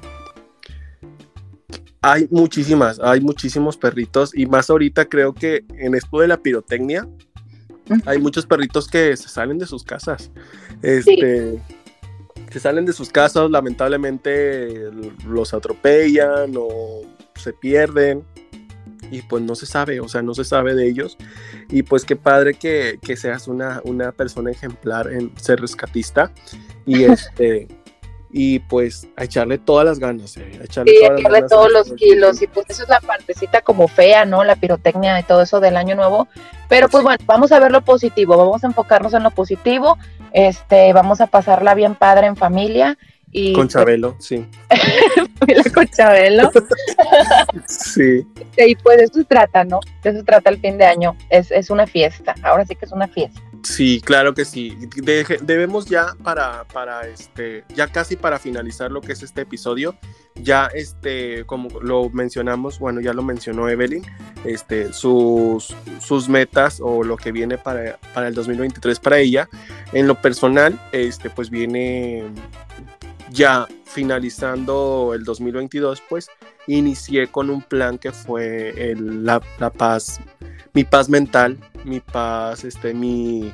hay 2.00 2.28
muchísimas, 2.30 3.00
hay 3.00 3.20
muchísimos 3.20 3.76
perritos 3.76 4.36
y 4.36 4.46
más 4.46 4.70
ahorita 4.70 5.06
creo 5.06 5.34
que 5.34 5.64
en 5.70 5.94
esto 5.94 6.20
de 6.20 6.28
la 6.28 6.36
pirotecnia 6.36 7.08
hay 8.04 8.18
muchos 8.18 8.46
perritos 8.46 8.86
que 8.88 9.16
se 9.16 9.28
salen 9.28 9.58
de 9.58 9.66
sus 9.66 9.82
casas. 9.82 10.30
Este, 10.82 11.58
se 12.50 12.60
salen 12.60 12.84
de 12.84 12.92
sus 12.92 13.10
casas, 13.10 13.50
lamentablemente 13.50 14.90
los 15.26 15.54
atropellan 15.54 16.54
o 16.56 17.02
se 17.34 17.52
pierden 17.52 18.24
y 19.10 19.22
pues 19.22 19.42
no 19.42 19.54
se 19.54 19.66
sabe, 19.66 20.00
o 20.00 20.08
sea, 20.08 20.22
no 20.22 20.34
se 20.34 20.44
sabe 20.44 20.74
de 20.74 20.88
ellos. 20.88 21.16
Y 21.70 21.82
pues 21.82 22.04
qué 22.04 22.16
padre 22.16 22.54
que, 22.54 22.98
que 23.02 23.16
seas 23.16 23.48
una, 23.48 23.80
una 23.84 24.12
persona 24.12 24.50
ejemplar 24.50 25.12
en 25.12 25.32
ser 25.38 25.60
rescatista 25.60 26.32
y 26.86 27.04
este 27.04 27.68
y 28.30 28.58
pues 28.58 29.08
a 29.16 29.24
echarle 29.24 29.58
todas 29.58 29.86
las 29.86 29.98
ganas, 29.98 30.36
eh, 30.36 30.58
a 30.60 30.64
echarle, 30.64 30.92
todos 31.48 31.72
los 31.72 31.92
kilos 31.94 32.42
y 32.42 32.46
pues 32.46 32.66
eso 32.68 32.82
es 32.82 32.88
la 32.88 33.00
partecita 33.00 33.62
como 33.62 33.88
fea, 33.88 34.24
¿no? 34.24 34.44
La 34.44 34.56
pirotecnia 34.56 35.18
y 35.18 35.22
todo 35.22 35.42
eso 35.42 35.60
del 35.60 35.76
año 35.76 35.94
nuevo, 35.94 36.28
pero 36.68 36.88
pues 36.88 37.02
bueno, 37.02 37.22
vamos 37.26 37.52
a 37.52 37.58
ver 37.58 37.72
lo 37.72 37.82
positivo, 37.82 38.36
vamos 38.36 38.64
a 38.64 38.66
enfocarnos 38.66 39.14
en 39.14 39.22
lo 39.22 39.30
positivo, 39.30 39.96
este, 40.32 40.92
vamos 40.92 41.20
a 41.20 41.26
pasarla 41.26 41.74
bien 41.74 41.94
padre 41.94 42.26
en 42.26 42.36
familia 42.36 42.98
y 43.30 43.52
con 43.52 43.64
pues 43.64 43.74
Chabelo, 43.74 44.16
sí. 44.18 44.46
con 45.74 45.86
Chabelo. 45.88 46.50
sí. 47.66 48.26
Y 48.56 48.74
pues 48.76 48.98
de 48.98 49.04
eso 49.04 49.14
se 49.14 49.24
trata, 49.24 49.64
¿no? 49.64 49.80
De 50.02 50.10
eso 50.10 50.18
se 50.20 50.24
trata 50.24 50.50
el 50.50 50.58
fin 50.58 50.76
de 50.76 50.84
año, 50.84 51.16
es, 51.30 51.50
es 51.50 51.70
una 51.70 51.86
fiesta, 51.86 52.34
ahora 52.42 52.66
sí 52.66 52.74
que 52.74 52.84
es 52.84 52.92
una 52.92 53.08
fiesta. 53.08 53.40
Sí, 53.62 54.00
claro 54.04 54.34
que 54.34 54.44
sí. 54.44 54.76
debemos 55.42 55.86
ya 55.86 56.14
para, 56.22 56.64
para 56.64 57.06
este, 57.06 57.64
ya 57.74 57.88
casi 57.88 58.16
para 58.16 58.38
finalizar 58.38 58.90
lo 58.90 59.00
que 59.00 59.12
es 59.12 59.22
este 59.22 59.42
episodio, 59.42 59.96
ya 60.36 60.66
este, 60.66 61.44
como 61.44 61.68
lo 61.80 62.08
mencionamos, 62.10 62.78
bueno, 62.78 63.00
ya 63.00 63.12
lo 63.12 63.22
mencionó 63.22 63.68
Evelyn, 63.68 64.04
este, 64.44 64.92
sus, 64.92 65.74
sus 66.00 66.28
metas 66.28 66.80
o 66.80 67.02
lo 67.02 67.16
que 67.16 67.32
viene 67.32 67.58
para, 67.58 67.98
para 68.14 68.28
el 68.28 68.34
2023 68.34 69.00
para 69.00 69.18
ella. 69.18 69.48
En 69.92 70.06
lo 70.06 70.14
personal, 70.14 70.78
este, 70.92 71.30
pues 71.30 71.50
viene 71.50 72.24
ya 73.30 73.66
finalizando 73.84 75.12
el 75.14 75.24
2022, 75.24 76.02
pues 76.08 76.30
inicié 76.66 77.28
con 77.28 77.50
un 77.50 77.62
plan 77.62 77.98
que 77.98 78.12
fue 78.12 78.94
la, 78.98 79.40
la 79.58 79.70
paz 79.70 80.20
mi 80.74 80.84
paz 80.84 81.08
mental, 81.08 81.58
mi 81.84 82.00
paz, 82.00 82.64
este, 82.64 82.94
mi, 82.94 83.52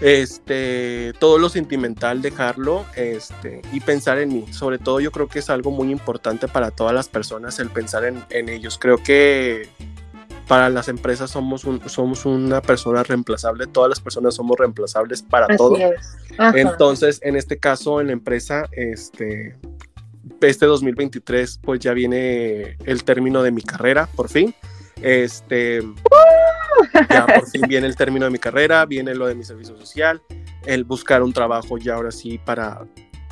este, 0.00 1.12
todo 1.18 1.38
lo 1.38 1.48
sentimental, 1.48 2.22
dejarlo, 2.22 2.86
este, 2.96 3.60
y 3.72 3.80
pensar 3.80 4.18
en 4.18 4.30
mí. 4.30 4.52
Sobre 4.52 4.78
todo 4.78 5.00
yo 5.00 5.12
creo 5.12 5.28
que 5.28 5.40
es 5.40 5.50
algo 5.50 5.70
muy 5.70 5.90
importante 5.90 6.48
para 6.48 6.70
todas 6.70 6.94
las 6.94 7.08
personas 7.08 7.58
el 7.58 7.68
pensar 7.68 8.04
en, 8.04 8.48
ellos. 8.48 8.78
Creo 8.78 9.02
que 9.02 9.68
para 10.48 10.68
las 10.68 10.88
empresas 10.88 11.30
somos, 11.30 11.66
somos 11.86 12.24
una 12.24 12.60
persona 12.60 13.02
reemplazable, 13.02 13.66
todas 13.66 13.90
las 13.90 14.00
personas 14.00 14.34
somos 14.34 14.58
reemplazables 14.58 15.22
para 15.22 15.54
todo. 15.56 15.76
Entonces, 16.54 17.20
en 17.22 17.36
este 17.36 17.58
caso, 17.58 18.00
en 18.00 18.08
la 18.08 18.14
empresa, 18.14 18.64
este, 18.72 19.56
este 20.40 20.66
2023, 20.66 21.60
pues 21.62 21.80
ya 21.80 21.92
viene 21.92 22.76
el 22.84 23.04
término 23.04 23.42
de 23.42 23.52
mi 23.52 23.62
carrera, 23.62 24.08
por 24.16 24.28
fin. 24.28 24.54
Este, 25.02 25.82
ya 27.08 27.26
por 27.34 27.48
fin 27.48 27.62
viene 27.68 27.86
el 27.86 27.96
término 27.96 28.26
de 28.26 28.30
mi 28.30 28.38
carrera, 28.38 28.84
viene 28.86 29.14
lo 29.14 29.26
de 29.26 29.34
mi 29.34 29.44
servicio 29.44 29.76
social, 29.76 30.22
el 30.66 30.84
buscar 30.84 31.22
un 31.22 31.32
trabajo 31.32 31.78
ya 31.78 31.94
ahora 31.94 32.10
sí 32.10 32.38
para, 32.38 32.86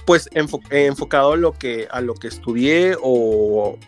pues 0.07 0.29
enfocado 0.33 1.33
a 1.33 1.37
lo, 1.37 1.53
que, 1.53 1.89
a 1.91 2.01
lo 2.01 2.15
que 2.15 2.29
estudié 2.29 2.97
o 3.03 3.79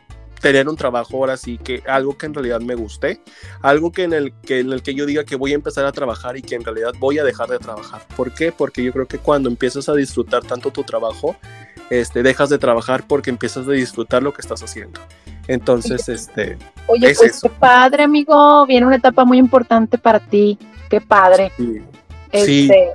tener 0.40 0.68
un 0.68 0.76
trabajo 0.76 1.18
ahora 1.18 1.36
sí 1.36 1.58
que 1.58 1.82
algo 1.86 2.16
que 2.16 2.26
en 2.26 2.34
realidad 2.34 2.60
me 2.60 2.74
guste, 2.74 3.22
algo 3.60 3.92
que 3.92 4.04
en 4.04 4.12
el 4.14 4.32
que 4.40 4.60
en 4.60 4.72
el 4.72 4.82
que 4.82 4.94
yo 4.94 5.06
diga 5.06 5.24
que 5.24 5.36
voy 5.36 5.52
a 5.52 5.54
empezar 5.54 5.84
a 5.84 5.92
trabajar 5.92 6.36
y 6.36 6.42
que 6.42 6.54
en 6.54 6.64
realidad 6.64 6.92
voy 6.98 7.18
a 7.18 7.24
dejar 7.24 7.48
de 7.48 7.58
trabajar. 7.58 8.06
¿Por 8.16 8.32
qué? 8.32 8.50
Porque 8.50 8.82
yo 8.82 8.92
creo 8.92 9.06
que 9.06 9.18
cuando 9.18 9.48
empiezas 9.48 9.88
a 9.88 9.94
disfrutar 9.94 10.42
tanto 10.42 10.70
tu 10.70 10.82
trabajo, 10.82 11.36
este 11.90 12.22
dejas 12.22 12.48
de 12.48 12.58
trabajar 12.58 13.06
porque 13.06 13.30
empiezas 13.30 13.68
a 13.68 13.72
disfrutar 13.72 14.22
lo 14.22 14.32
que 14.32 14.40
estás 14.40 14.62
haciendo. 14.62 15.00
Entonces, 15.48 16.08
este. 16.08 16.58
Oye, 16.86 17.14
pues 17.14 17.40
qué 17.42 17.48
padre, 17.48 18.04
amigo. 18.04 18.66
Viene 18.66 18.86
una 18.86 18.96
etapa 18.96 19.24
muy 19.24 19.38
importante 19.38 19.98
para 19.98 20.20
ti. 20.20 20.58
Qué 20.88 21.00
padre. 21.00 21.52
Sí. 21.56 21.80
Este, 22.32 22.92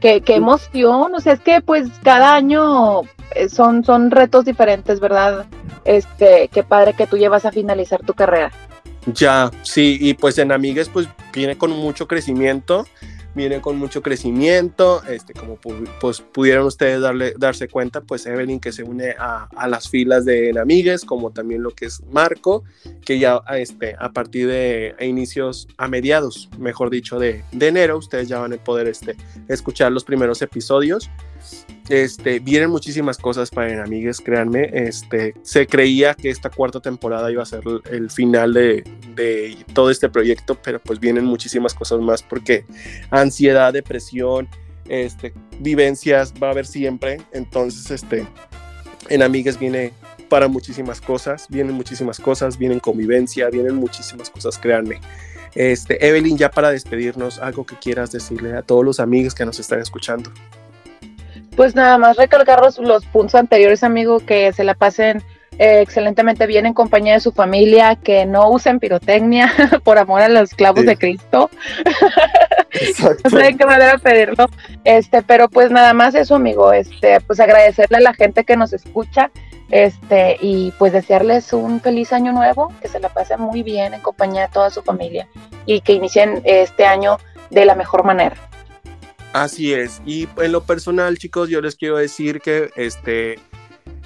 Qué, 0.00 0.20
qué, 0.20 0.34
emoción. 0.34 1.14
O 1.14 1.20
sea, 1.20 1.34
es 1.34 1.40
que 1.40 1.60
pues 1.60 1.88
cada 2.02 2.34
año 2.34 3.02
eh, 3.34 3.48
son, 3.48 3.84
son 3.84 4.10
retos 4.10 4.44
diferentes, 4.44 4.98
¿verdad? 4.98 5.46
Este, 5.84 6.48
qué 6.52 6.62
padre 6.64 6.94
que 6.94 7.06
tú 7.06 7.16
llevas 7.16 7.44
a 7.44 7.52
finalizar 7.52 8.04
tu 8.04 8.14
carrera. 8.14 8.50
Ya, 9.06 9.50
sí, 9.62 9.98
y 10.00 10.14
pues 10.14 10.38
en 10.38 10.52
Amigues, 10.52 10.88
pues 10.88 11.08
viene 11.32 11.56
con 11.56 11.70
mucho 11.70 12.06
crecimiento 12.06 12.86
viene 13.34 13.60
con 13.60 13.78
mucho 13.78 14.02
crecimiento, 14.02 15.02
este, 15.04 15.32
como 15.32 15.58
pues, 16.00 16.20
pudieron 16.20 16.66
ustedes 16.66 17.00
darle, 17.00 17.34
darse 17.38 17.68
cuenta, 17.68 18.00
pues 18.00 18.26
Evelyn 18.26 18.60
que 18.60 18.72
se 18.72 18.82
une 18.82 19.14
a, 19.18 19.48
a, 19.56 19.68
las 19.68 19.88
filas 19.88 20.24
de 20.24 20.50
Enamigues, 20.50 21.04
como 21.04 21.30
también 21.30 21.62
lo 21.62 21.70
que 21.70 21.86
es 21.86 22.02
Marco, 22.10 22.64
que 23.04 23.18
ya 23.18 23.42
este, 23.56 23.96
a 23.98 24.12
partir 24.12 24.48
de 24.48 24.94
inicios, 25.00 25.68
a 25.78 25.88
mediados, 25.88 26.50
mejor 26.58 26.90
dicho, 26.90 27.18
de, 27.18 27.42
de, 27.52 27.68
enero, 27.68 27.98
ustedes 27.98 28.28
ya 28.28 28.38
van 28.38 28.52
a 28.52 28.56
poder 28.56 28.88
este, 28.88 29.16
escuchar 29.48 29.92
los 29.92 30.04
primeros 30.04 30.42
episodios. 30.42 31.10
Este, 31.88 32.38
vienen 32.38 32.70
muchísimas 32.70 33.18
cosas 33.18 33.50
para 33.50 33.72
Enamigues, 33.72 34.20
créanme. 34.20 34.70
Este, 34.72 35.34
se 35.42 35.66
creía 35.66 36.14
que 36.14 36.30
esta 36.30 36.48
cuarta 36.48 36.80
temporada 36.80 37.30
iba 37.30 37.42
a 37.42 37.46
ser 37.46 37.62
el 37.90 38.10
final 38.10 38.54
de, 38.54 38.84
todo 39.72 39.90
este 39.90 40.08
proyecto, 40.08 40.56
pero 40.62 40.78
pues 40.78 41.00
vienen 41.00 41.24
muchísimas 41.24 41.74
cosas 41.74 42.00
más 42.00 42.22
porque 42.22 42.64
ansiedad, 43.10 43.72
depresión, 43.72 44.48
este, 44.88 45.32
vivencias 45.58 46.32
va 46.40 46.48
a 46.48 46.50
haber 46.52 46.66
siempre. 46.66 47.20
Entonces, 47.32 47.90
este, 47.90 48.26
Enamigues 49.08 49.58
viene 49.58 49.92
para 50.28 50.48
muchísimas 50.48 51.00
cosas, 51.00 51.46
vienen 51.50 51.74
muchísimas 51.74 52.18
cosas, 52.18 52.56
vienen 52.56 52.80
convivencia, 52.80 53.50
vienen 53.50 53.74
muchísimas 53.74 54.30
cosas, 54.30 54.56
créanme. 54.56 55.00
Este, 55.54 56.06
Evelyn, 56.06 56.38
ya 56.38 56.50
para 56.50 56.70
despedirnos, 56.70 57.38
algo 57.38 57.66
que 57.66 57.76
quieras 57.76 58.10
decirle 58.12 58.56
a 58.56 58.62
todos 58.62 58.84
los 58.84 59.00
amigos 59.00 59.34
que 59.34 59.44
nos 59.44 59.58
están 59.58 59.80
escuchando. 59.80 60.32
Pues 61.56 61.74
nada 61.74 61.98
más 61.98 62.16
recalcar 62.16 62.60
los, 62.60 63.04
puntos 63.06 63.34
anteriores, 63.34 63.82
amigo, 63.82 64.20
que 64.20 64.52
se 64.52 64.64
la 64.64 64.74
pasen 64.74 65.22
eh, 65.58 65.80
excelentemente 65.80 66.46
bien 66.46 66.64
en 66.64 66.74
compañía 66.74 67.14
de 67.14 67.20
su 67.20 67.32
familia, 67.32 67.96
que 67.96 68.24
no 68.24 68.48
usen 68.48 68.80
pirotecnia 68.80 69.52
por 69.84 69.98
amor 69.98 70.22
a 70.22 70.28
los 70.28 70.54
clavos 70.54 70.86
de 70.86 70.96
Cristo. 70.96 71.50
no 73.24 73.30
sé 73.30 73.48
en 73.48 73.58
qué 73.58 73.66
manera 73.66 73.98
pedirlo. 73.98 74.46
Este, 74.84 75.22
pero 75.22 75.48
pues 75.48 75.70
nada 75.70 75.92
más 75.92 76.14
eso, 76.14 76.36
amigo. 76.36 76.72
Este, 76.72 77.20
pues 77.20 77.38
agradecerle 77.38 77.98
a 77.98 78.00
la 78.00 78.14
gente 78.14 78.44
que 78.44 78.56
nos 78.56 78.72
escucha. 78.72 79.30
Este, 79.70 80.36
y 80.40 80.70
pues 80.78 80.92
desearles 80.92 81.52
un 81.54 81.80
feliz 81.80 82.12
año 82.12 82.32
nuevo, 82.32 82.70
que 82.82 82.88
se 82.88 83.00
la 83.00 83.08
pasen 83.08 83.40
muy 83.40 83.62
bien 83.62 83.94
en 83.94 84.00
compañía 84.02 84.42
de 84.42 84.48
toda 84.48 84.68
su 84.68 84.82
familia 84.82 85.28
y 85.64 85.80
que 85.80 85.94
inicien 85.94 86.42
este 86.44 86.84
año 86.84 87.16
de 87.48 87.64
la 87.64 87.74
mejor 87.74 88.04
manera. 88.04 88.36
Así 89.32 89.72
es. 89.72 90.02
Y 90.04 90.28
en 90.38 90.52
lo 90.52 90.62
personal, 90.64 91.16
chicos, 91.18 91.48
yo 91.48 91.60
les 91.60 91.76
quiero 91.76 91.96
decir 91.96 92.40
que 92.40 92.70
este 92.76 93.38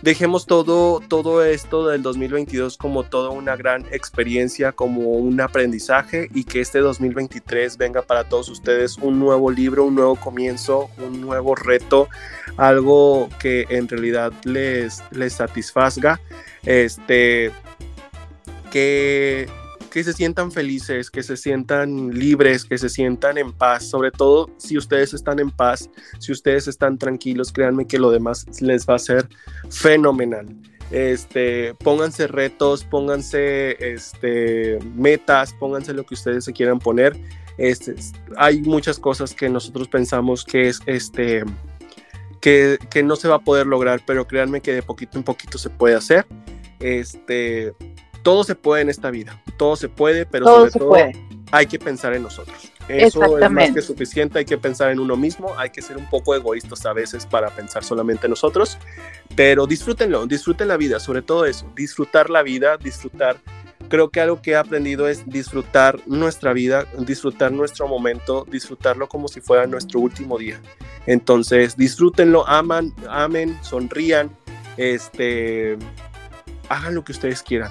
dejemos 0.02 0.46
todo, 0.46 1.00
todo 1.00 1.44
esto 1.44 1.88
del 1.88 2.02
2022 2.02 2.76
como 2.76 3.02
toda 3.02 3.30
una 3.30 3.56
gran 3.56 3.84
experiencia, 3.90 4.72
como 4.72 5.00
un 5.00 5.40
aprendizaje 5.40 6.28
y 6.34 6.44
que 6.44 6.60
este 6.60 6.78
2023 6.78 7.76
venga 7.76 8.02
para 8.02 8.24
todos 8.24 8.48
ustedes 8.48 8.98
un 8.98 9.18
nuevo 9.18 9.50
libro, 9.50 9.84
un 9.84 9.94
nuevo 9.94 10.14
comienzo, 10.16 10.90
un 10.98 11.20
nuevo 11.20 11.54
reto, 11.54 12.08
algo 12.56 13.28
que 13.40 13.66
en 13.70 13.88
realidad 13.88 14.32
les, 14.44 15.02
les 15.10 15.32
satisfazga. 15.32 16.20
Este, 16.64 17.50
que 18.70 19.48
que 19.96 20.04
se 20.04 20.12
sientan 20.12 20.52
felices, 20.52 21.10
que 21.10 21.22
se 21.22 21.38
sientan 21.38 22.10
libres, 22.10 22.66
que 22.66 22.76
se 22.76 22.90
sientan 22.90 23.38
en 23.38 23.50
paz. 23.50 23.88
Sobre 23.88 24.10
todo 24.10 24.50
si 24.58 24.76
ustedes 24.76 25.14
están 25.14 25.38
en 25.38 25.50
paz, 25.50 25.88
si 26.18 26.32
ustedes 26.32 26.68
están 26.68 26.98
tranquilos, 26.98 27.50
créanme 27.50 27.86
que 27.86 27.98
lo 27.98 28.10
demás 28.10 28.44
les 28.60 28.86
va 28.86 28.96
a 28.96 28.98
ser 28.98 29.26
fenomenal. 29.70 30.54
Este, 30.90 31.72
pónganse 31.76 32.26
retos, 32.26 32.84
pónganse 32.84 33.94
este, 33.94 34.78
metas, 34.94 35.54
pónganse 35.54 35.94
lo 35.94 36.04
que 36.04 36.12
ustedes 36.12 36.44
se 36.44 36.52
quieran 36.52 36.78
poner. 36.78 37.18
Este, 37.56 37.94
hay 38.36 38.60
muchas 38.60 38.98
cosas 38.98 39.32
que 39.32 39.48
nosotros 39.48 39.88
pensamos 39.88 40.44
que 40.44 40.68
es 40.68 40.80
este 40.84 41.42
que, 42.42 42.76
que, 42.90 43.02
no 43.02 43.16
se 43.16 43.28
va 43.28 43.36
a 43.36 43.38
poder 43.38 43.66
lograr, 43.66 44.02
pero 44.06 44.26
créanme 44.26 44.60
que 44.60 44.74
de 44.74 44.82
poquito 44.82 45.16
en 45.16 45.24
poquito 45.24 45.56
se 45.56 45.70
puede 45.70 45.94
hacer. 45.94 46.26
Este, 46.80 47.72
todo 48.26 48.42
se 48.42 48.56
puede 48.56 48.82
en 48.82 48.88
esta 48.88 49.12
vida, 49.12 49.40
todo 49.56 49.76
se 49.76 49.88
puede, 49.88 50.26
pero 50.26 50.46
sobre 50.46 50.70
todo 50.72 50.96
hay 51.52 51.66
que 51.66 51.78
pensar 51.78 52.12
en 52.12 52.24
nosotros. 52.24 52.72
Eso 52.88 53.38
es 53.38 53.50
más 53.52 53.70
que 53.70 53.80
suficiente, 53.80 54.40
hay 54.40 54.44
que 54.44 54.58
pensar 54.58 54.90
en 54.90 54.98
uno 54.98 55.14
mismo, 55.14 55.56
hay 55.56 55.70
que 55.70 55.80
ser 55.80 55.96
un 55.96 56.10
poco 56.10 56.34
egoístas 56.34 56.84
a 56.86 56.92
veces 56.92 57.24
para 57.24 57.50
pensar 57.50 57.84
solamente 57.84 58.26
en 58.26 58.30
nosotros, 58.30 58.78
pero 59.36 59.68
disfrútenlo, 59.68 60.26
disfruten 60.26 60.66
la 60.66 60.76
vida, 60.76 60.98
sobre 60.98 61.22
todo 61.22 61.46
eso, 61.46 61.70
disfrutar 61.76 62.28
la 62.28 62.42
vida, 62.42 62.76
disfrutar. 62.78 63.36
Creo 63.88 64.10
que 64.10 64.20
algo 64.20 64.42
que 64.42 64.50
he 64.50 64.56
aprendido 64.56 65.06
es 65.06 65.24
disfrutar 65.30 66.00
nuestra 66.06 66.52
vida, 66.52 66.84
disfrutar 66.98 67.52
nuestro 67.52 67.86
momento, 67.86 68.44
disfrutarlo 68.50 69.08
como 69.08 69.28
si 69.28 69.40
fuera 69.40 69.68
nuestro 69.68 70.00
último 70.00 70.36
día. 70.36 70.60
Entonces, 71.06 71.76
disfrútenlo, 71.76 72.44
aman, 72.48 72.92
amen, 73.08 73.56
sonrían, 73.62 74.36
este, 74.78 75.78
hagan 76.68 76.96
lo 76.96 77.04
que 77.04 77.12
ustedes 77.12 77.40
quieran 77.44 77.70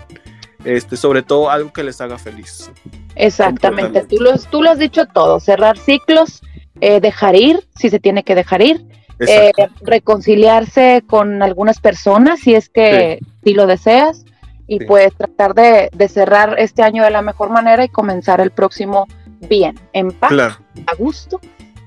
este, 0.65 0.97
sobre 0.97 1.21
todo 1.21 1.49
algo 1.49 1.71
que 1.71 1.83
les 1.83 2.01
haga 2.01 2.17
feliz. 2.17 2.71
Exactamente, 3.15 4.03
tú 4.03 4.17
lo, 4.17 4.37
tú 4.37 4.61
lo 4.61 4.71
has 4.71 4.79
dicho 4.79 5.05
todo, 5.05 5.39
cerrar 5.39 5.77
ciclos, 5.77 6.41
eh, 6.81 6.99
dejar 6.99 7.35
ir, 7.35 7.65
si 7.77 7.89
se 7.89 7.99
tiene 7.99 8.23
que 8.23 8.35
dejar 8.35 8.61
ir, 8.61 8.85
eh, 9.19 9.51
reconciliarse 9.81 11.03
con 11.07 11.41
algunas 11.41 11.79
personas 11.79 12.41
si 12.41 12.53
es 12.53 12.67
que 12.67 13.19
si 13.45 13.53
lo 13.53 13.65
deseas 13.65 14.25
y 14.67 14.83
pues 14.83 15.15
tratar 15.15 15.53
de, 15.53 15.89
cerrar 16.09 16.55
este 16.59 16.83
año 16.83 17.03
de 17.03 17.11
la 17.11 17.21
mejor 17.21 17.49
manera 17.49 17.85
y 17.85 17.89
comenzar 17.89 18.41
el 18.41 18.51
próximo 18.51 19.07
bien, 19.47 19.79
en 19.93 20.11
paz, 20.11 20.33
a 20.33 20.95
gusto 20.97 21.39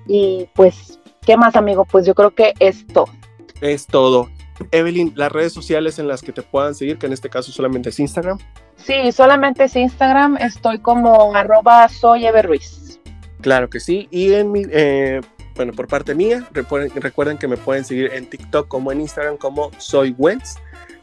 y 0.07 0.49
pues, 0.55 0.99
¿qué 1.21 1.37
más 1.37 1.55
amigo? 1.55 1.85
Pues 1.85 2.07
yo 2.07 2.15
creo 2.15 2.35
que 2.35 2.55
es 2.59 2.87
todo. 2.87 3.09
Es 3.61 3.87
todo. 3.87 4.31
Evelyn, 4.71 5.13
las 5.17 5.33
redes 5.33 5.53
sociales 5.53 5.99
en 5.99 6.09
las 6.09 6.23
que 6.23 6.33
te 6.33 6.43
puedan 6.43 6.75
seguir, 6.75 6.99
que 6.99 7.07
en 7.07 7.13
este 7.13 7.29
caso 7.29 7.53
solamente 7.53 7.89
es 7.91 7.99
Instagram. 8.01 8.39
Sí, 8.77 9.13
solamente 9.13 9.65
es 9.65 9.77
Instagram, 9.77 10.37
estoy 10.39 10.79
como 10.79 11.35
arroba 11.35 11.89
soy 11.89 12.29
Ruiz. 12.31 13.01
Claro 13.41 13.71
que 13.71 13.81
sí, 13.81 14.09
y 14.11 14.33
en 14.35 14.53
mi, 14.53 14.65
eh, 14.71 15.21
bueno, 15.55 15.73
por 15.73 15.87
parte 15.87 16.15
mía, 16.15 16.47
recuerden, 16.53 17.39
que 17.39 17.49
me 17.49 17.57
pueden 17.57 17.85
seguir 17.85 18.13
en 18.13 18.29
TikTok 18.29 18.69
como 18.69 18.93
en 18.93 19.01
Instagram 19.01 19.37
como 19.37 19.71
soy 19.79 20.15
Wens, 20.19 20.57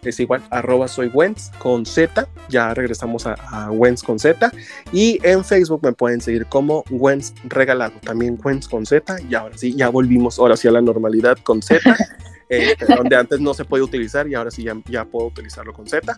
es 0.04 0.20
igual, 0.20 0.44
arroba 0.52 0.88
soy 0.88 1.12
con 1.58 1.86
Z, 1.86 2.28
ya 2.50 2.74
regresamos 2.74 3.26
a, 3.26 3.34
a 3.34 3.72
Wens 3.72 4.04
con 4.04 4.20
Z, 4.20 4.52
y 4.92 5.20
en 5.24 5.44
Facebook 5.44 5.82
me 5.84 5.94
pueden 5.94 6.22
seguir 6.22 6.46
como 6.46 6.84
Wens 6.90 7.34
Regalado, 7.46 7.94
también 8.02 8.38
Wens 8.44 8.68
con 8.68 8.86
Z, 8.86 9.18
y 9.30 9.36
ahora 9.36 9.58
sí, 9.58 9.74
ya 9.76 9.90
volvimos 9.90 10.40
ahora 10.40 10.58
sí 10.58 10.68
a 10.68 10.72
la 10.72 10.82
normalidad 10.82 11.38
con 11.44 11.62
Z. 11.62 11.82
Este, 12.48 12.86
donde 12.86 13.16
antes 13.16 13.40
no 13.40 13.54
se 13.54 13.66
puede 13.66 13.84
utilizar 13.84 14.28
y 14.28 14.36
ahora 14.36 14.52
sí 14.52 14.64
ya, 14.64 14.76
ya 14.86 15.06
puedo 15.06 15.28
utilizarlo 15.28 15.74
con 15.74 15.88
Z. 15.88 16.16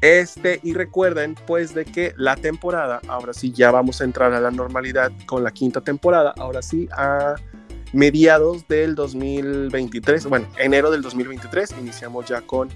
Este, 0.00 0.58
y 0.62 0.74
recuerden 0.74 1.36
pues 1.46 1.74
de 1.74 1.84
que 1.84 2.12
la 2.16 2.36
temporada, 2.36 3.00
ahora 3.06 3.32
sí 3.32 3.52
ya 3.52 3.70
vamos 3.70 4.00
a 4.00 4.04
entrar 4.04 4.32
a 4.32 4.40
la 4.40 4.50
normalidad 4.50 5.12
con 5.26 5.44
la 5.44 5.52
quinta 5.52 5.80
temporada, 5.80 6.34
ahora 6.36 6.62
sí 6.62 6.88
a 6.92 7.36
mediados 7.92 8.66
del 8.68 8.94
2023, 8.94 10.26
bueno, 10.26 10.46
enero 10.56 10.90
del 10.90 11.02
2023, 11.02 11.74
iniciamos 11.80 12.26
ya 12.26 12.40
con 12.40 12.68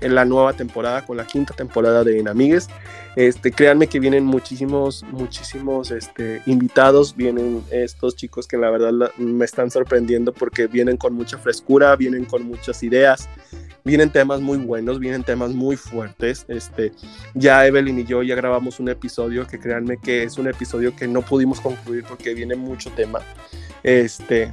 la 0.00 0.24
nueva 0.24 0.52
temporada, 0.52 1.06
con 1.06 1.16
la 1.16 1.26
quinta 1.26 1.54
temporada 1.54 2.04
de 2.04 2.18
Enamigues. 2.18 2.68
Este, 3.16 3.52
créanme 3.52 3.86
que 3.86 4.00
vienen 4.00 4.24
muchísimos, 4.24 5.04
muchísimos 5.12 5.92
este, 5.92 6.42
invitados, 6.46 7.14
vienen 7.14 7.62
estos 7.70 8.16
chicos 8.16 8.48
que 8.48 8.56
la 8.56 8.70
verdad 8.70 9.12
me 9.18 9.44
están 9.44 9.70
sorprendiendo 9.70 10.32
porque 10.32 10.66
vienen 10.66 10.96
con 10.96 11.14
mucha 11.14 11.38
frescura, 11.38 11.94
vienen 11.94 12.24
con 12.24 12.42
muchas 12.42 12.82
ideas, 12.82 13.28
vienen 13.84 14.10
temas 14.10 14.40
muy 14.40 14.58
buenos, 14.58 14.98
vienen 14.98 15.22
temas 15.22 15.50
muy 15.50 15.76
fuertes. 15.76 16.44
Este, 16.48 16.92
ya 17.34 17.64
Evelyn 17.64 18.00
y 18.00 18.04
yo 18.04 18.24
ya 18.24 18.34
grabamos 18.34 18.80
un 18.80 18.88
episodio 18.88 19.46
que 19.46 19.60
créanme 19.60 19.98
que 19.98 20.24
es 20.24 20.36
un 20.36 20.48
episodio 20.48 20.96
que 20.96 21.06
no 21.06 21.22
pudimos 21.22 21.60
concluir 21.60 22.04
porque 22.08 22.34
viene 22.34 22.56
mucho 22.56 22.90
tema. 22.90 23.20
Este, 23.84 24.50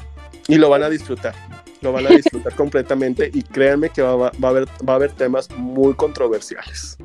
y 0.48 0.56
lo 0.56 0.70
van 0.70 0.84
a 0.84 0.90
disfrutar, 0.90 1.36
lo 1.82 1.92
van 1.92 2.08
a 2.08 2.10
disfrutar 2.10 2.54
completamente 2.56 3.30
y 3.34 3.42
créanme 3.44 3.90
que 3.90 4.02
va, 4.02 4.16
va, 4.16 4.32
a 4.44 4.48
haber, 4.48 4.66
va 4.88 4.94
a 4.94 4.96
haber 4.96 5.12
temas 5.12 5.50
muy 5.52 5.94
controversiales. 5.94 6.98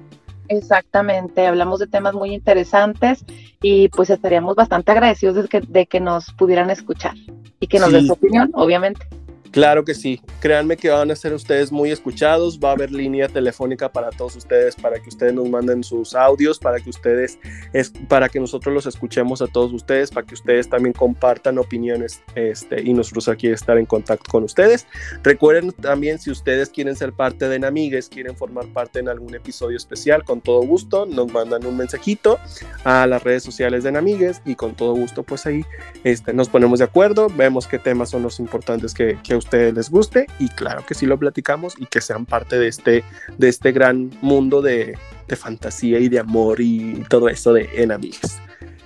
Exactamente, 0.49 1.47
hablamos 1.47 1.81
de 1.81 1.87
temas 1.87 2.15
muy 2.15 2.33
interesantes 2.33 3.25
y 3.61 3.89
pues 3.89 4.11
estaríamos 4.11 4.55
bastante 4.55 4.93
agradecidos 4.93 5.35
de 5.37 5.49
que, 5.49 5.61
de 5.61 5.87
que 5.87 6.01
nos 6.01 6.33
pudieran 6.33 6.71
escuchar 6.71 7.15
y 7.59 7.67
que 7.67 7.79
nos 7.79 7.91
den 7.91 8.07
su 8.07 8.13
opinión, 8.13 8.51
obviamente. 8.55 9.07
Claro 9.57 9.87
que 9.87 9.95
sí, 9.95 10.21
créanme 10.41 10.77
que 10.77 10.91
van 10.91 11.11
a 11.11 11.17
ser 11.17 11.33
ustedes 11.33 11.73
muy 11.73 11.91
escuchados, 11.91 12.61
va 12.63 12.69
a 12.69 12.73
haber 12.73 12.93
línea 12.93 13.27
telefónica 13.27 13.91
para 13.91 14.11
todos 14.11 14.37
ustedes, 14.37 14.77
para 14.77 15.01
que 15.01 15.09
ustedes 15.09 15.33
nos 15.33 15.49
manden 15.49 15.83
sus 15.83 16.15
audios, 16.15 16.59
para 16.59 16.79
que 16.79 16.91
ustedes, 16.91 17.39
es, 17.73 17.91
para 18.07 18.29
que 18.29 18.39
nosotros 18.39 18.75
los 18.75 18.85
escuchemos 18.85 19.41
a 19.41 19.47
todos 19.47 19.73
ustedes, 19.73 20.11
para 20.11 20.27
que 20.27 20.35
ustedes 20.35 20.69
también 20.69 20.93
compartan 20.93 21.57
opiniones 21.57 22.21
este, 22.35 22.83
y 22.83 22.93
nosotros 22.93 23.29
aquí 23.29 23.47
estar 23.47 23.79
en 23.79 23.87
contacto 23.87 24.31
con 24.31 24.45
ustedes. 24.45 24.87
Recuerden 25.23 25.73
también 25.73 26.19
si 26.19 26.31
ustedes 26.31 26.69
quieren 26.69 26.95
ser 26.95 27.15
parte 27.15 27.49
de 27.49 27.59
Namigues, 27.59 28.11
quieren 28.11 28.37
formar 28.37 28.67
parte 28.75 28.99
en 28.99 29.09
algún 29.09 29.35
episodio 29.35 29.79
especial, 29.79 30.23
con 30.23 30.43
todo 30.43 30.61
gusto, 30.67 31.07
nos 31.07 31.33
mandan 31.33 31.65
un 31.65 31.79
mensajito 31.79 32.39
a 32.85 33.07
las 33.07 33.23
redes 33.23 33.43
sociales 33.43 33.85
de 33.85 33.93
Namigues 33.93 34.43
y 34.45 34.55
con 34.55 34.75
todo 34.75 34.93
gusto 34.93 35.23
pues 35.23 35.47
ahí 35.47 35.65
este, 36.05 36.35
nos 36.35 36.51
ponemos 36.51 36.81
de 36.81 36.85
acuerdo, 36.85 37.29
vemos 37.35 37.67
qué 37.67 37.79
temas 37.79 38.11
son 38.11 38.23
los 38.23 38.39
importantes 38.39 38.93
que, 38.93 39.19
que 39.23 39.35
ustedes 39.35 39.46
les 39.53 39.91
guste 39.91 40.27
y 40.39 40.49
claro 40.49 40.85
que 40.87 40.95
sí 40.95 41.07
lo 41.07 41.19
platicamos 41.19 41.75
y 41.79 41.87
que 41.87 42.01
sean 42.01 42.27
parte 42.27 42.59
de 42.59 42.69
este, 42.69 43.05
de 43.39 43.49
este 43.49 43.73
gran 43.73 44.11
mundo 44.21 44.63
de, 44.63 44.99
de 45.29 45.37
fantasía 45.37 45.99
y 45.99 46.09
de 46.09 46.19
amor 46.19 46.61
y 46.61 47.05
todo 47.09 47.29
eso 47.29 47.53
de 47.53 47.69
Enamigues. 47.75 48.39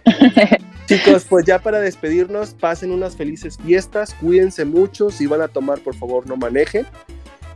Chicos, 0.86 1.24
pues 1.28 1.46
ya 1.46 1.60
para 1.60 1.78
despedirnos, 1.78 2.50
pasen 2.50 2.90
unas 2.90 3.14
felices 3.14 3.56
fiestas, 3.64 4.14
cuídense 4.14 4.64
mucho, 4.64 5.10
si 5.10 5.26
van 5.26 5.40
a 5.40 5.48
tomar, 5.48 5.78
por 5.80 5.94
favor, 5.94 6.26
no 6.26 6.36
manejen. 6.36 6.84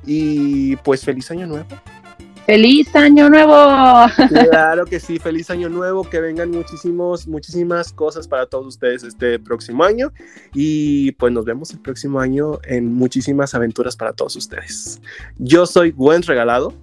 Y 0.07 0.76
pues 0.76 1.05
feliz 1.05 1.30
año 1.30 1.46
nuevo. 1.46 1.66
¡Feliz 2.47 2.95
año 2.95 3.30
nuevo! 3.30 3.55
Claro 4.51 4.84
que 4.84 5.01
sí, 5.01 5.18
feliz 5.18 5.49
año 5.49 5.70
nuevo, 5.70 6.05
que 6.05 6.20
vengan 6.20 6.51
muchísimos, 6.51 7.26
muchísimas 7.26 7.90
cosas 7.90 8.28
para 8.28 8.45
todos 8.47 8.66
ustedes 8.66 9.03
este 9.03 9.38
próximo 9.38 9.82
año 9.82 10.12
y 10.53 11.12
pues 11.12 11.32
nos 11.32 11.47
vemos 11.47 11.70
el 11.72 11.80
próximo 11.80 12.20
año 12.20 12.59
en 12.64 12.92
muchísimas 12.92 13.55
aventuras 13.55 13.97
para 13.97 14.12
todos 14.12 14.36
ustedes. 14.36 15.01
Yo 15.38 15.64
soy 15.64 15.92
Gwen 15.92 16.22
Regalado. 16.22 16.74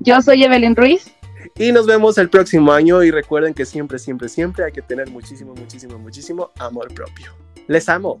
Yo 0.00 0.20
soy 0.20 0.42
Evelyn 0.42 0.74
Ruiz. 0.74 1.14
Y 1.56 1.70
nos 1.70 1.86
vemos 1.86 2.18
el 2.18 2.28
próximo 2.28 2.72
año 2.72 3.02
y 3.04 3.12
recuerden 3.12 3.54
que 3.54 3.64
siempre, 3.64 4.00
siempre, 4.00 4.28
siempre 4.28 4.64
hay 4.64 4.72
que 4.72 4.82
tener 4.82 5.08
muchísimo, 5.10 5.54
muchísimo, 5.54 5.96
muchísimo 5.98 6.50
amor 6.58 6.92
propio. 6.92 7.32
Les 7.68 7.88
amo. 7.88 8.18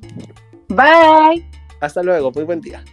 Bye. 0.68 1.44
Hasta 1.80 2.02
luego, 2.04 2.30
muy 2.30 2.44
buen 2.44 2.60
día. 2.60 2.84